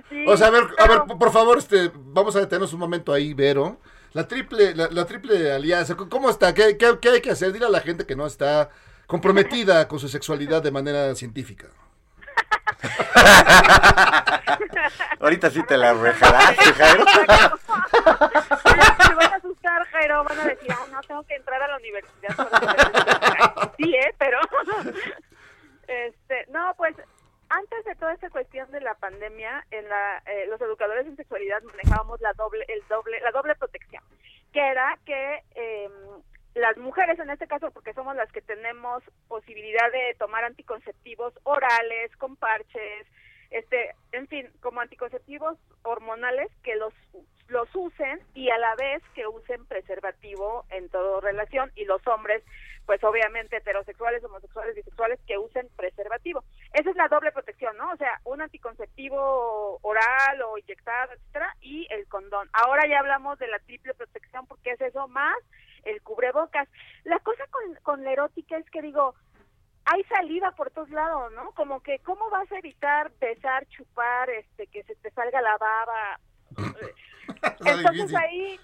Sí, 0.10 0.26
O 0.28 0.38
sea, 0.38 0.48
a 0.48 0.52
ver, 0.52 0.64
a 0.78 0.88
ver, 0.88 1.00
por 1.20 1.32
favor, 1.32 1.58
este, 1.58 1.92
vamos 1.96 2.36
a 2.36 2.40
detenernos 2.40 2.74
un 2.74 2.80
momento 2.80 3.12
ahí, 3.12 3.34
Vero. 3.34 3.78
La 4.14 4.28
triple, 4.28 4.76
la, 4.76 4.88
la 4.92 5.06
triple 5.06 5.52
alianza, 5.52 5.96
¿cómo 5.96 6.30
está? 6.30 6.54
¿Qué, 6.54 6.78
qué, 6.78 7.00
qué 7.02 7.10
hay 7.10 7.22
que 7.22 7.32
hacer? 7.32 7.52
Dile 7.52 7.66
a 7.66 7.70
la 7.70 7.80
gente 7.80 8.06
que 8.06 8.16
no 8.16 8.28
está 8.28 8.70
comprometida 9.08 9.88
con 9.88 10.00
su 10.00 10.08
sexualidad 10.08 10.62
de 10.62 10.70
manera 10.72 11.16
científica. 11.16 11.68
Ahorita 15.20 15.50
sí 15.50 15.64
te 15.64 15.78
la 15.78 15.94
rejalaste, 15.94 16.74
Jairo. 16.74 17.06
Se 19.06 19.14
van 19.14 19.32
a 19.32 19.36
asustar, 19.36 19.86
Jairo, 19.88 20.24
van 20.24 20.40
a 20.40 20.46
decir, 20.46 20.72
ah, 20.72 20.88
no, 20.92 21.02
tengo 21.02 21.24
que 21.24 21.36
entrar 21.36 21.62
a 21.62 21.68
la 21.68 21.78
universidad. 21.78 22.36
para 22.36 22.50
saber". 22.50 22.92
Sí, 23.78 23.94
¿eh? 23.96 24.16
Pero, 24.18 24.40
este, 25.88 26.46
no, 26.50 26.74
pues, 26.76 26.96
antes 27.50 27.86
de 27.86 27.96
toda 27.96 28.14
esta 28.14 28.30
cuestión 28.30 28.70
de 28.72 28.82
la 28.82 28.96
pandemia, 28.96 29.66
en 29.72 29.88
la, 29.88 30.18
eh, 30.26 30.48
los 30.50 30.60
educadores 30.62 31.06
en 31.06 31.16
sexualidad 31.16 31.62
manejábamos 31.64 32.20
la 32.22 32.34
doble, 32.34 32.66
el 32.68 32.84
doble, 32.90 33.20
la 33.22 33.32
doble 33.32 33.56
protección, 33.56 34.04
que 34.52 34.60
era 34.60 34.98
que 35.06 35.44
eh, 35.56 35.90
las 36.56 36.78
mujeres, 36.78 37.18
en 37.20 37.30
este 37.30 37.48
caso, 37.48 37.72
porque 37.72 37.94
somos 37.94 38.16
las 38.16 38.32
que 38.32 38.42
tenemos 38.42 39.04
posibilidad 39.28 39.92
de 39.92 40.16
tomar 40.20 40.44
anticonceptivos 40.44 41.34
orales, 41.44 42.16
con 42.18 42.36
parches, 42.36 43.08
este, 43.50 43.96
en 44.12 44.28
fin, 44.28 44.50
como 44.62 44.82
anticonceptivos 44.82 45.58
hormonales 45.84 46.50
que 46.64 46.76
los 46.76 46.94
los 47.50 47.70
usen 47.76 48.20
y 48.34 48.50
a 48.50 48.58
la 48.58 48.76
vez 48.76 49.04
que 49.14 49.28
usen 49.28 49.66
preservativo 49.66 50.66
en 50.70 50.90
toda 50.90 51.22
relación 51.22 51.72
y 51.76 51.86
los 51.86 52.06
hombres 52.08 52.42
pues 52.86 53.02
obviamente 53.04 53.58
heterosexuales, 53.58 54.24
homosexuales, 54.26 54.76
bisexuales 54.76 55.20
que 55.26 55.38
usen 55.38 55.70
preservativo. 55.78 56.44
Esa 56.74 56.90
es 56.90 56.96
la 56.98 57.08
doble 57.08 57.32
protección, 57.32 57.78
¿no? 57.78 57.92
O 57.92 57.96
sea, 57.96 58.20
un 58.26 58.42
anticonceptivo 58.42 59.80
oral 59.82 60.42
o 60.42 60.58
inyectado, 60.58 61.14
etcétera, 61.14 61.56
y 61.62 61.88
el 61.92 62.06
condón. 62.08 62.50
Ahora 62.52 62.86
ya 62.88 63.00
hablamos 63.00 63.40
de 63.40 63.48
la 63.48 63.60
triple 63.60 63.94
protección 63.94 64.46
porque 64.48 64.72
es 64.72 64.82
eso 64.82 65.08
más 65.08 65.38
el 65.86 66.02
cubrebocas. 66.02 66.68
La 67.04 67.20
cosa 67.20 67.46
con, 67.48 67.76
con 67.84 68.04
la 68.04 68.12
erótica 68.12 68.58
es 68.58 68.70
que 68.70 68.82
digo, 68.82 69.16
hay 69.86 70.04
saliva 70.06 70.52
por 70.52 70.72
todos 70.72 70.90
lados, 70.90 71.32
¿no? 71.34 71.52
Como 71.52 71.82
que, 71.82 72.00
¿cómo 72.00 72.30
vas 72.30 72.52
a 72.52 72.58
evitar 72.58 73.12
besar, 73.20 73.68
chupar, 73.68 74.30
este, 74.30 74.68
que 74.68 74.84
se 74.84 74.96
te 74.96 75.12
salga 75.12 75.42
la 75.42 75.58
baba? 75.58 76.20
Entonces 77.66 78.16
ahí, 78.16 78.60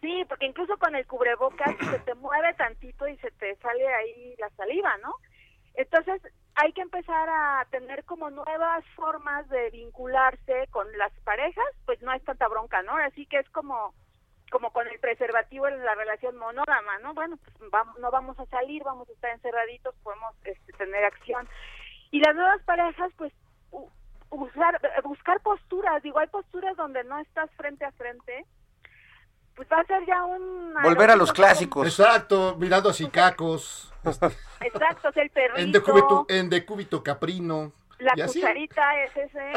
sí, 0.00 0.24
porque 0.28 0.46
incluso 0.46 0.76
con 0.78 0.96
el 0.96 1.06
cubrebocas 1.06 1.74
se 1.90 1.98
te 2.00 2.14
mueve 2.14 2.54
tantito 2.54 3.06
y 3.06 3.16
se 3.18 3.30
te 3.32 3.54
sale 3.56 3.86
ahí 3.86 4.34
la 4.38 4.50
saliva, 4.50 4.96
¿no? 4.98 5.14
Entonces 5.74 6.20
hay 6.56 6.72
que 6.72 6.80
empezar 6.80 7.28
a 7.28 7.64
tener 7.70 8.04
como 8.04 8.30
nuevas 8.30 8.84
formas 8.96 9.48
de 9.48 9.70
vincularse 9.70 10.66
con 10.70 10.86
las 10.98 11.12
parejas, 11.20 11.66
pues 11.86 12.02
no 12.02 12.12
es 12.12 12.24
tanta 12.24 12.48
bronca, 12.48 12.82
¿no? 12.82 12.96
Así 12.96 13.26
que 13.26 13.38
es 13.38 13.48
como 13.50 13.94
como 14.50 14.72
con 14.72 14.86
el 14.88 14.98
preservativo 14.98 15.68
en 15.68 15.84
la 15.84 15.94
relación 15.94 16.36
monógama, 16.36 16.98
¿no? 17.02 17.14
Bueno, 17.14 17.36
pues 17.36 17.70
vamos, 17.70 17.98
no 17.98 18.10
vamos 18.10 18.38
a 18.38 18.46
salir, 18.46 18.82
vamos 18.82 19.08
a 19.08 19.12
estar 19.12 19.30
encerraditos, 19.30 19.94
podemos 20.02 20.34
este, 20.44 20.72
tener 20.72 21.04
acción. 21.04 21.48
Y 22.10 22.20
las 22.20 22.34
nuevas 22.34 22.62
parejas, 22.64 23.12
pues, 23.16 23.32
usar, 24.30 24.80
buscar 25.04 25.40
posturas, 25.40 26.02
digo, 26.02 26.18
hay 26.18 26.28
posturas 26.28 26.76
donde 26.76 27.04
no 27.04 27.18
estás 27.18 27.50
frente 27.56 27.84
a 27.84 27.92
frente, 27.92 28.46
pues 29.54 29.68
va 29.70 29.80
a 29.80 29.84
ser 29.84 30.04
ya 30.06 30.22
un... 30.24 30.74
Volver 30.82 31.10
a 31.10 31.16
los 31.16 31.32
clásicos. 31.32 31.86
Exacto, 31.86 32.56
mirando 32.58 32.90
así 32.90 33.08
cacos, 33.10 33.92
como- 34.02 34.32
Exacto, 34.60 35.08
es 35.08 35.16
el 35.16 35.30
perrito, 35.30 35.58
en 35.58 35.72
decúbito, 35.72 36.26
en 36.28 36.48
decúbito 36.50 37.02
caprino. 37.02 37.72
la 37.98 38.12
y 38.16 38.20
así. 38.20 38.40
cucharita 38.40 39.04
es 39.04 39.16
ese, 39.16 39.52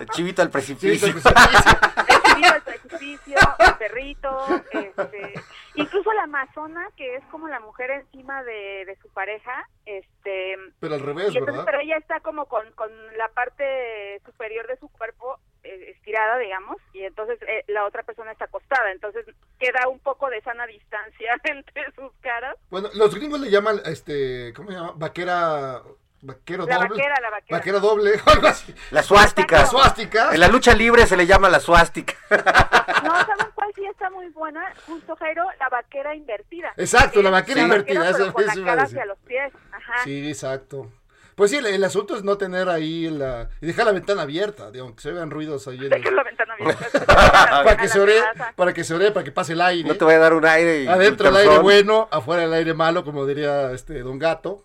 El 0.00 0.08
chivito 0.10 0.42
al 0.42 0.50
precipicio. 0.50 1.08
sí, 1.12 1.20
sí. 1.20 1.28
el 2.42 2.98
chivito, 2.98 3.40
el 3.58 3.74
perrito, 3.78 4.46
este, 4.70 5.34
incluso 5.74 6.12
la 6.12 6.24
amazona, 6.24 6.88
que 6.96 7.16
es 7.16 7.24
como 7.26 7.48
la 7.48 7.60
mujer 7.60 7.90
encima 7.90 8.42
de, 8.42 8.84
de 8.86 8.96
su 9.02 9.08
pareja, 9.10 9.68
este... 9.84 10.56
Pero 10.80 10.94
al 10.94 11.00
revés, 11.00 11.28
entonces, 11.28 11.46
¿verdad? 11.46 11.64
pero 11.64 11.80
ella 11.80 11.96
está 11.96 12.20
como 12.20 12.46
con, 12.46 12.70
con 12.72 12.90
la 13.16 13.28
parte 13.28 14.20
superior 14.24 14.66
de 14.66 14.76
su 14.78 14.88
cuerpo 14.88 15.38
eh, 15.62 15.90
estirada, 15.90 16.38
digamos, 16.38 16.76
y 16.92 17.02
entonces 17.02 17.38
eh, 17.42 17.64
la 17.68 17.84
otra 17.86 18.02
persona 18.02 18.32
está 18.32 18.44
acostada, 18.44 18.92
entonces 18.92 19.26
queda 19.58 19.88
un 19.88 19.98
poco 19.98 20.30
de 20.30 20.40
sana 20.42 20.66
distancia 20.66 21.36
entre 21.44 21.92
sus 21.92 22.12
caras. 22.20 22.56
Bueno, 22.70 22.88
los 22.94 23.14
gringos 23.14 23.40
le 23.40 23.50
llaman, 23.50 23.80
este, 23.84 24.52
¿cómo 24.54 24.70
se 24.70 24.76
llama? 24.76 24.92
Vaquera, 24.96 25.82
vaquero 26.26 26.66
La 26.66 26.76
doble. 26.76 26.88
vaquera, 26.90 27.14
la 27.20 27.30
vaquera. 27.30 27.58
Vaquera 27.58 27.78
doble, 27.80 28.20
algo 28.26 28.46
así. 28.48 28.74
La 28.90 29.02
suástica. 29.02 29.58
La 29.60 29.66
suástica. 29.66 30.30
En 30.32 30.40
la 30.40 30.48
lucha 30.48 30.74
libre 30.74 31.06
se 31.06 31.16
le 31.16 31.26
llama 31.26 31.48
la 31.48 31.60
suástica. 31.60 32.14
No, 33.04 33.12
¿saben 33.26 33.46
cuál 33.54 33.70
sí 33.74 33.84
está 33.86 34.10
muy 34.10 34.28
buena? 34.30 34.62
Justo, 34.86 35.14
Jairo, 35.16 35.44
la 35.60 35.68
vaquera 35.68 36.14
invertida. 36.14 36.72
Exacto, 36.76 37.22
la 37.22 37.28
Es 37.28 37.32
vaquera 37.32 37.62
invertida, 37.62 38.00
pero 38.12 38.24
eso- 38.24 38.32
con 38.32 38.44
eso 38.44 38.60
la 38.60 38.66
cara 38.66 38.82
hacia 38.82 39.04
los 39.06 39.18
pies, 39.18 39.52
ajá. 39.72 40.04
Sí, 40.04 40.28
exacto. 40.28 40.90
Pues 41.36 41.50
sí, 41.50 41.58
el, 41.58 41.66
el 41.66 41.84
asunto 41.84 42.16
es 42.16 42.24
no 42.24 42.38
tener 42.38 42.68
ahí 42.70 43.10
la... 43.10 43.50
Y 43.60 43.66
dejar 43.66 43.84
la 43.84 43.92
ventana 43.92 44.22
abierta, 44.22 44.70
digo, 44.70 44.94
que 44.96 45.02
se 45.02 45.12
vean 45.12 45.30
ruidos 45.30 45.68
ahí 45.68 45.76
en 45.76 45.92
el- 45.92 46.16
la 46.16 46.22
ventana 46.24 46.54
abierta. 46.54 47.04
para 47.06 47.76
que 47.76 47.88
se 47.88 48.00
ore, 48.00 48.22
para 48.56 48.72
que 48.72 48.84
se 48.84 48.94
ore, 48.94 49.10
para 49.12 49.22
que 49.24 49.32
pase 49.32 49.52
el 49.52 49.60
aire. 49.60 49.86
No 49.86 49.94
te 49.96 50.04
voy 50.04 50.14
a 50.14 50.18
dar 50.18 50.32
un 50.32 50.46
aire. 50.46 50.84
y 50.84 50.88
Adentro 50.88 51.28
un 51.28 51.36
el 51.36 51.42
aire 51.42 51.58
bueno, 51.58 52.08
afuera 52.10 52.44
el 52.44 52.52
aire 52.54 52.72
malo, 52.72 53.04
como 53.04 53.26
diría 53.26 53.70
este 53.72 54.00
Don 54.02 54.18
Gato. 54.18 54.64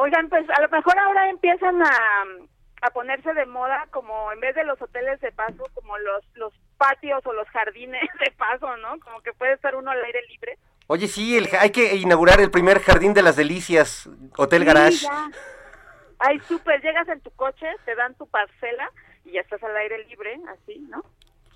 Oigan, 0.00 0.28
pues 0.28 0.48
a 0.50 0.60
lo 0.62 0.68
mejor 0.70 0.98
ahora 0.98 1.28
empiezan 1.28 1.82
a, 1.82 1.90
a 2.82 2.90
ponerse 2.90 3.34
de 3.34 3.44
moda 3.46 3.86
como 3.90 4.32
en 4.32 4.40
vez 4.40 4.54
de 4.54 4.64
los 4.64 4.80
hoteles 4.80 5.20
de 5.20 5.30
paso, 5.32 5.64
como 5.74 5.98
los, 5.98 6.24
los 6.34 6.52
patios 6.78 7.20
o 7.26 7.32
los 7.32 7.46
jardines 7.48 8.02
de 8.24 8.30
paso, 8.32 8.76
¿no? 8.78 8.98
Como 9.00 9.20
que 9.20 9.32
puede 9.34 9.52
estar 9.54 9.74
uno 9.76 9.90
al 9.90 10.02
aire 10.04 10.20
libre. 10.28 10.58
Oye, 10.86 11.06
sí, 11.06 11.36
el, 11.36 11.48
hay 11.58 11.70
que 11.70 11.94
inaugurar 11.96 12.40
el 12.40 12.50
primer 12.50 12.80
jardín 12.80 13.14
de 13.14 13.22
las 13.22 13.36
delicias, 13.36 14.08
Hotel 14.36 14.62
Sí, 14.62 14.66
Garage. 14.66 14.96
ya. 15.02 15.30
Ay, 16.18 16.38
súper, 16.40 16.80
llegas 16.82 17.08
en 17.08 17.20
tu 17.20 17.30
coche, 17.32 17.66
te 17.84 17.94
dan 17.94 18.14
tu 18.14 18.26
parcela 18.26 18.90
y 19.24 19.32
ya 19.32 19.40
estás 19.42 19.62
al 19.62 19.76
aire 19.76 20.04
libre, 20.06 20.38
así, 20.48 20.78
¿no? 20.88 21.04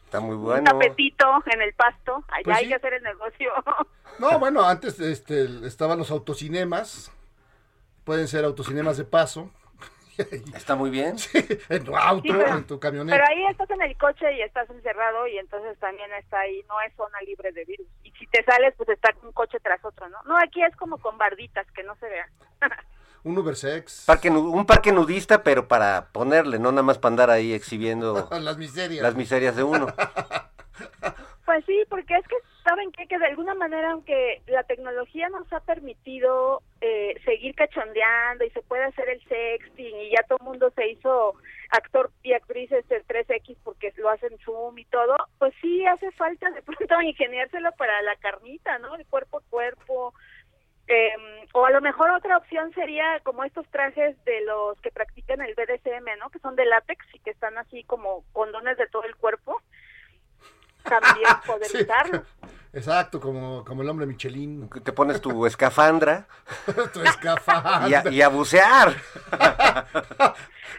Está 0.04 0.20
muy 0.20 0.36
Un 0.36 0.42
bueno. 0.44 0.70
tapetito 0.70 1.42
en 1.46 1.62
el 1.62 1.74
pasto, 1.74 2.24
allá 2.28 2.42
Pues 2.44 2.56
hay 2.58 2.62
sí. 2.64 2.68
que 2.70 2.74
hacer 2.76 2.94
el 2.94 3.02
negocio. 3.02 3.52
No, 4.20 4.38
bueno, 4.38 4.62
antes 4.64 5.00
este, 5.00 5.66
estaban 5.66 5.98
los 5.98 6.10
autocinemas. 6.12 7.10
Pueden 8.04 8.28
ser 8.28 8.44
autocinemas 8.44 8.96
de 8.96 9.04
paso. 9.04 9.50
Está 10.54 10.76
muy 10.76 10.90
bien. 10.90 11.16
en 11.68 11.84
tu 11.84 11.96
auto, 11.96 12.22
Sí, 12.22 12.28
pero- 12.32 12.56
en 12.58 12.64
tu 12.66 12.78
camioneta. 12.78 13.16
Pero 13.16 13.28
ahí 13.28 13.46
estás 13.50 13.70
en 13.70 13.82
el 13.82 13.96
coche 13.98 14.32
y 14.36 14.42
estás 14.42 14.68
encerrado 14.70 15.26
y 15.26 15.38
entonces 15.38 15.76
también 15.80 16.12
está 16.14 16.38
ahí, 16.40 16.62
no 16.68 16.80
es 16.82 16.94
zona 16.96 17.20
libre 17.26 17.50
de 17.52 17.64
virus. 17.64 17.86
Y 18.04 18.12
si 18.12 18.26
te 18.28 18.44
sales, 18.44 18.74
pues 18.76 18.88
está 18.90 19.10
un 19.22 19.32
coche 19.32 19.58
tras 19.60 19.84
otro, 19.84 20.08
¿no? 20.08 20.22
No, 20.24 20.36
aquí 20.38 20.62
es 20.62 20.74
como 20.76 20.98
con 20.98 21.18
barditas, 21.18 21.66
que 21.72 21.82
no 21.82 21.96
se 21.96 22.08
vean. 22.08 22.28
Un 23.24 23.38
Ubersex. 23.38 24.04
Parque 24.06 24.28
un 24.28 24.66
parque 24.66 24.92
nudista, 24.92 25.42
pero 25.42 25.66
para 25.66 26.08
ponerle, 26.12 26.58
no 26.58 26.70
nada 26.72 26.82
más 26.82 26.98
para 26.98 27.10
andar 27.14 27.30
ahí 27.30 27.54
exhibiendo 27.54 28.28
Las 28.38 28.58
miserias. 28.58 29.02
las 29.02 29.14
miserias 29.14 29.56
de 29.56 29.62
uno. 29.62 29.86
Pues 31.46 31.64
sí, 31.64 31.82
porque 31.88 32.14
es 32.16 32.28
que 32.28 32.36
saben 32.64 32.90
qué? 32.92 33.06
que 33.06 33.18
de 33.18 33.26
alguna 33.26 33.54
manera, 33.54 33.90
aunque 33.92 34.42
la 34.46 34.62
tecnología 34.64 35.28
nos 35.28 35.52
ha 35.52 35.60
permitido 35.60 36.62
eh, 36.80 37.14
seguir 37.24 37.54
cachondeando 37.54 38.44
y 38.44 38.50
se 38.50 38.62
puede 38.62 38.84
hacer 38.84 39.08
el 39.10 39.22
sexting 39.28 40.00
y 40.00 40.10
ya 40.10 40.22
todo 40.24 40.38
el 40.40 40.44
mundo 40.46 40.70
se 40.74 40.88
hizo 40.88 41.34
actor 41.70 42.10
y 42.22 42.32
actrices 42.32 42.86
del 42.88 43.06
3X 43.06 43.56
porque 43.62 43.92
lo 43.96 44.08
hacen 44.10 44.36
Zoom 44.44 44.78
y 44.78 44.84
todo, 44.86 45.16
pues 45.38 45.52
sí 45.60 45.84
hace 45.86 46.10
falta 46.12 46.50
de 46.50 46.62
pronto 46.62 47.00
ingeniárselo 47.02 47.70
para 47.72 48.00
la 48.02 48.16
carnita, 48.16 48.78
¿no? 48.78 48.96
De 48.96 49.04
cuerpo 49.04 49.38
a 49.38 49.50
cuerpo. 49.50 50.14
Eh, 50.86 51.12
o 51.54 51.64
a 51.64 51.70
lo 51.70 51.80
mejor 51.80 52.10
otra 52.10 52.36
opción 52.36 52.70
sería 52.74 53.18
como 53.22 53.42
estos 53.44 53.66
trajes 53.68 54.22
de 54.26 54.42
los 54.42 54.78
que 54.80 54.90
practican 54.90 55.40
el 55.40 55.54
BDSM, 55.54 56.18
¿no? 56.18 56.28
Que 56.30 56.38
son 56.40 56.56
de 56.56 56.66
látex 56.66 57.02
y 57.14 57.20
que 57.20 57.30
están 57.30 57.56
así 57.56 57.84
como 57.84 58.22
condones 58.32 58.76
de 58.76 58.86
todo 58.88 59.04
el 59.04 59.16
cuerpo. 59.16 59.62
También 60.84 61.26
poder 61.46 61.68
Sí. 61.68 61.78
usarlo. 61.82 62.22
Exacto, 62.74 63.20
como, 63.20 63.64
como 63.64 63.82
el 63.82 63.88
hombre 63.88 64.04
Michelin. 64.06 64.68
Te 64.82 64.92
pones 64.92 65.20
tu 65.20 65.46
escafandra 65.46 66.26
tu 66.92 67.00
escafandra. 67.02 67.88
y 67.88 67.94
a, 67.94 68.10
y 68.10 68.22
a 68.22 68.28
bucear. 68.28 68.94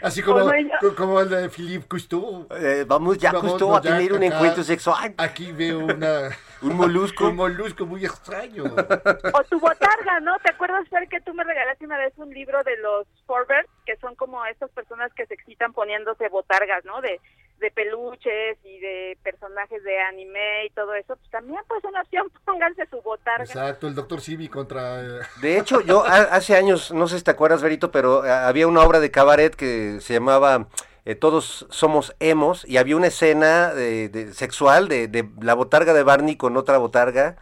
Así 0.01 0.21
como, 0.21 0.39
Como 0.39 0.53
yo. 0.55 0.69
co- 0.81 0.95
como 0.95 1.21
el 1.21 1.29
de 1.29 1.49
Philippe 1.49 1.87
Cousteau. 1.87 2.47
Eh, 2.51 2.83
vamos 2.87 3.17
ya 3.17 3.31
Vamos, 3.31 3.51
justo 3.51 3.75
a 3.75 3.81
ya 3.81 3.91
tener 3.95 4.11
un 4.13 4.23
acá. 4.23 4.35
encuentro 4.35 4.63
sexual. 4.63 5.13
Aquí 5.17 5.51
veo 5.51 5.79
una, 5.79 6.29
Un 6.61 6.75
molusco. 6.75 7.29
un 7.29 7.35
molusco 7.37 7.85
muy 7.85 8.03
extraño. 8.05 8.63
O 8.65 9.43
tu 9.45 9.59
botarga, 9.59 10.19
¿no? 10.21 10.37
¿Te 10.43 10.51
acuerdas, 10.51 10.87
Fer, 10.89 11.07
que 11.07 11.21
tú 11.21 11.33
me 11.33 11.43
regalaste 11.43 11.85
una 11.85 11.97
vez 11.97 12.13
un 12.17 12.29
libro 12.33 12.61
de 12.63 12.75
los 12.77 13.07
Forbert, 13.25 13.67
que 13.85 13.95
son 13.97 14.15
como 14.15 14.45
estas 14.45 14.69
personas 14.71 15.13
que 15.13 15.25
se 15.27 15.33
excitan 15.33 15.71
poniéndose 15.73 16.27
botargas, 16.29 16.83
¿no? 16.83 16.99
De, 17.01 17.19
de 17.59 17.71
peluches 17.71 18.57
y 18.63 18.79
de 18.79 19.17
personajes 19.23 19.83
de 19.83 19.99
anime 20.01 20.65
y 20.65 20.69
todo 20.71 20.93
eso. 20.93 21.15
Pues 21.15 21.29
también, 21.31 21.59
pues, 21.67 21.83
una 21.83 22.01
opción, 22.01 22.31
pónganse 22.45 22.85
su 22.87 23.01
botarga. 23.01 23.43
Exacto, 23.43 23.87
el 23.87 23.95
doctor 23.95 24.21
Sibi 24.21 24.47
contra... 24.49 25.01
eh, 25.01 25.19
De 25.41 25.57
hecho, 25.57 25.81
yo 25.81 26.03
ha- 26.05 26.23
hace 26.35 26.55
años, 26.55 26.91
no 26.91 27.07
sé 27.07 27.17
si 27.17 27.23
te 27.23 27.31
acuerdas, 27.31 27.61
Berito, 27.61 27.91
pero 27.91 28.25
eh, 28.25 28.31
había 28.31 28.67
una 28.67 28.81
obra 28.83 28.99
de 28.99 29.11
cabaret 29.11 29.55
que 29.55 29.99
se 30.01 30.13
llamaba 30.13 30.67
eh, 31.05 31.15
Todos 31.15 31.65
somos 31.69 32.15
emos 32.19 32.65
y 32.67 32.77
había 32.77 32.95
una 32.97 33.07
escena 33.07 33.73
de, 33.73 34.09
de- 34.09 34.33
sexual 34.33 34.87
de, 34.87 35.07
de 35.07 35.27
la 35.41 35.53
botarga 35.53 35.93
de 35.93 36.03
Barney 36.03 36.35
con 36.35 36.57
otra 36.57 36.77
botarga, 36.77 37.37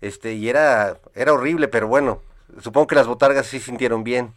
este 0.00 0.32
y 0.34 0.48
era 0.48 0.98
era 1.14 1.32
horrible, 1.32 1.68
pero 1.68 1.86
bueno, 1.88 2.22
supongo 2.60 2.86
que 2.88 2.94
las 2.96 3.06
botargas 3.06 3.46
sí 3.46 3.60
sintieron 3.60 4.02
bien. 4.04 4.34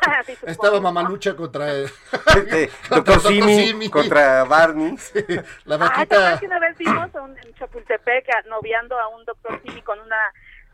Sí. 0.26 0.34
Estaba 0.46 0.80
Mamalucha 0.80 1.34
contra 1.36 1.72
eh, 1.74 1.84
Este, 2.12 2.68
Contra 2.88 2.96
Doctor 2.96 3.14
Dr. 3.16 3.20
Simi 3.32 3.66
Simi. 3.66 3.90
contra 3.90 4.44
Barney. 4.44 4.96
la 5.64 5.74
Ah, 5.76 5.78
¿te 5.78 5.84
acuerdas 5.84 5.88
vaquita. 6.10 6.38
que 6.40 6.46
una 6.46 6.58
vez 6.60 6.78
vimos 6.78 7.14
a 7.14 7.22
un, 7.22 7.38
en 7.38 7.54
Chapultepec 7.54 8.26
noviando 8.48 8.98
a 8.98 9.08
un 9.08 9.24
doctor 9.24 9.60
Simi 9.64 9.82
con 9.82 9.98
una 10.00 10.16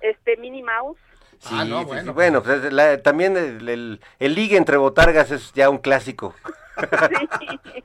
este 0.01 0.37
Minnie 0.37 0.63
Mouse? 0.63 0.99
Sí, 1.41 1.49
Ah, 1.59 1.65
no, 1.65 1.85
bueno. 1.85 2.13
bueno, 2.15 2.43
pues, 2.43 2.73
la- 2.73 3.03
también 3.03 3.37
el, 3.37 3.69
el, 3.69 4.01
el 4.19 4.35
ligue 4.35 4.57
entre 4.57 4.77
botargas 4.77 5.31
es 5.31 5.53
ya 5.53 5.69
un 5.69 5.79
clásico. 5.79 6.35
Sí. 6.79 7.83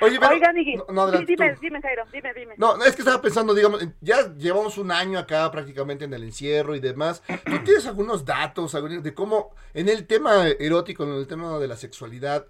Oye, 0.00 0.18
pero- 0.20 0.32
Oigan, 0.34 0.58
Iggy, 0.58 0.76
no, 0.92 1.10
dime, 1.10 1.56
dime, 1.60 1.80
Jairo, 1.80 2.04
dime, 2.12 2.34
dime. 2.34 2.54
No, 2.58 2.76
no, 2.76 2.84
es 2.84 2.94
que 2.94 3.00
estaba 3.00 3.22
pensando, 3.22 3.54
digamos, 3.54 3.80
ya 4.02 4.34
llevamos 4.36 4.76
un 4.76 4.92
año 4.92 5.18
acá 5.18 5.50
prácticamente 5.50 6.04
en 6.04 6.12
el 6.12 6.22
encierro 6.22 6.74
y 6.74 6.80
demás. 6.80 7.22
¿Tú 7.46 7.58
tienes 7.64 7.86
algunos 7.86 8.24
datos 8.26 8.76
de 9.02 9.14
cómo, 9.14 9.54
en 9.72 9.88
el 9.88 10.06
tema 10.06 10.48
erótico, 10.48 11.04
en 11.04 11.14
el 11.14 11.26
tema 11.26 11.58
de 11.58 11.68
la 11.68 11.76
sexualidad, 11.76 12.46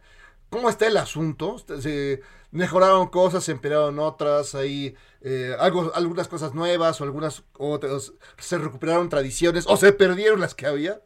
cómo 0.51 0.69
está 0.69 0.89
el 0.89 0.97
asunto? 0.97 1.59
¿Se 1.59 2.21
mejoraron 2.51 3.09
cosas, 3.09 3.45
se 3.45 3.53
empeoraron 3.53 4.01
otras? 4.01 4.57
¿Hay 4.57 4.97
eh, 5.21 5.55
algo, 5.61 5.93
algunas 5.95 6.27
cosas 6.27 6.53
nuevas 6.53 7.01
o 7.01 7.05
algunas 7.05 7.45
otras? 7.59 8.13
¿Se 8.39 8.59
recuperaron 8.59 9.09
tradiciones 9.09 9.67
o 9.69 9.77
se 9.77 9.93
perdieron 9.93 10.41
las 10.41 10.57
que 10.57 10.67
había? 10.67 11.01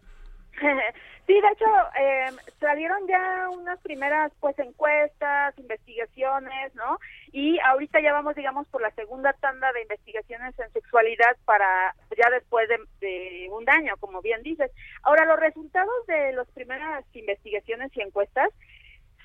Sí, 1.31 1.41
de 1.41 1.49
hecho, 1.49 1.67
eh, 1.97 2.27
salieron 2.59 3.07
ya 3.07 3.49
unas 3.51 3.79
primeras 3.83 4.33
pues 4.41 4.59
encuestas, 4.59 5.57
investigaciones, 5.61 6.75
¿no? 6.75 6.99
Y 7.31 7.57
ahorita 7.61 8.01
ya 8.01 8.13
vamos, 8.13 8.35
digamos, 8.35 8.67
por 8.67 8.83
la 8.83 8.91
segunda 8.97 9.33
tanda 9.35 9.71
de 9.71 9.83
investigaciones 9.83 10.59
en 10.59 10.73
sexualidad 10.73 11.37
para 11.45 11.95
ya 12.19 12.29
después 12.31 12.69
de, 12.69 12.81
de 13.01 13.49
un 13.53 13.71
año, 13.71 13.95
como 14.01 14.21
bien 14.23 14.43
dices. 14.43 14.73
Ahora, 15.05 15.25
los 15.25 15.39
resultados 15.39 16.05
de 16.09 16.33
las 16.33 16.49
primeras 16.49 17.05
investigaciones 17.15 17.97
y 17.97 18.01
encuestas 18.01 18.51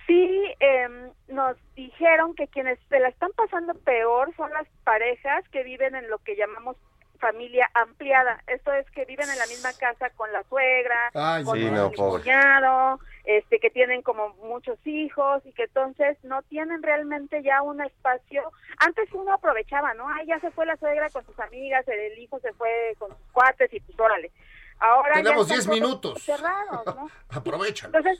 sí 0.05 0.53
em, 0.59 1.09
nos 1.27 1.57
dijeron 1.73 2.35
que 2.35 2.47
quienes 2.47 2.77
se 2.87 2.99
la 2.99 3.09
están 3.09 3.31
pasando 3.35 3.73
peor 3.73 4.31
son 4.35 4.51
las 4.51 4.67
parejas 4.83 5.43
que 5.49 5.63
viven 5.63 5.95
en 5.95 6.07
lo 6.11 6.19
que 6.19 6.35
llamamos 6.35 6.77
familia 7.29 7.69
ampliada. 7.73 8.43
Esto 8.45 8.71
es 8.73 8.89
que 8.91 9.05
viven 9.05 9.27
en 9.29 9.37
la 9.39 9.47
misma 9.47 9.73
casa 9.73 10.09
con 10.11 10.31
la 10.31 10.43
suegra, 10.43 11.09
Ay, 11.15 11.43
con 11.43 11.57
sí, 11.57 11.65
el 11.65 11.73
no, 11.73 11.91
cuñado, 11.91 12.99
este, 13.23 13.59
que 13.59 13.71
tienen 13.71 14.03
como 14.03 14.29
muchos 14.43 14.77
hijos 14.85 15.43
y 15.45 15.51
que 15.53 15.63
entonces 15.63 16.17
no 16.23 16.43
tienen 16.43 16.83
realmente 16.83 17.41
ya 17.41 17.63
un 17.63 17.81
espacio. 17.81 18.51
Antes 18.77 19.11
uno 19.13 19.33
aprovechaba, 19.33 19.93
¿no? 19.95 20.07
Ay, 20.07 20.27
ya 20.27 20.39
se 20.39 20.51
fue 20.51 20.67
la 20.67 20.77
suegra 20.77 21.09
con 21.09 21.25
sus 21.25 21.39
amigas, 21.39 21.87
el 21.87 22.19
hijo 22.19 22.39
se 22.41 22.53
fue 22.53 22.93
con 22.99 23.09
sus 23.09 23.31
cuates 23.31 23.73
y 23.73 23.79
pues 23.79 23.99
órale. 23.99 24.31
Ahora 24.79 25.15
Tenemos 25.15 25.49
están 25.49 25.55
10 25.57 25.65
todos 25.65 25.79
minutos. 25.79 26.23
Cerrados, 26.23 26.85
¿no? 26.95 27.09
Aprovechan. 27.29 27.87
Entonces, 27.95 28.19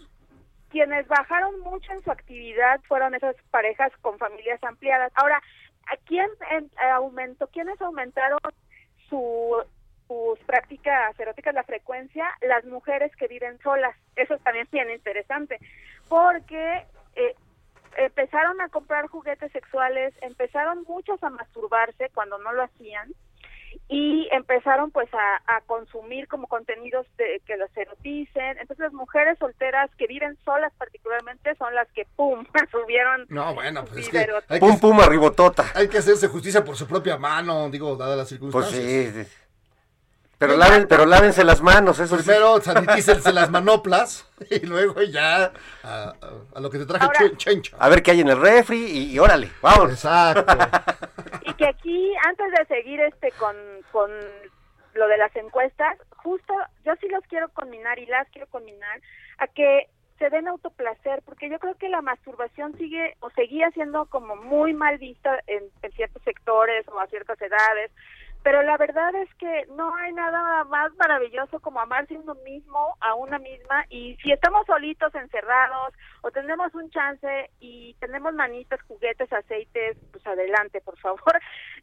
quienes 0.71 1.07
bajaron 1.07 1.59
mucho 1.59 1.91
en 1.91 2.03
su 2.03 2.09
actividad 2.11 2.81
fueron 2.87 3.13
esas 3.13 3.35
parejas 3.51 3.91
con 4.01 4.17
familias 4.17 4.63
ampliadas. 4.63 5.11
Ahora, 5.15 5.37
¿a 5.87 5.97
quién 6.07 6.27
en- 6.51 6.65
eh, 6.81 6.89
aumentó? 6.93 7.45
¿Quiénes 7.47 7.79
aumentaron 7.81 8.39
su, 9.09 9.63
sus 10.07 10.39
prácticas 10.45 11.19
eróticas, 11.19 11.53
la 11.53 11.63
frecuencia? 11.63 12.25
Las 12.41 12.65
mujeres 12.65 13.15
que 13.15 13.27
viven 13.27 13.59
solas. 13.61 13.95
Eso 14.15 14.35
es 14.35 14.41
también 14.43 14.67
bien 14.71 14.89
interesante, 14.89 15.59
porque 16.07 16.85
eh, 17.15 17.35
empezaron 17.97 18.59
a 18.61 18.69
comprar 18.69 19.07
juguetes 19.07 19.51
sexuales, 19.51 20.13
empezaron 20.21 20.83
muchos 20.87 21.21
a 21.23 21.29
masturbarse 21.29 22.09
cuando 22.13 22.37
no 22.37 22.53
lo 22.53 22.63
hacían 22.63 23.13
y 23.87 24.27
empezaron 24.31 24.89
pues 24.89 25.07
a, 25.13 25.55
a 25.57 25.61
consumir 25.61 26.27
como 26.27 26.47
contenidos 26.47 27.05
de- 27.17 27.39
que 27.45 27.55
los 27.55 27.69
eroticen. 27.77 28.57
Entonces 28.57 28.79
las 28.79 28.93
mujeres 28.93 29.37
solteras 29.37 29.91
que 29.97 30.07
viven 30.07 30.37
solas 30.43 30.73
particularmente 30.77 31.53
son 31.55 31.73
las 31.75 31.87
que 31.91 32.05
pum 32.15 32.45
subieron 32.71 33.25
No, 33.29 33.53
bueno, 33.53 33.85
pues 33.85 34.05
es 34.05 34.09
que 34.09 34.27
hay 34.49 34.59
Pum 34.59 34.73
que, 34.75 34.79
pum 34.81 34.99
arribotota. 35.01 35.65
hay 35.75 35.87
que 35.87 35.99
hacerse 35.99 36.27
justicia 36.27 36.63
por 36.63 36.75
su 36.75 36.87
propia 36.87 37.17
mano, 37.17 37.69
digo, 37.69 37.95
dadas 37.95 38.17
las 38.17 38.27
Pues 38.27 38.39
circunstancias. 38.39 38.83
sí, 38.83 39.23
sí. 39.23 39.31
Pero 40.37 40.57
laven, 40.57 40.85
pero 40.89 41.05
lávense 41.05 41.45
las 41.45 41.61
manos, 41.61 41.97
eso 41.99 42.17
sí. 42.17 42.23
Primero 42.23 42.59
sanitícense 42.59 43.31
las 43.31 43.49
manoplas 43.49 44.29
y 44.49 44.65
luego 44.65 45.01
ya 45.03 45.45
a, 45.45 45.49
a- 45.83 46.13
a 46.55 46.59
lo 46.59 46.69
que 46.69 46.79
te 46.79 46.85
traje 46.85 47.05
Ahora- 47.05 47.37
chencha. 47.37 47.77
A 47.79 47.87
ver 47.87 48.03
qué 48.03 48.11
hay 48.11 48.19
en 48.21 48.27
el 48.29 48.41
refri 48.41 48.77
y, 48.83 49.11
y 49.13 49.19
órale, 49.19 49.49
vamos. 49.61 49.91
Exacto. 49.91 50.43
Que 51.57 51.67
aquí, 51.67 52.13
antes 52.27 52.51
de 52.51 52.65
seguir 52.65 52.99
este 53.01 53.31
con, 53.33 53.55
con 53.91 54.11
lo 54.93 55.07
de 55.07 55.17
las 55.17 55.35
encuestas, 55.35 55.97
justo 56.17 56.53
yo 56.83 56.95
sí 56.99 57.07
los 57.09 57.23
quiero 57.25 57.49
combinar 57.49 57.99
y 57.99 58.05
las 58.05 58.27
quiero 58.29 58.47
combinar 58.47 59.01
a 59.37 59.47
que 59.47 59.87
se 60.17 60.29
den 60.29 60.47
autoplacer, 60.47 61.21
porque 61.25 61.49
yo 61.49 61.59
creo 61.59 61.75
que 61.75 61.89
la 61.89 62.01
masturbación 62.01 62.77
sigue 62.77 63.15
o 63.19 63.29
seguía 63.31 63.69
siendo 63.71 64.05
como 64.05 64.35
muy 64.35 64.73
mal 64.73 64.97
vista 64.97 65.39
en, 65.47 65.63
en 65.81 65.91
ciertos 65.91 66.21
sectores 66.23 66.87
o 66.87 66.99
a 66.99 67.07
ciertas 67.07 67.41
edades, 67.41 67.91
pero 68.45 68.61
la 68.61 68.77
verdad 68.77 69.13
es 69.15 69.33
que 69.39 69.65
no 69.75 69.95
hay 69.95 70.13
nada 70.13 70.63
más 70.65 70.93
maravilloso 70.97 71.59
como 71.61 71.79
amarse 71.79 72.15
uno 72.15 72.35
mismo, 72.45 72.95
a 73.01 73.15
una 73.15 73.39
misma, 73.39 73.85
y 73.89 74.15
si 74.21 74.31
estamos 74.31 74.67
solitos, 74.67 75.15
encerrados, 75.15 75.95
o 76.21 76.29
tenemos 76.29 76.71
un 76.75 76.91
chance 76.91 77.49
y 77.59 77.95
tenemos 77.95 78.35
manitas, 78.35 78.79
juguetes, 78.83 79.33
aceites, 79.33 79.97
pues 80.11 80.25
adelante, 80.27 80.79
por 80.81 80.97
favor. 80.99 81.19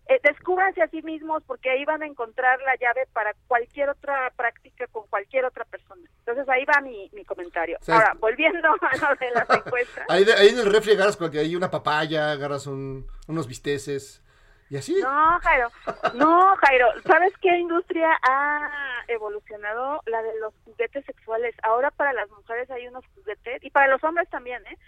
Eh, 0.09 0.19
descúbranse 0.25 0.83
a 0.83 0.89
sí 0.89 1.01
mismos 1.03 1.45
porque 1.47 1.71
ahí 1.71 1.85
van 1.85 2.03
a 2.03 2.07
encontrar 2.07 2.59
la 2.63 2.75
llave 2.75 3.07
para 3.13 3.35
cualquier 3.47 3.89
otra 3.89 4.33
práctica 4.37 4.89
con 4.89 5.07
cualquier 5.07 5.45
otra 5.45 5.65
persona. 5.65 6.03
Entonces 6.19 6.49
ahí 6.49 6.65
va 6.65 6.81
mi, 6.81 7.09
mi 7.13 7.25
comentario. 7.25 7.79
O 7.81 7.85
sea, 7.85 7.95
Ahora, 7.95 8.13
volviendo 8.19 8.69
a 8.81 8.97
lo 8.97 9.15
de 9.21 9.31
las 9.31 9.49
encuestas. 9.65 10.05
Ahí, 10.11 10.25
de- 10.25 10.35
ahí 10.35 10.49
en 10.49 10.59
el 10.59 10.73
refri 10.73 10.95
agarras 10.95 11.17
cualquier, 11.17 11.45
ahí 11.45 11.55
una 11.55 11.71
papaya, 11.71 12.33
agarras 12.33 12.67
un- 12.67 13.07
unos 13.29 13.47
bisteces 13.47 14.25
y 14.73 14.77
así. 14.79 14.97
No, 15.03 15.39
Jairo, 15.43 15.71
no, 16.15 16.57
Jairo, 16.57 16.87
¿sabes 17.07 17.33
qué 17.43 17.57
industria 17.59 18.09
ha 18.23 18.71
evolucionado? 19.09 20.01
La 20.07 20.23
de 20.23 20.39
los 20.41 20.55
juguetes 20.65 21.05
sexuales. 21.05 21.55
Ahora 21.63 21.91
para 21.91 22.13
las 22.15 22.29
mujeres 22.31 22.71
hay 22.71 22.89
unos 22.89 23.05
juguetes, 23.15 23.63
y 23.63 23.71
para 23.71 23.89
los 23.89 24.03
hombres 24.03 24.29
también, 24.31 24.67
¿eh? 24.67 24.79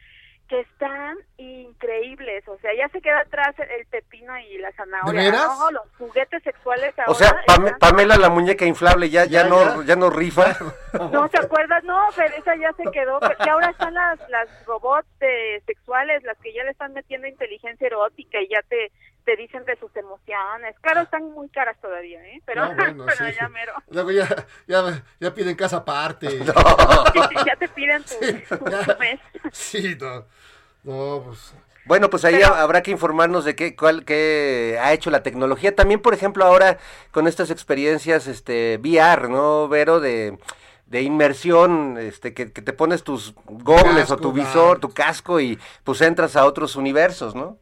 Que 0.49 0.61
están 0.61 1.16
increíbles, 1.39 2.47
o 2.49 2.59
sea, 2.59 2.70
ya 2.76 2.89
se 2.91 3.01
queda 3.01 3.20
atrás 3.20 3.55
el 3.59 3.87
pepino 3.87 4.39
y 4.39 4.59
la 4.59 4.70
zanahoria. 4.72 5.22
¿De 5.22 5.30
veras? 5.30 5.59
No, 5.59 5.70
los 5.70 5.82
juguetes 5.99 6.43
sexuales 6.43 6.95
ahora 6.99 7.11
O 7.12 7.14
sea, 7.14 7.30
Pam- 7.47 7.66
están- 7.66 7.78
Pamela 7.78 8.16
la 8.16 8.28
muñeca 8.28 8.64
inflable 8.66 9.09
ya, 9.11 9.24
ya, 9.24 9.43
Ya, 9.43 9.49
no, 9.49 9.80
ya. 9.82 9.87
ya 9.89 9.97
no 9.97 10.11
rifa. 10.11 10.45
No, 11.11 11.28
¿te 11.28 11.39
acuerdas? 11.41 11.82
No, 11.85 11.99
pero 12.14 12.32
esa 12.37 12.55
ya 12.57 12.72
se 12.74 12.85
quedó. 12.93 13.18
Y 13.45 13.49
ahora 13.49 13.70
están 13.70 13.95
las, 13.95 14.16
las 14.28 14.49
robots 14.64 15.09
de 15.18 15.61
sexuales, 15.66 16.22
las 16.22 16.39
que 16.39 16.53
ya 16.53 16.62
le 16.62 16.70
están 16.70 16.93
metiendo 16.93 17.26
inteligencia 17.26 17.87
erótica 17.89 18.41
y 18.41 18.49
ya 18.49 18.62
te, 18.68 18.93
te 19.25 19.37
dicen 19.37 19.64
de 19.64 19.77
sus 19.77 19.95
emociones. 19.97 20.75
Claro, 20.81 21.01
están 21.03 21.31
muy 21.33 21.49
caras 21.49 21.77
todavía, 21.81 22.25
¿eh? 22.27 22.43
Pero, 22.45 22.66
No, 22.66 22.75
bueno, 22.75 23.05
pero 23.18 23.31
sí. 23.31 23.37
ya 23.41 23.49
mero. 23.49 23.72
Luego 23.91 24.11
ya, 24.11 24.29
ya, 24.66 25.03
ya 25.20 25.35
piden 25.35 25.57
casa 25.57 25.79
aparte. 25.79 26.29
ya 27.47 27.57
te 27.57 27.68
piden 27.68 28.03
tu, 28.05 28.57
tu- 28.57 28.70
ya. 28.70 28.85
tu 28.85 28.99
mes. 28.99 29.20
Sí, 29.53 29.97
no. 30.01 30.25
No, 30.85 31.22
pues. 31.25 31.55
Bueno, 31.87 32.09
pues 32.09 32.25
ahí 32.25 32.35
Pero- 32.37 32.55
habrá 32.55 32.83
que 32.83 32.91
informarnos 32.91 33.45
de 33.45 33.55
qué, 33.55 33.77
cuál, 33.77 34.05
qué 34.05 34.79
ha 34.81 34.93
hecho 34.93 35.11
la 35.11 35.22
tecnología. 35.22 35.75
También, 35.75 36.01
por 36.01 36.14
ejemplo, 36.14 36.45
ahora 36.45 36.79
con 37.11 37.27
estas 37.27 37.51
experiencias 37.51 38.27
este, 38.27 38.79
VR, 38.83 39.29
¿no, 39.29 39.68
Vero? 39.68 40.01
De, 40.01 40.39
de 40.87 41.03
inmersión, 41.03 41.97
este, 41.99 42.33
que, 42.35 42.53
que 42.53 42.62
te 42.62 42.72
pones 42.72 43.05
tus 43.05 43.35
gobles 43.47 44.11
o 44.11 44.16
tu 44.16 44.33
visor, 44.33 44.77
ah. 44.77 44.81
tu 44.81 44.93
casco 44.95 45.41
y 45.41 45.59
pues 45.83 46.01
entras 46.01 46.37
a 46.37 46.45
otros 46.47 46.77
universos, 46.77 47.35
¿no? 47.35 47.59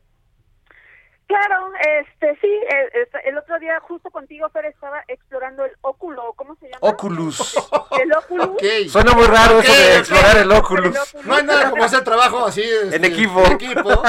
Claro, 1.33 1.71
este, 2.01 2.37
sí, 2.43 2.61
el, 2.69 3.01
el- 3.01 3.09
el 3.25 3.39
otro 3.39 3.59
día 3.59 3.81
justo 3.81 4.11
contigo, 4.11 4.49
Fer, 4.51 4.67
estaba 4.67 5.03
explorando 5.09 5.65
el 5.65 5.73
óculo, 5.81 6.35
¿cómo 6.37 6.55
se 6.57 6.67
llama? 6.67 6.79
Oculus. 6.81 7.55
El 8.03 8.13
óculo. 8.15 8.45
Ok. 8.45 8.63
Suena 8.89 9.13
muy 9.13 9.25
raro 9.27 9.61
eso 9.61 9.71
Ok, 9.73 9.79
de 9.79 9.97
explorar 9.99 10.37
el 10.39 10.51
Oculus. 10.53 11.15
No 11.25 11.35
hay 11.35 11.45
nada 11.45 11.71
como 11.71 11.85
hacer 11.85 12.03
trabajo 12.05 12.45
así. 12.47 12.63
este, 12.63 12.97
En 12.97 13.05
equipo. 13.05 13.45
en 13.47 13.53
equipo. 13.53 14.03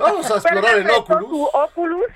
Vamos 0.00 0.30
a 0.30 0.34
explorar 0.36 0.76
el 0.78 0.90
Oculus. 0.90 1.28
su 1.28 1.44
Oculus. 1.52 2.06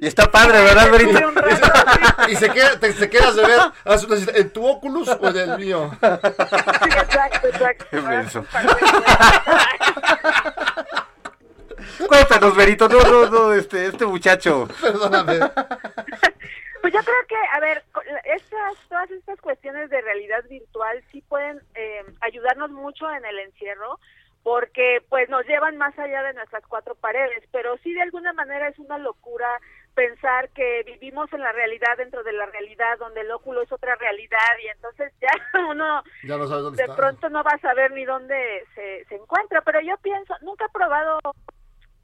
Y 0.00 0.06
está 0.06 0.26
padre, 0.30 0.60
¿verdad, 0.60 0.88
rato, 0.88 2.30
Y 2.30 2.36
se, 2.36 2.50
queda, 2.50 2.78
te, 2.78 2.92
te 2.92 3.08
quedas 3.08 3.34
de 3.36 3.46
ver 3.46 3.60
haz 3.84 4.04
una 4.04 4.16
cita, 4.16 4.32
en 4.36 4.50
tu 4.52 4.66
Oculus 4.66 5.08
o 5.08 5.28
en 5.28 5.36
el 5.36 5.58
mío. 5.58 5.90
sí, 6.00 6.06
exacto, 6.90 7.48
exacto. 7.48 7.86
Qué. 7.90 7.98
Cuéntanos, 12.06 12.56
Verito, 12.56 12.88
no, 12.88 13.00
no, 13.00 13.30
no, 13.30 13.52
este, 13.52 13.86
este 13.86 14.06
muchacho. 14.06 14.68
Perdóname. 14.80 15.38
Pues 16.80 16.94
yo 16.94 17.00
creo 17.00 17.26
que, 17.28 17.36
a 17.52 17.58
ver, 17.58 17.82
estas, 18.24 18.76
todas 18.88 19.10
estas 19.10 19.40
cuestiones 19.40 19.90
de 19.90 20.00
realidad 20.00 20.44
virtual 20.48 21.02
sí 21.10 21.22
pueden 21.22 21.60
eh, 21.74 22.04
ayudarnos 22.20 22.70
mucho 22.70 23.10
en 23.10 23.24
el 23.24 23.36
encierro, 23.40 23.98
porque 24.44 25.02
pues 25.08 25.28
nos 25.28 25.44
llevan 25.46 25.76
más 25.76 25.98
allá 25.98 26.22
de 26.22 26.34
nuestras 26.34 26.64
cuatro 26.68 26.94
paredes, 26.94 27.42
pero 27.50 27.76
sí 27.78 27.92
de 27.92 28.02
alguna 28.02 28.32
manera 28.32 28.68
es 28.68 28.78
una 28.78 28.96
locura 28.96 29.58
pensar 29.94 30.50
que 30.50 30.84
vivimos 30.86 31.30
en 31.32 31.40
la 31.40 31.50
realidad 31.50 31.96
dentro 31.96 32.22
de 32.22 32.32
la 32.32 32.46
realidad, 32.46 32.96
donde 33.00 33.22
el 33.22 33.30
óculo 33.32 33.62
es 33.62 33.72
otra 33.72 33.96
realidad 33.96 34.38
y 34.64 34.68
entonces 34.68 35.12
ya 35.20 35.28
uno 35.68 36.04
Ya 36.22 36.36
no 36.36 36.70
de 36.70 36.82
está. 36.84 36.94
pronto 36.94 37.28
no 37.28 37.42
va 37.42 37.50
a 37.50 37.58
saber 37.58 37.90
ni 37.90 38.04
dónde 38.04 38.64
se, 38.76 39.04
se 39.06 39.16
encuentra, 39.16 39.62
pero 39.62 39.80
yo 39.80 39.96
pienso, 39.98 40.32
nunca 40.42 40.66
he 40.66 40.72
probado 40.72 41.18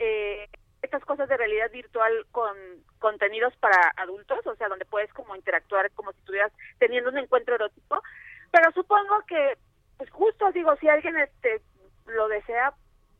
eh, 0.05 0.49
estas 0.83 1.03
cosas 1.05 1.29
de 1.29 1.37
realidad 1.37 1.71
virtual 1.71 2.13
con 2.31 2.55
contenidos 2.99 3.55
para 3.57 3.77
adultos, 3.97 4.47
o 4.47 4.55
sea, 4.57 4.69
donde 4.69 4.85
puedes 4.85 5.13
como 5.15 5.35
interactuar 5.35 5.91
como 5.93 6.13
si 6.13 6.19
estuvieras 6.19 6.53
teniendo 6.79 7.11
un 7.11 7.19
encuentro 7.19 7.55
erótico, 7.55 8.03
pero 8.51 8.71
supongo 8.73 9.23
que, 9.27 9.57
pues 9.97 10.11
justo 10.11 10.51
digo, 10.53 10.75
si 10.77 10.89
alguien 10.89 11.17
este 11.19 11.63
lo 12.07 12.29
desea, 12.29 12.75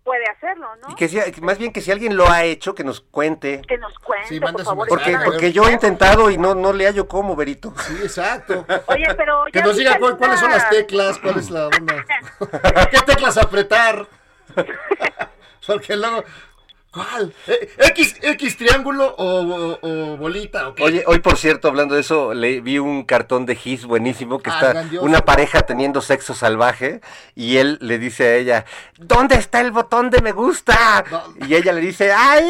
puede 0.05 0.27
hacerlo, 0.27 0.69
¿no? 0.77 0.91
Y 0.91 0.95
que 0.97 1.09
si, 1.09 1.19
más 1.41 1.57
bien 1.57 1.73
que 1.73 1.81
si 1.81 1.91
alguien 1.91 2.17
lo 2.17 2.29
ha 2.29 2.45
hecho, 2.45 2.75
que 2.75 2.85
nos 2.85 3.01
cuente. 3.01 3.63
Que 3.67 3.79
nos 3.79 3.99
cuente, 3.99 4.29
Sí, 4.29 4.39
por 4.39 4.49
manda 4.49 4.59
su 4.63 4.71
favor. 4.71 4.87
Porque, 4.87 5.17
porque 5.25 5.53
yo 5.53 5.67
he 5.67 5.73
intentado 5.73 6.31
y 6.31 6.37
no, 6.37 6.55
no 6.55 6.75
le 6.75 6.85
hallo 6.87 7.09
cómo, 7.09 7.35
Verito. 7.35 7.73
Sí, 7.79 7.97
exacto. 8.03 8.67
Oye, 8.89 9.07
pero 9.17 9.45
Que 9.51 9.63
nos 9.63 9.77
diga 9.77 9.99
cuál- 9.99 10.19
cuáles 10.19 10.39
son 10.41 10.51
las 10.51 10.69
teclas, 10.69 11.19
cuál 11.19 11.39
es 11.39 11.51
la 11.51 11.69
onda. 11.69 12.05
¿Qué 12.91 13.01
teclas 13.07 13.39
apretar? 13.39 14.07
Porque 15.67 15.97
luego. 15.97 16.23
¿Cuál? 16.95 17.35
Eh, 17.49 17.69
¿X, 17.89 18.17
X 18.23 18.57
triángulo 18.57 19.15
o, 19.19 19.41
o- 19.41 19.79
o 19.83 20.17
bolita? 20.17 20.73
Oye, 20.81 21.03
hoy 21.09 21.19
por 21.19 21.37
cierto, 21.37 21.67
hablando 21.69 21.97
de 21.97 22.03
eso, 22.03 22.33
le 22.35 22.61
vi 22.61 22.79
un 22.79 23.03
cartón 23.05 23.47
de 23.47 23.57
Gis 23.57 23.85
buenísimo 23.85 24.39
que 24.39 24.51
Ah, 24.51 24.55
está 24.55 24.73
grandioso. 24.75 25.05
una 25.05 25.25
pareja 25.25 25.63
teniendo 25.63 26.01
sexo 26.01 26.35
salvaje 26.35 27.01
y 27.35 27.57
él 27.57 27.79
le 27.81 27.99
dice 27.99 28.29
a 28.29 28.35
ella, 28.37 28.65
¿dónde 28.99 29.35
está 29.35 29.61
el 29.61 29.73
botón 29.73 30.11
de 30.11 30.21
me 30.23 30.31
gusta? 30.33 31.05
No. 31.11 31.47
Y 31.49 31.55
ella 31.57 31.73
le 31.73 31.81
dice, 31.81 32.13
¡ay! 32.13 32.49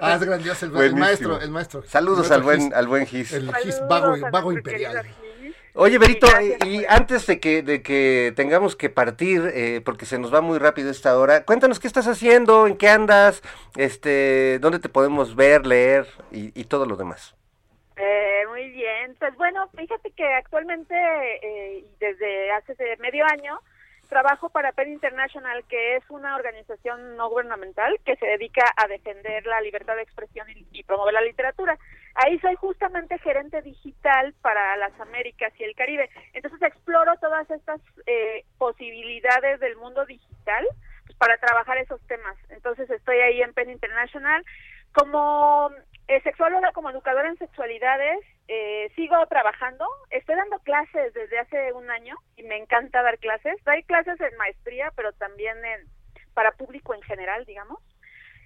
Ah, 0.00 0.14
es 0.14 0.24
grandioso 0.24 0.66
el, 0.66 0.76
el 0.78 0.94
maestro, 0.96 1.40
el 1.40 1.50
maestro. 1.50 1.84
Saludos 1.86 2.26
El 2.28 2.32
al 2.32 2.44
maestro 2.44 2.68
buen, 2.68 2.74
al 2.74 2.86
buen 2.88 3.06
Gis. 3.06 3.32
El 3.32 3.54
Gis 3.56 3.74
Saludos 3.76 3.88
vago, 3.88 4.26
a 4.26 4.30
vago 4.30 4.52
imperial. 4.52 5.06
Oye, 5.80 5.96
Berito, 5.98 6.26
gracias, 6.26 6.58
y 6.66 6.78
Jorge. 6.78 6.86
antes 6.88 7.26
de 7.28 7.38
que, 7.38 7.62
de 7.62 7.82
que 7.84 8.32
tengamos 8.34 8.74
que 8.74 8.90
partir, 8.90 9.42
eh, 9.54 9.80
porque 9.84 10.06
se 10.06 10.18
nos 10.18 10.34
va 10.34 10.40
muy 10.40 10.58
rápido 10.58 10.90
esta 10.90 11.16
hora, 11.16 11.44
cuéntanos 11.44 11.78
qué 11.78 11.86
estás 11.86 12.08
haciendo, 12.08 12.66
en 12.66 12.76
qué 12.76 12.88
andas, 12.88 13.42
este, 13.76 14.58
dónde 14.58 14.80
te 14.80 14.88
podemos 14.88 15.36
ver, 15.36 15.66
leer 15.66 16.08
y, 16.32 16.50
y 16.60 16.64
todo 16.64 16.84
lo 16.84 16.96
demás. 16.96 17.36
Eh, 17.96 18.42
muy 18.48 18.70
bien, 18.70 19.14
pues 19.20 19.36
bueno, 19.36 19.68
fíjate 19.76 20.10
que 20.10 20.26
actualmente 20.26 20.96
eh, 20.96 21.84
desde 22.00 22.50
hace 22.50 22.74
medio 22.98 23.24
año 23.26 23.60
trabajo 24.08 24.48
para 24.48 24.72
PEN 24.72 24.94
International, 24.94 25.62
que 25.68 25.94
es 25.94 26.02
una 26.08 26.34
organización 26.34 27.16
no 27.16 27.28
gubernamental 27.28 28.00
que 28.04 28.16
se 28.16 28.26
dedica 28.26 28.64
a 28.76 28.88
defender 28.88 29.46
la 29.46 29.60
libertad 29.60 29.94
de 29.94 30.02
expresión 30.02 30.50
y, 30.50 30.66
y 30.72 30.82
promover 30.82 31.14
la 31.14 31.20
literatura. 31.20 31.78
Ahí 32.20 32.36
soy 32.40 32.56
justamente 32.56 33.16
gerente 33.20 33.62
digital 33.62 34.34
para 34.42 34.76
las 34.76 34.98
Américas 34.98 35.52
y 35.56 35.62
el 35.62 35.76
Caribe. 35.76 36.10
Entonces 36.32 36.60
exploro 36.62 37.16
todas 37.20 37.48
estas 37.48 37.80
eh, 38.06 38.44
posibilidades 38.58 39.60
del 39.60 39.76
mundo 39.76 40.04
digital 40.04 40.66
pues, 41.06 41.16
para 41.16 41.38
trabajar 41.38 41.78
esos 41.78 42.04
temas. 42.08 42.36
Entonces 42.48 42.90
estoy 42.90 43.18
ahí 43.18 43.40
en 43.40 43.54
PEN 43.54 43.70
International 43.70 44.44
como 44.92 45.70
eh, 46.08 46.20
sexóloga, 46.22 46.72
como 46.72 46.90
educadora 46.90 47.28
en 47.28 47.38
sexualidades, 47.38 48.18
eh, 48.48 48.90
sigo 48.96 49.24
trabajando. 49.26 49.86
Estoy 50.10 50.34
dando 50.34 50.58
clases 50.58 51.14
desde 51.14 51.38
hace 51.38 51.72
un 51.72 51.88
año 51.88 52.16
y 52.34 52.42
me 52.42 52.56
encanta 52.56 53.00
dar 53.00 53.18
clases. 53.18 53.62
Doy 53.64 53.84
clases 53.84 54.20
en 54.20 54.36
maestría, 54.38 54.90
pero 54.96 55.12
también 55.12 55.64
en 55.64 55.86
para 56.34 56.50
público 56.50 56.94
en 56.94 57.02
general, 57.02 57.44
digamos. 57.44 57.78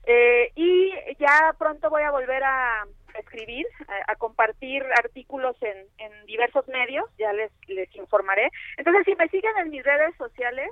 Eh, 0.05 0.51
y 0.57 0.93
ya 1.19 1.55
pronto 1.59 1.89
voy 1.89 2.03
a 2.03 2.11
volver 2.11 2.43
a 2.43 2.85
escribir, 3.19 3.67
a, 3.89 4.13
a 4.13 4.17
compartir 4.17 4.85
artículos 4.97 5.57
en, 5.63 5.87
en 5.99 6.27
diversos 6.27 6.67
medios, 6.69 7.09
ya 7.19 7.33
les, 7.33 7.51
les 7.69 7.95
informaré. 7.97 8.51
Entonces, 8.77 9.05
si 9.05 9.15
me 9.15 9.29
siguen 9.29 9.53
en 9.59 9.71
mis 9.71 9.85
redes 9.85 10.15
sociales, 10.17 10.71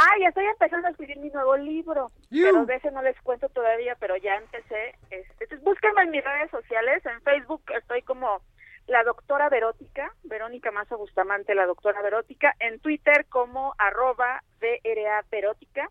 Ah, 0.00 0.14
ya 0.20 0.28
estoy 0.28 0.44
empezando 0.44 0.86
a 0.86 0.90
escribir 0.92 1.18
mi 1.18 1.28
nuevo 1.28 1.56
libro, 1.56 2.12
pero 2.30 2.64
de 2.66 2.76
ese 2.76 2.92
no 2.92 3.02
les 3.02 3.20
cuento 3.22 3.48
todavía, 3.48 3.96
pero 3.98 4.16
ya 4.16 4.36
empecé. 4.36 4.94
Este, 5.10 5.32
entonces, 5.40 5.60
búsquenme 5.64 6.02
en 6.02 6.10
mis 6.10 6.24
redes 6.24 6.52
sociales, 6.52 7.04
en 7.04 7.20
Facebook 7.22 7.62
estoy 7.76 8.02
como 8.02 8.40
la 8.86 9.02
doctora 9.02 9.48
Verótica, 9.48 10.14
Verónica 10.22 10.70
Mazo 10.70 10.98
Bustamante, 10.98 11.52
la 11.56 11.66
doctora 11.66 12.00
Verótica, 12.00 12.54
en 12.60 12.78
Twitter 12.78 13.26
como 13.28 13.74
arroba 13.76 14.44
DRA 14.60 15.24
Verótica 15.32 15.90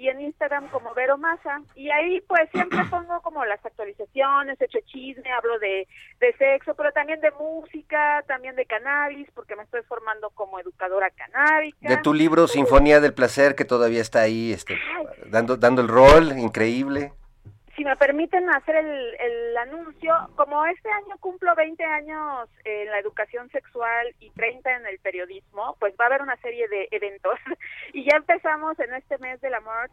y 0.00 0.08
en 0.08 0.18
Instagram 0.22 0.68
como 0.68 0.94
Vero 0.94 1.18
Maza. 1.18 1.60
Y 1.74 1.90
ahí 1.90 2.22
pues 2.22 2.48
siempre 2.52 2.78
pongo 2.90 3.20
como 3.20 3.44
las 3.44 3.64
actualizaciones, 3.64 4.58
echo 4.58 4.78
chisme, 4.86 5.30
hablo 5.30 5.58
de, 5.58 5.86
de 6.20 6.32
sexo, 6.38 6.74
pero 6.74 6.90
también 6.92 7.20
de 7.20 7.30
música, 7.32 8.24
también 8.26 8.56
de 8.56 8.64
cannabis, 8.64 9.28
porque 9.34 9.56
me 9.56 9.62
estoy 9.62 9.82
formando 9.82 10.30
como 10.30 10.58
educadora 10.58 11.10
canábica. 11.10 11.86
De 11.86 11.98
tu 11.98 12.14
libro 12.14 12.48
Sinfonía 12.48 13.00
del 13.00 13.12
Placer, 13.12 13.54
que 13.54 13.66
todavía 13.66 14.00
está 14.00 14.22
ahí, 14.22 14.54
este, 14.54 14.78
dando, 15.26 15.58
dando 15.58 15.82
el 15.82 15.88
rol, 15.88 16.32
increíble. 16.38 17.12
Si 17.80 17.84
me 17.86 17.96
permiten 17.96 18.46
hacer 18.50 18.76
el, 18.76 19.14
el 19.18 19.56
anuncio, 19.56 20.12
como 20.36 20.66
este 20.66 20.90
año 20.90 21.16
cumplo 21.18 21.54
20 21.54 21.82
años 21.82 22.50
en 22.62 22.90
la 22.90 22.98
educación 22.98 23.48
sexual 23.48 24.14
y 24.20 24.28
30 24.32 24.70
en 24.76 24.86
el 24.86 24.98
periodismo, 24.98 25.78
pues 25.80 25.94
va 25.98 26.04
a 26.04 26.08
haber 26.08 26.20
una 26.20 26.36
serie 26.42 26.68
de 26.68 26.88
eventos 26.90 27.38
y 27.94 28.04
ya 28.04 28.18
empezamos 28.18 28.78
en 28.80 28.92
este 28.92 29.16
mes 29.16 29.40
de 29.40 29.48
la 29.48 29.60
March. 29.60 29.92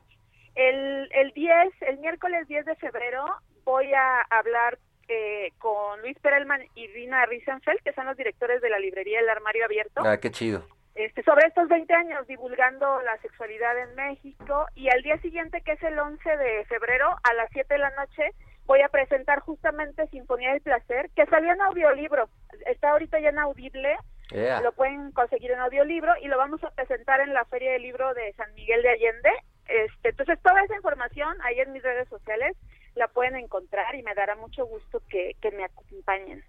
El, 0.55 1.07
el 1.13 1.31
10, 1.31 1.81
el 1.83 1.99
miércoles 1.99 2.45
10 2.49 2.65
de 2.65 2.75
febrero 2.75 3.23
voy 3.63 3.93
a 3.93 4.19
hablar 4.31 4.79
eh, 5.07 5.53
con 5.57 6.01
Luis 6.01 6.19
Perelman 6.19 6.63
y 6.75 6.87
Rina 6.87 7.25
Riesenfeld, 7.25 7.79
que 7.85 7.93
son 7.93 8.05
los 8.07 8.17
directores 8.17 8.61
de 8.61 8.69
la 8.69 8.79
librería 8.79 9.21
El 9.21 9.29
Armario 9.29 9.63
Abierto 9.63 10.01
Ah, 10.05 10.17
qué 10.17 10.29
chido. 10.29 10.67
Este, 10.97 11.23
sobre 11.23 11.47
estos 11.47 11.67
20 11.69 11.93
años 11.93 12.27
divulgando 12.27 13.01
la 13.03 13.17
sexualidad 13.17 13.77
en 13.77 13.95
México 13.95 14.65
y 14.75 14.89
al 14.89 15.03
día 15.03 15.17
siguiente, 15.19 15.61
que 15.61 15.73
es 15.73 15.83
el 15.83 15.97
11 15.97 16.37
de 16.37 16.65
febrero, 16.65 17.15
a 17.23 17.33
las 17.33 17.49
7 17.51 17.71
de 17.71 17.79
la 17.79 17.91
noche, 17.91 18.31
voy 18.65 18.81
a 18.81 18.89
presentar 18.89 19.39
justamente 19.41 20.07
Sinfonía 20.07 20.51
del 20.53 20.61
Placer, 20.61 21.09
que 21.15 21.25
salió 21.27 21.53
en 21.53 21.61
audiolibro, 21.61 22.29
está 22.65 22.91
ahorita 22.91 23.19
ya 23.19 23.29
en 23.29 23.39
audible, 23.39 23.95
Yeah. 24.29 24.59
lo 24.59 24.73
pueden 24.73 25.13
conseguir 25.13 25.51
en 25.51 25.59
audiolibro 25.59 26.11
y 26.21 26.27
lo 26.27 26.37
vamos 26.37 26.61
a 26.61 26.71
presentar 26.71 27.21
en 27.21 27.33
la 27.33 27.45
Feria 27.45 27.71
del 27.71 27.83
Libro 27.83 28.13
de 28.13 28.33
San 28.33 28.53
Miguel 28.55 28.81
de 28.81 28.89
Allende. 28.89 29.29
Este, 29.69 30.09
entonces, 30.09 30.37
toda 30.41 30.61
esa 30.63 30.75
información 30.75 31.37
ahí 31.43 31.61
en 31.61 31.71
mis 31.71 31.81
redes 31.81 32.09
sociales 32.09 32.57
la 32.95 33.07
pueden 33.07 33.37
encontrar 33.37 33.95
y 33.95 34.03
me 34.03 34.13
dará 34.15 34.35
mucho 34.35 34.65
gusto 34.65 35.01
que, 35.09 35.37
que 35.41 35.51
me 35.51 35.63
acompañen. 35.63 36.43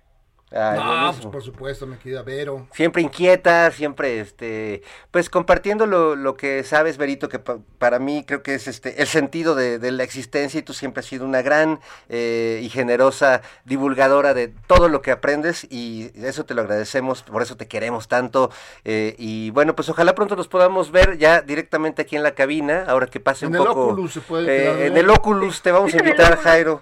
Ay, 0.51 0.79
lo 0.79 0.85
no, 0.85 1.07
mismo. 1.09 1.23
pues 1.23 1.33
por 1.33 1.43
supuesto, 1.43 1.87
mi 1.87 1.97
querida 1.97 2.23
Vero. 2.23 2.67
Siempre 2.73 3.03
inquieta, 3.03 3.71
siempre, 3.71 4.21
este, 4.21 4.83
pues 5.11 5.29
compartiendo 5.29 5.87
lo, 5.87 6.17
lo 6.17 6.37
que 6.37 6.63
sabes, 6.65 6.97
Berito, 6.97 7.29
que 7.29 7.39
pa- 7.39 7.59
para 7.79 7.99
mí 7.99 8.25
creo 8.27 8.43
que 8.43 8.55
es 8.55 8.67
este 8.67 9.01
el 9.03 9.07
sentido 9.09 9.55
de, 9.55 9.79
de 9.79 9.93
la 9.93 10.05
existencia 10.05 10.59
y 10.59 10.63
tú 10.63 10.73
siempre 10.73 11.01
has 11.01 11.07
sido 11.07 11.27
una 11.27 11.43
gran 11.43 11.81
eh, 12.09 12.61
y 12.63 12.69
generosa 12.71 13.43
divulgadora 13.67 14.33
de 14.33 14.49
todo 14.67 14.89
lo 14.89 15.03
que 15.03 15.11
aprendes 15.11 15.67
y 15.71 16.11
eso 16.15 16.45
te 16.47 16.55
lo 16.55 16.63
agradecemos, 16.63 17.23
por 17.23 17.43
eso 17.43 17.57
te 17.57 17.69
queremos 17.69 18.09
tanto 18.09 18.51
eh, 18.85 19.15
y 19.19 19.51
bueno, 19.51 19.77
pues 19.77 19.89
ojalá 19.91 20.15
pronto 20.15 20.35
nos 20.35 20.49
podamos 20.49 20.91
ver 20.91 21.19
ya 21.19 21.43
directamente 21.43 22.01
aquí 22.03 22.17
en 22.17 22.23
la 22.23 22.33
cabina, 22.33 22.85
ahora 22.89 23.07
que 23.07 23.21
pase 23.21 23.45
En 23.45 23.51
un 23.55 23.61
el 23.61 23.67
poco. 23.67 23.87
Oculus 23.89 24.13
se 24.15 24.21
puede 24.23 24.45
eh, 24.45 24.63
quedar 24.63 24.81
en 24.87 24.97
el 24.97 25.11
Oculus 25.11 25.61
te 25.61 25.73
vamos 25.73 25.93
a 25.93 25.97
En 25.99 26.05
el 26.05 26.09
invitar, 26.09 26.33
Oculus. 26.33 26.45
Jairo. 26.45 26.81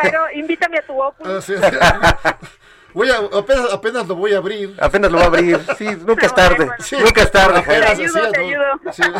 Jairo, 0.00 0.20
invítame 0.34 0.78
a 0.78 0.82
tu 0.86 1.00
óculos. 1.00 1.46
Voy 2.94 3.10
a, 3.10 3.16
apenas, 3.38 3.72
apenas 3.72 4.06
lo 4.08 4.14
voy 4.16 4.34
a 4.34 4.38
abrir. 4.38 4.74
Apenas 4.80 5.10
lo 5.10 5.18
va 5.18 5.24
a 5.24 5.26
abrir, 5.28 5.58
sí, 5.76 5.86
nunca 6.04 6.26
es 6.26 6.34
tarde. 6.34 6.70
Sí. 6.78 6.96
nunca 6.98 7.22
es 7.22 7.30
tarde, 7.30 7.62
Te 7.62 7.74
ayudo, 7.74 8.30
te 8.30 8.38
¿no? 8.38 8.44
ayudo. 8.46 8.92
Sí. 8.92 9.02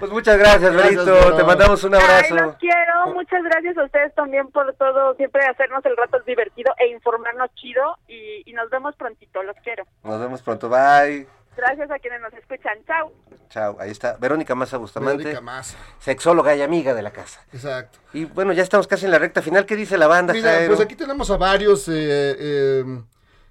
Pues 0.00 0.10
muchas 0.12 0.38
gracias, 0.38 0.72
Gracias, 0.72 1.04
Berito. 1.04 1.36
Te 1.36 1.44
mandamos 1.44 1.84
un 1.84 1.94
Ay, 1.94 2.00
abrazo. 2.00 2.34
los 2.34 2.56
quiero. 2.56 3.12
Muchas 3.12 3.42
gracias 3.44 3.76
a 3.76 3.84
ustedes 3.84 4.14
también 4.14 4.48
por 4.50 4.72
todo, 4.76 5.14
siempre 5.16 5.44
hacernos 5.44 5.84
el 5.84 5.94
rato 5.94 6.18
divertido 6.20 6.72
e 6.78 6.88
informarnos 6.88 7.54
chido. 7.56 7.98
Y, 8.08 8.42
y 8.48 8.52
nos 8.54 8.70
vemos 8.70 8.96
prontito. 8.96 9.42
Los 9.42 9.56
quiero. 9.62 9.84
Nos 10.02 10.18
vemos 10.18 10.40
pronto. 10.40 10.70
Bye. 10.70 11.26
Gracias 11.60 11.90
a 11.90 11.98
quienes 11.98 12.20
nos 12.20 12.32
escuchan. 12.34 12.78
Chao. 12.86 13.12
Chao. 13.50 13.76
Ahí 13.80 13.90
está. 13.90 14.16
Verónica 14.18 14.54
Massa 14.54 14.76
Bustamante, 14.78 15.18
Verónica 15.18 15.40
Massa. 15.40 15.76
sexóloga 15.98 16.54
y 16.56 16.62
amiga 16.62 16.94
de 16.94 17.02
la 17.02 17.10
casa. 17.12 17.44
Exacto. 17.52 17.98
Y 18.12 18.24
bueno, 18.24 18.52
ya 18.52 18.62
estamos 18.62 18.86
casi 18.86 19.04
en 19.04 19.10
la 19.10 19.18
recta 19.18 19.42
final. 19.42 19.66
¿Qué 19.66 19.76
dice 19.76 19.98
la 19.98 20.06
banda, 20.06 20.32
Mira, 20.32 20.50
Jairo? 20.52 20.68
pues 20.74 20.80
aquí 20.80 20.96
tenemos 20.96 21.30
a 21.30 21.36
varios. 21.36 21.86
Eh, 21.88 21.92
eh, 22.38 22.84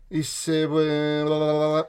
dice. 0.09 0.67
bue- 0.67 1.23
bla, 1.25 1.37
bla, 1.37 1.53
bla, 1.53 1.67
bla. 1.67 1.87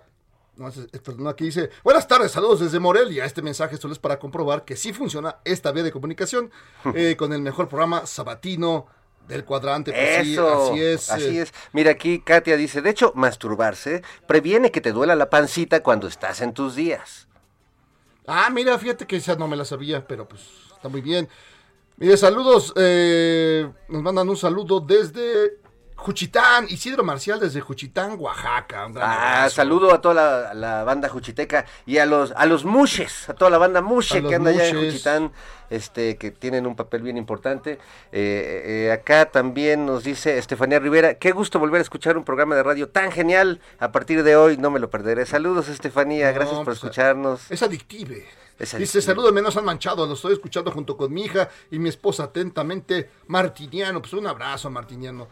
No, 0.57 0.69
es- 0.69 0.89
esto 0.93 1.13
no, 1.17 1.31
aquí 1.31 1.45
dice, 1.45 1.71
buenas 1.83 2.07
tardes, 2.07 2.33
saludos 2.33 2.61
desde 2.61 2.79
Morelia. 2.79 3.25
Este 3.25 3.41
mensaje 3.41 3.79
solo 3.79 3.95
es 3.95 3.99
para 3.99 4.19
comprobar 4.19 4.65
que 4.67 4.77
sí 4.77 4.93
funciona 4.93 5.37
esta 5.45 5.73
vía 5.73 5.83
de 5.83 5.91
comunicación 5.91 6.51
eh, 6.95 7.17
con 7.17 7.33
el 7.33 7.41
mejor 7.41 7.69
programa 7.69 8.05
sabatino 8.05 8.87
del 9.31 9.45
cuadrante. 9.45 9.93
Pues 9.93 10.27
sí, 10.27 10.33
Eso, 10.33 10.71
así 10.73 10.83
es. 10.83 11.11
así 11.11 11.39
eh, 11.39 11.43
es. 11.43 11.55
Mira 11.73 11.93
aquí, 11.93 12.21
Katia 12.21 12.57
dice, 12.57 12.83
de 12.83 12.91
hecho, 12.91 13.13
masturbarse 13.15 14.03
previene 14.27 14.71
que 14.71 14.81
te 14.81 14.93
duela 14.93 15.15
la 15.15 15.31
pancita 15.31 15.83
cuando 15.83 16.07
estás 16.09 16.41
en 16.41 16.53
tus 16.53 16.75
días. 16.75 17.29
Ah, 18.27 18.51
mira, 18.51 18.79
fíjate 18.79 19.07
que 19.07 19.17
esa 19.17 19.37
no 19.37 19.49
me 19.49 19.57
la 19.57 19.65
sabía, 19.65 20.07
pero 20.07 20.29
pues 20.29 20.43
está 20.75 20.89
muy 20.89 21.01
bien. 21.01 21.29
Mire, 21.97 22.17
saludos, 22.17 22.73
eh, 22.77 23.69
nos 23.89 24.03
mandan 24.03 24.29
un 24.29 24.37
saludo 24.37 24.81
desde 24.81 25.59
Juchitán, 26.01 26.67
Isidro 26.69 27.05
Marcial 27.05 27.39
desde 27.39 27.61
Juchitán, 27.61 28.17
Oaxaca. 28.19 28.87
Un 28.87 28.95
gran 28.95 29.09
Ah, 29.09 29.37
abrazo. 29.41 29.57
saludo 29.57 29.93
a 29.93 30.01
toda 30.01 30.15
la, 30.15 30.55
la 30.55 30.85
banda 30.85 31.09
juchiteca 31.11 31.67
y 31.85 31.99
a 31.99 32.07
los 32.07 32.33
a 32.33 32.47
los 32.47 32.65
mushes, 32.65 33.29
a 33.29 33.35
toda 33.35 33.51
la 33.51 33.59
banda 33.59 33.81
los 33.83 34.09
que 34.09 34.35
anda 34.35 34.51
allá 34.51 34.67
en. 34.67 34.77
Juchitán, 34.77 35.33
este, 35.69 36.17
que 36.17 36.31
tienen 36.31 36.67
un 36.67 36.75
papel 36.75 37.03
bien 37.03 37.19
importante. 37.19 37.73
Eh, 38.13 38.87
eh, 38.89 38.93
acá 38.93 39.27
también 39.31 39.85
nos 39.85 40.03
dice 40.03 40.39
Estefanía 40.39 40.79
Rivera, 40.79 41.15
qué 41.15 41.33
gusto 41.33 41.59
volver 41.59 41.81
a 41.81 41.83
escuchar 41.83 42.17
un 42.17 42.25
programa 42.25 42.57
de 42.57 42.63
radio 42.63 42.89
tan 42.89 43.13
genial. 43.13 43.61
A 43.79 43.93
partir 43.93 44.23
de 44.23 44.37
hoy 44.37 44.57
no 44.57 44.71
me 44.71 44.81
lo 44.81 44.89
perderé. 44.89 45.27
Saludos, 45.27 45.69
Estefanía, 45.69 46.29
No, 46.29 46.35
gracias 46.35 46.57
por 46.57 46.65
pues, 46.65 46.79
escucharnos. 46.79 47.51
Es 47.51 47.63
adictive. 47.63 48.27
Es 48.59 48.77
Dice, 48.77 49.01
saludos, 49.01 49.33
nos 49.33 49.57
han 49.57 49.65
manchado, 49.65 50.07
lo 50.07 50.13
estoy 50.15 50.35
escuchando 50.35 50.71
junto 50.71 50.95
con 50.97 51.11
mi 51.13 51.25
hija 51.25 51.49
y 51.71 51.79
mi 51.79 51.89
esposa 51.89 52.25
atentamente, 52.25 53.09
Martiniano. 53.27 54.01
Pues 54.03 54.13
un 54.13 54.27
abrazo, 54.27 54.69
Martiniano. 54.71 55.29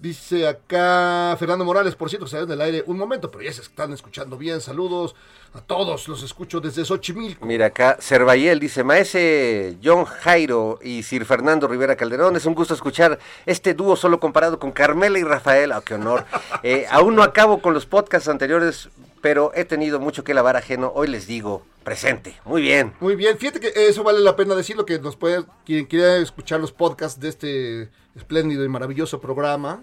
Dice 0.00 0.48
acá 0.48 1.36
Fernando 1.38 1.62
Morales, 1.62 1.94
por 1.94 2.08
cierto, 2.08 2.24
que 2.24 2.30
salió 2.30 2.46
del 2.46 2.62
aire 2.62 2.82
un 2.86 2.96
momento, 2.96 3.30
pero 3.30 3.44
ya 3.44 3.52
se 3.52 3.60
están 3.60 3.92
escuchando 3.92 4.38
bien. 4.38 4.62
Saludos 4.62 5.14
a 5.52 5.60
todos, 5.60 6.08
los 6.08 6.22
escucho 6.22 6.58
desde 6.58 6.86
Xochimilco. 6.86 7.44
Mira 7.44 7.66
acá, 7.66 7.98
Cervayel 8.00 8.58
dice, 8.60 8.82
Maese 8.82 9.76
John 9.84 10.06
Jairo 10.06 10.78
y 10.82 11.02
Sir 11.02 11.26
Fernando 11.26 11.68
Rivera 11.68 11.96
Calderón, 11.96 12.34
es 12.34 12.46
un 12.46 12.54
gusto 12.54 12.72
escuchar 12.72 13.18
este 13.44 13.74
dúo 13.74 13.94
solo 13.94 14.20
comparado 14.20 14.58
con 14.58 14.72
Carmela 14.72 15.18
y 15.18 15.22
Rafael, 15.22 15.70
ah, 15.72 15.82
qué 15.84 15.94
honor. 15.94 16.24
Eh, 16.62 16.86
aún 16.90 17.14
no 17.14 17.22
acabo 17.22 17.62
con 17.62 17.72
los 17.72 17.86
podcasts 17.86 18.28
anteriores, 18.28 18.90
pero 19.20 19.52
he 19.54 19.64
tenido 19.64 20.00
mucho 20.00 20.24
que 20.24 20.34
lavar 20.34 20.56
ajeno, 20.56 20.92
hoy 20.94 21.08
les 21.08 21.26
digo, 21.26 21.62
presente, 21.84 22.38
muy 22.44 22.62
bien. 22.62 22.94
Muy 23.00 23.16
bien, 23.16 23.38
fíjate 23.38 23.60
que 23.60 23.72
eso 23.74 24.02
vale 24.02 24.20
la 24.20 24.36
pena 24.36 24.54
decirlo, 24.54 24.86
que 24.86 24.98
nos 24.98 25.16
puede, 25.16 25.44
quien 25.64 25.86
quiera 25.86 26.16
escuchar 26.16 26.60
los 26.60 26.72
podcasts 26.72 27.20
de 27.20 27.28
este 27.28 27.88
espléndido 28.14 28.64
y 28.64 28.68
maravilloso 28.68 29.20
programa, 29.20 29.82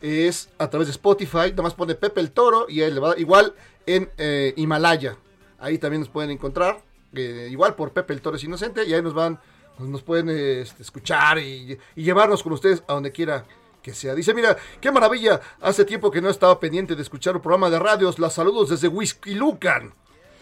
es 0.00 0.48
a 0.58 0.68
través 0.68 0.88
de 0.88 0.92
Spotify, 0.92 1.50
nada 1.50 1.62
más 1.62 1.74
pone 1.74 1.94
Pepe 1.94 2.20
el 2.20 2.30
Toro 2.30 2.66
y 2.68 2.82
ahí 2.82 2.90
le 2.90 3.00
va, 3.00 3.18
igual 3.18 3.54
en 3.86 4.10
eh, 4.18 4.54
Himalaya, 4.56 5.16
ahí 5.58 5.78
también 5.78 6.00
nos 6.00 6.08
pueden 6.08 6.30
encontrar, 6.30 6.82
eh, 7.14 7.48
igual 7.50 7.74
por 7.74 7.92
Pepe 7.92 8.12
el 8.12 8.20
Toro 8.20 8.36
es 8.36 8.44
inocente, 8.44 8.84
y 8.84 8.94
ahí 8.94 9.02
nos 9.02 9.14
van, 9.14 9.38
nos, 9.78 10.02
pueden 10.02 10.28
este, 10.28 10.82
escuchar 10.82 11.38
y, 11.38 11.78
y 11.96 12.02
llevarnos 12.02 12.42
con 12.42 12.52
ustedes 12.52 12.82
a 12.86 12.94
donde 12.94 13.12
quiera 13.12 13.44
que 13.82 13.94
sea. 13.94 14.14
Dice, 14.14 14.34
mira, 14.34 14.56
qué 14.80 14.90
maravilla, 14.92 15.40
hace 15.60 15.84
tiempo 15.84 16.10
que 16.10 16.20
no 16.20 16.28
estaba 16.30 16.58
pendiente 16.60 16.94
de 16.96 17.02
escuchar 17.02 17.36
un 17.36 17.42
programa 17.42 17.70
de 17.70 17.78
radios, 17.78 18.18
las 18.18 18.34
saludos 18.34 18.70
desde 18.70 18.88
Whisky 18.88 19.34
Lucan. 19.34 19.92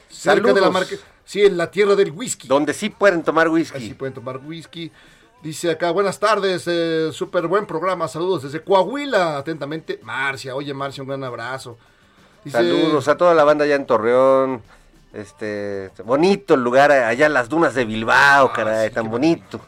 Cerca 0.08 0.52
de 0.52 0.60
la 0.60 0.70
marca. 0.70 0.94
Sí, 1.24 1.44
en 1.44 1.56
la 1.58 1.70
tierra 1.70 1.94
del 1.94 2.10
whisky. 2.12 2.48
Donde 2.48 2.72
sí 2.72 2.88
pueden 2.88 3.22
tomar 3.22 3.48
Ahí 3.48 3.64
sí 3.64 3.72
whisky. 3.74 3.94
pueden 3.94 4.14
tomar 4.14 4.38
whisky. 4.38 4.90
Dice 5.42 5.70
acá, 5.70 5.90
buenas 5.92 6.18
tardes, 6.18 6.64
eh, 6.66 7.10
súper 7.12 7.46
buen 7.46 7.64
programa, 7.66 8.08
saludos 8.08 8.42
desde 8.42 8.62
Coahuila, 8.64 9.36
atentamente, 9.38 10.00
Marcia. 10.02 10.54
Oye, 10.56 10.74
Marcia, 10.74 11.02
un 11.02 11.08
gran 11.10 11.22
abrazo. 11.22 11.78
Dice, 12.42 12.56
Saludos 12.56 13.06
a 13.08 13.16
toda 13.16 13.34
la 13.34 13.44
banda 13.44 13.64
allá 13.64 13.76
en 13.76 13.86
Torreón. 13.86 14.62
Este, 15.12 15.90
bonito 16.04 16.54
el 16.54 16.60
lugar 16.62 16.90
allá 16.92 17.26
en 17.26 17.32
las 17.34 17.48
dunas 17.48 17.74
de 17.74 17.84
Bilbao, 17.84 18.48
Ah, 18.48 18.52
caray, 18.52 18.88
sí, 18.88 18.94
tan 18.94 19.10
bonito. 19.10 19.60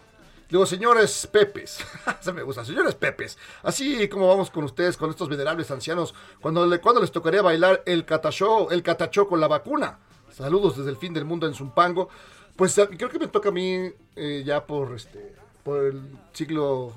Digo, 0.51 0.67
señores 0.67 1.29
Pepes, 1.31 1.79
se 2.21 2.33
me 2.33 2.43
gusta, 2.43 2.65
señores 2.65 2.95
Pepes, 2.97 3.39
así 3.63 4.09
como 4.09 4.27
vamos 4.29 4.51
con 4.51 4.65
ustedes, 4.65 4.97
con 4.97 5.09
estos 5.09 5.29
venerables 5.29 5.71
ancianos, 5.71 6.13
cuando, 6.41 6.67
le, 6.67 6.81
cuando 6.81 7.01
les 7.01 7.13
tocaría 7.13 7.41
bailar 7.41 7.83
el 7.87 8.05
catachó, 8.05 8.71
el 8.71 8.83
catachó 8.83 9.29
con 9.29 9.41
la 9.41 9.47
vacuna. 9.49 9.99
Saludos 10.33 10.77
desde 10.77 10.91
el 10.91 10.97
fin 10.97 11.13
del 11.15 11.25
mundo 11.25 11.47
en 11.47 11.55
Zumpango. 11.55 12.09
Pues 12.57 12.77
eh, 12.79 12.89
creo 12.97 13.09
que 13.09 13.19
me 13.19 13.29
toca 13.29 13.51
a 13.51 13.53
mí 13.53 13.93
eh, 14.17 14.43
ya 14.45 14.65
por 14.67 14.95
este 14.95 15.35
por 15.63 15.85
el 15.85 16.03
siglo, 16.33 16.95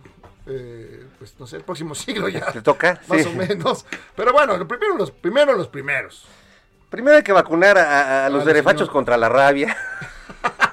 eh, 0.48 1.06
pues 1.20 1.36
no 1.40 1.46
sé, 1.46 1.58
el 1.58 1.64
próximo 1.64 1.94
siglo 1.96 2.30
ya. 2.30 2.52
¿Te 2.52 2.62
toca? 2.62 3.02
Más 3.08 3.22
Sí. 3.22 3.30
o 3.30 3.34
menos. 3.34 3.86
Pero 4.16 4.34
bueno, 4.34 4.58
lo 4.58 4.68
primero 4.68 4.98
los, 4.98 5.12
primero 5.12 5.54
los 5.54 5.68
primeros. 5.68 6.26
Primero 6.90 7.18
hay 7.18 7.24
que 7.24 7.32
vacunar 7.34 7.78
a, 7.78 8.30
los 8.30 8.44
señor. 8.46 8.88
contra 8.92 9.18
la 9.18 9.28
rabia. 9.30 9.76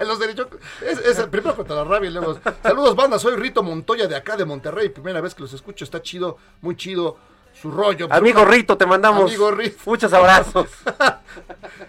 los 0.07 0.19
derechos. 0.19 0.47
Es, 0.85 0.99
es 0.99 1.19
el 1.19 1.29
primero 1.29 1.55
contra 1.57 1.77
la 1.77 1.85
rabia 1.85 2.11
y 2.11 2.13
luego. 2.13 2.39
Saludos, 2.63 2.95
banda. 2.97 3.19
Soy 3.19 3.37
Rito 3.37 3.63
Montoya 3.63 4.07
de 4.07 4.17
acá 4.17 4.37
de 4.37 4.45
Monterrey. 4.45 4.89
Primera 4.89 5.21
vez 5.21 5.35
que 5.35 5.43
los 5.43 5.53
escucho. 5.53 5.85
Está 5.85 6.01
chido, 6.03 6.37
muy 6.61 6.77
chido. 6.77 7.17
Su 7.53 7.71
rollo. 7.71 8.07
Amigo 8.11 8.45
Rito, 8.45 8.77
te 8.79 8.87
mandamos 8.87 9.25
Amigo 9.25 9.51
Rito. 9.51 9.77
muchos 9.87 10.13
abrazos. 10.13 10.69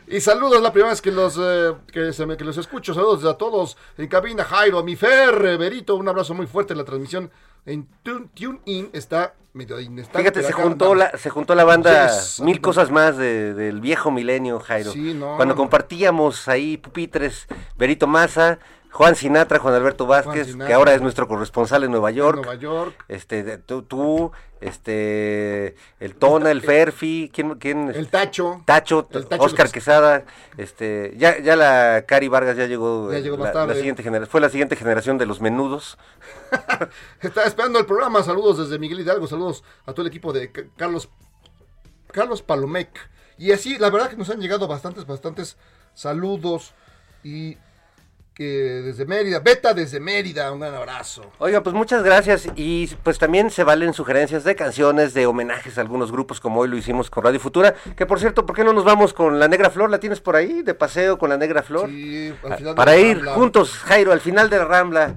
Y 0.08 0.20
saludos, 0.20 0.62
la 0.62 0.72
primera 0.74 0.90
vez 0.92 1.02
que 1.02 1.12
los, 1.12 1.38
eh, 1.42 1.74
que, 1.92 2.12
se 2.12 2.26
me- 2.26 2.36
que 2.36 2.44
los 2.44 2.58
escucho. 2.58 2.94
Saludos 2.94 3.24
a 3.26 3.36
todos 3.38 3.78
en 3.98 4.08
cabina. 4.08 4.44
Jairo, 4.44 4.84
mi 4.84 4.96
Fer, 4.96 5.58
Berito. 5.58 5.96
Un 5.96 6.08
abrazo 6.10 6.34
muy 6.34 6.48
fuerte. 6.48 6.76
La 6.76 6.84
transmisión 6.84 7.32
en 7.66 7.88
Tune- 8.04 8.28
TuneIn 8.36 8.90
está 8.94 9.36
medio 9.54 9.80
inestable. 9.80 10.24
Fíjate, 10.30 10.44
se 10.48 10.54
juntó 10.54 10.92
andamos. 10.94 11.12
la, 11.14 11.18
se 11.18 11.30
juntó 11.30 11.56
la 11.56 11.64
banda 11.64 12.08
Yes, 12.08 12.40
mil 12.42 12.62
cosas 12.62 12.90
más 12.92 13.18
de- 13.18 13.54
del 13.54 13.82
viejo 13.82 14.10
milenio, 14.12 14.60
Jairo. 14.60 14.92
Sí, 14.92 15.14
no. 15.14 15.36
Cuando 15.36 15.56
compartíamos 15.56 16.48
ahí 16.48 16.78
pupitres, 16.78 17.48
Berito 17.78 18.08
Maza, 18.08 18.60
Juan 18.92 19.16
Sinatra, 19.16 19.60
Juan 19.60 19.74
Alberto 19.74 20.06
Vázquez, 20.06 20.48
Sinatra. 20.48 20.68
que 20.68 20.74
ahora 20.74 20.94
es 20.94 21.02
nuestro 21.02 21.28
corresponsal 21.28 21.84
en 21.84 21.92
Nueva 21.92 22.10
En 22.10 22.16
York. 22.18 22.38
Nueva 22.38 22.56
York. 22.56 23.06
Este, 23.08 23.58
tú, 23.60 23.84
tú, 23.84 24.32
este, 24.60 25.76
el 26.00 26.16
Tona, 26.16 26.52
el 26.52 26.62
Ferfi, 26.62 27.32
¿quién, 27.34 27.56
quién? 27.56 27.90
El 27.90 28.10
Tacho. 28.10 28.62
Tacho, 28.66 29.08
El 29.12 29.28
Tacho 29.28 29.44
Oscar. 29.44 29.72
Quesada, 29.72 30.26
este, 30.58 31.14
ya, 31.18 31.40
ya 31.40 31.56
la 31.56 32.04
Cari 32.06 32.28
Vargas 32.28 32.58
ya 32.58 32.68
llegó, 32.68 33.12
Ya 33.12 33.20
llegó 33.20 33.38
la, 33.38 33.74
siguiente 33.74 34.04
generación, 34.04 34.30
fue 34.30 34.42
la 34.42 34.50
siguiente 34.50 34.76
generación 34.76 35.18
de 35.18 35.26
los 35.26 35.40
menudos. 35.40 35.98
Está 37.22 37.46
esperando 37.46 37.80
el 37.80 37.86
programa. 37.86 38.22
Saludos 38.24 38.58
desde 38.58 38.78
Miguel 38.78 39.00
Hidalgo. 39.00 39.26
Saludos 39.26 39.64
a 39.86 39.94
todo 39.94 40.02
el 40.02 40.08
equipo 40.08 40.34
de 40.34 40.52
Carlos 40.76 41.10
Carlos 42.12 42.42
Palomec. 42.42 42.90
Y 43.38 43.52
así, 43.52 43.78
la 43.78 43.90
verdad 43.90 44.10
que 44.10 44.18
nos 44.18 44.30
han 44.30 44.40
llegado 44.40 44.68
bastantes, 44.68 45.06
bastantes 45.06 45.58
saludos. 45.94 46.74
Y 47.24 47.58
que 48.42 48.82
desde 48.82 49.06
Mérida, 49.06 49.40
Beta 49.40 49.74
desde 49.74 50.00
Mérida, 50.00 50.52
un 50.52 50.60
gran 50.60 50.74
abrazo. 50.74 51.22
Oiga, 51.38 51.62
pues 51.62 51.76
muchas 51.76 52.02
gracias 52.04 52.48
y 52.56 52.88
pues 53.04 53.20
también 53.20 53.52
se 53.52 53.64
valen 53.64 53.94
sugerencias 53.94 54.44
de 54.44 54.56
canciones, 54.56 55.14
de 55.14 55.28
homenajes 55.28 55.78
a 55.78 55.82
algunos 55.82 56.12
grupos 56.12 56.40
como 56.40 56.62
hoy 56.62 56.68
lo 56.70 56.76
hicimos 56.78 57.10
con 57.12 57.24
Radio 57.24 57.40
Futura, 57.40 57.76
que 57.96 58.06
por 58.08 58.20
cierto, 58.20 58.46
¿por 58.46 58.56
qué 58.56 58.64
no 58.64 58.74
nos 58.74 58.84
vamos 58.84 59.14
con 59.14 59.40
la 59.40 59.48
Negra 59.48 59.70
Flor? 59.70 59.92
¿La 59.92 60.00
tienes 60.00 60.22
por 60.22 60.36
ahí 60.36 60.64
de 60.64 60.74
paseo 60.74 61.18
con 61.20 61.30
la 61.30 61.38
Negra 61.38 61.62
Flor? 61.62 61.88
Sí, 61.90 62.34
al 62.44 62.54
Ah, 62.54 62.58
final 62.58 62.74
de 62.74 62.78
Para 62.78 62.98
ir 62.98 63.18
Rambla. 63.18 63.34
juntos, 63.34 63.74
Jairo, 63.78 64.12
al 64.12 64.22
final 64.22 64.50
de 64.50 64.58
la 64.58 64.66
Rambla, 64.66 65.14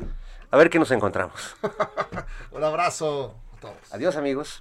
a 0.50 0.56
ver 0.56 0.68
qué 0.68 0.78
nos 0.78 0.90
encontramos. 0.90 1.56
Un 2.52 2.62
abrazo 2.62 3.34
a 3.56 3.60
todos. 3.60 3.74
Adiós 3.92 4.16
amigos. 4.16 4.60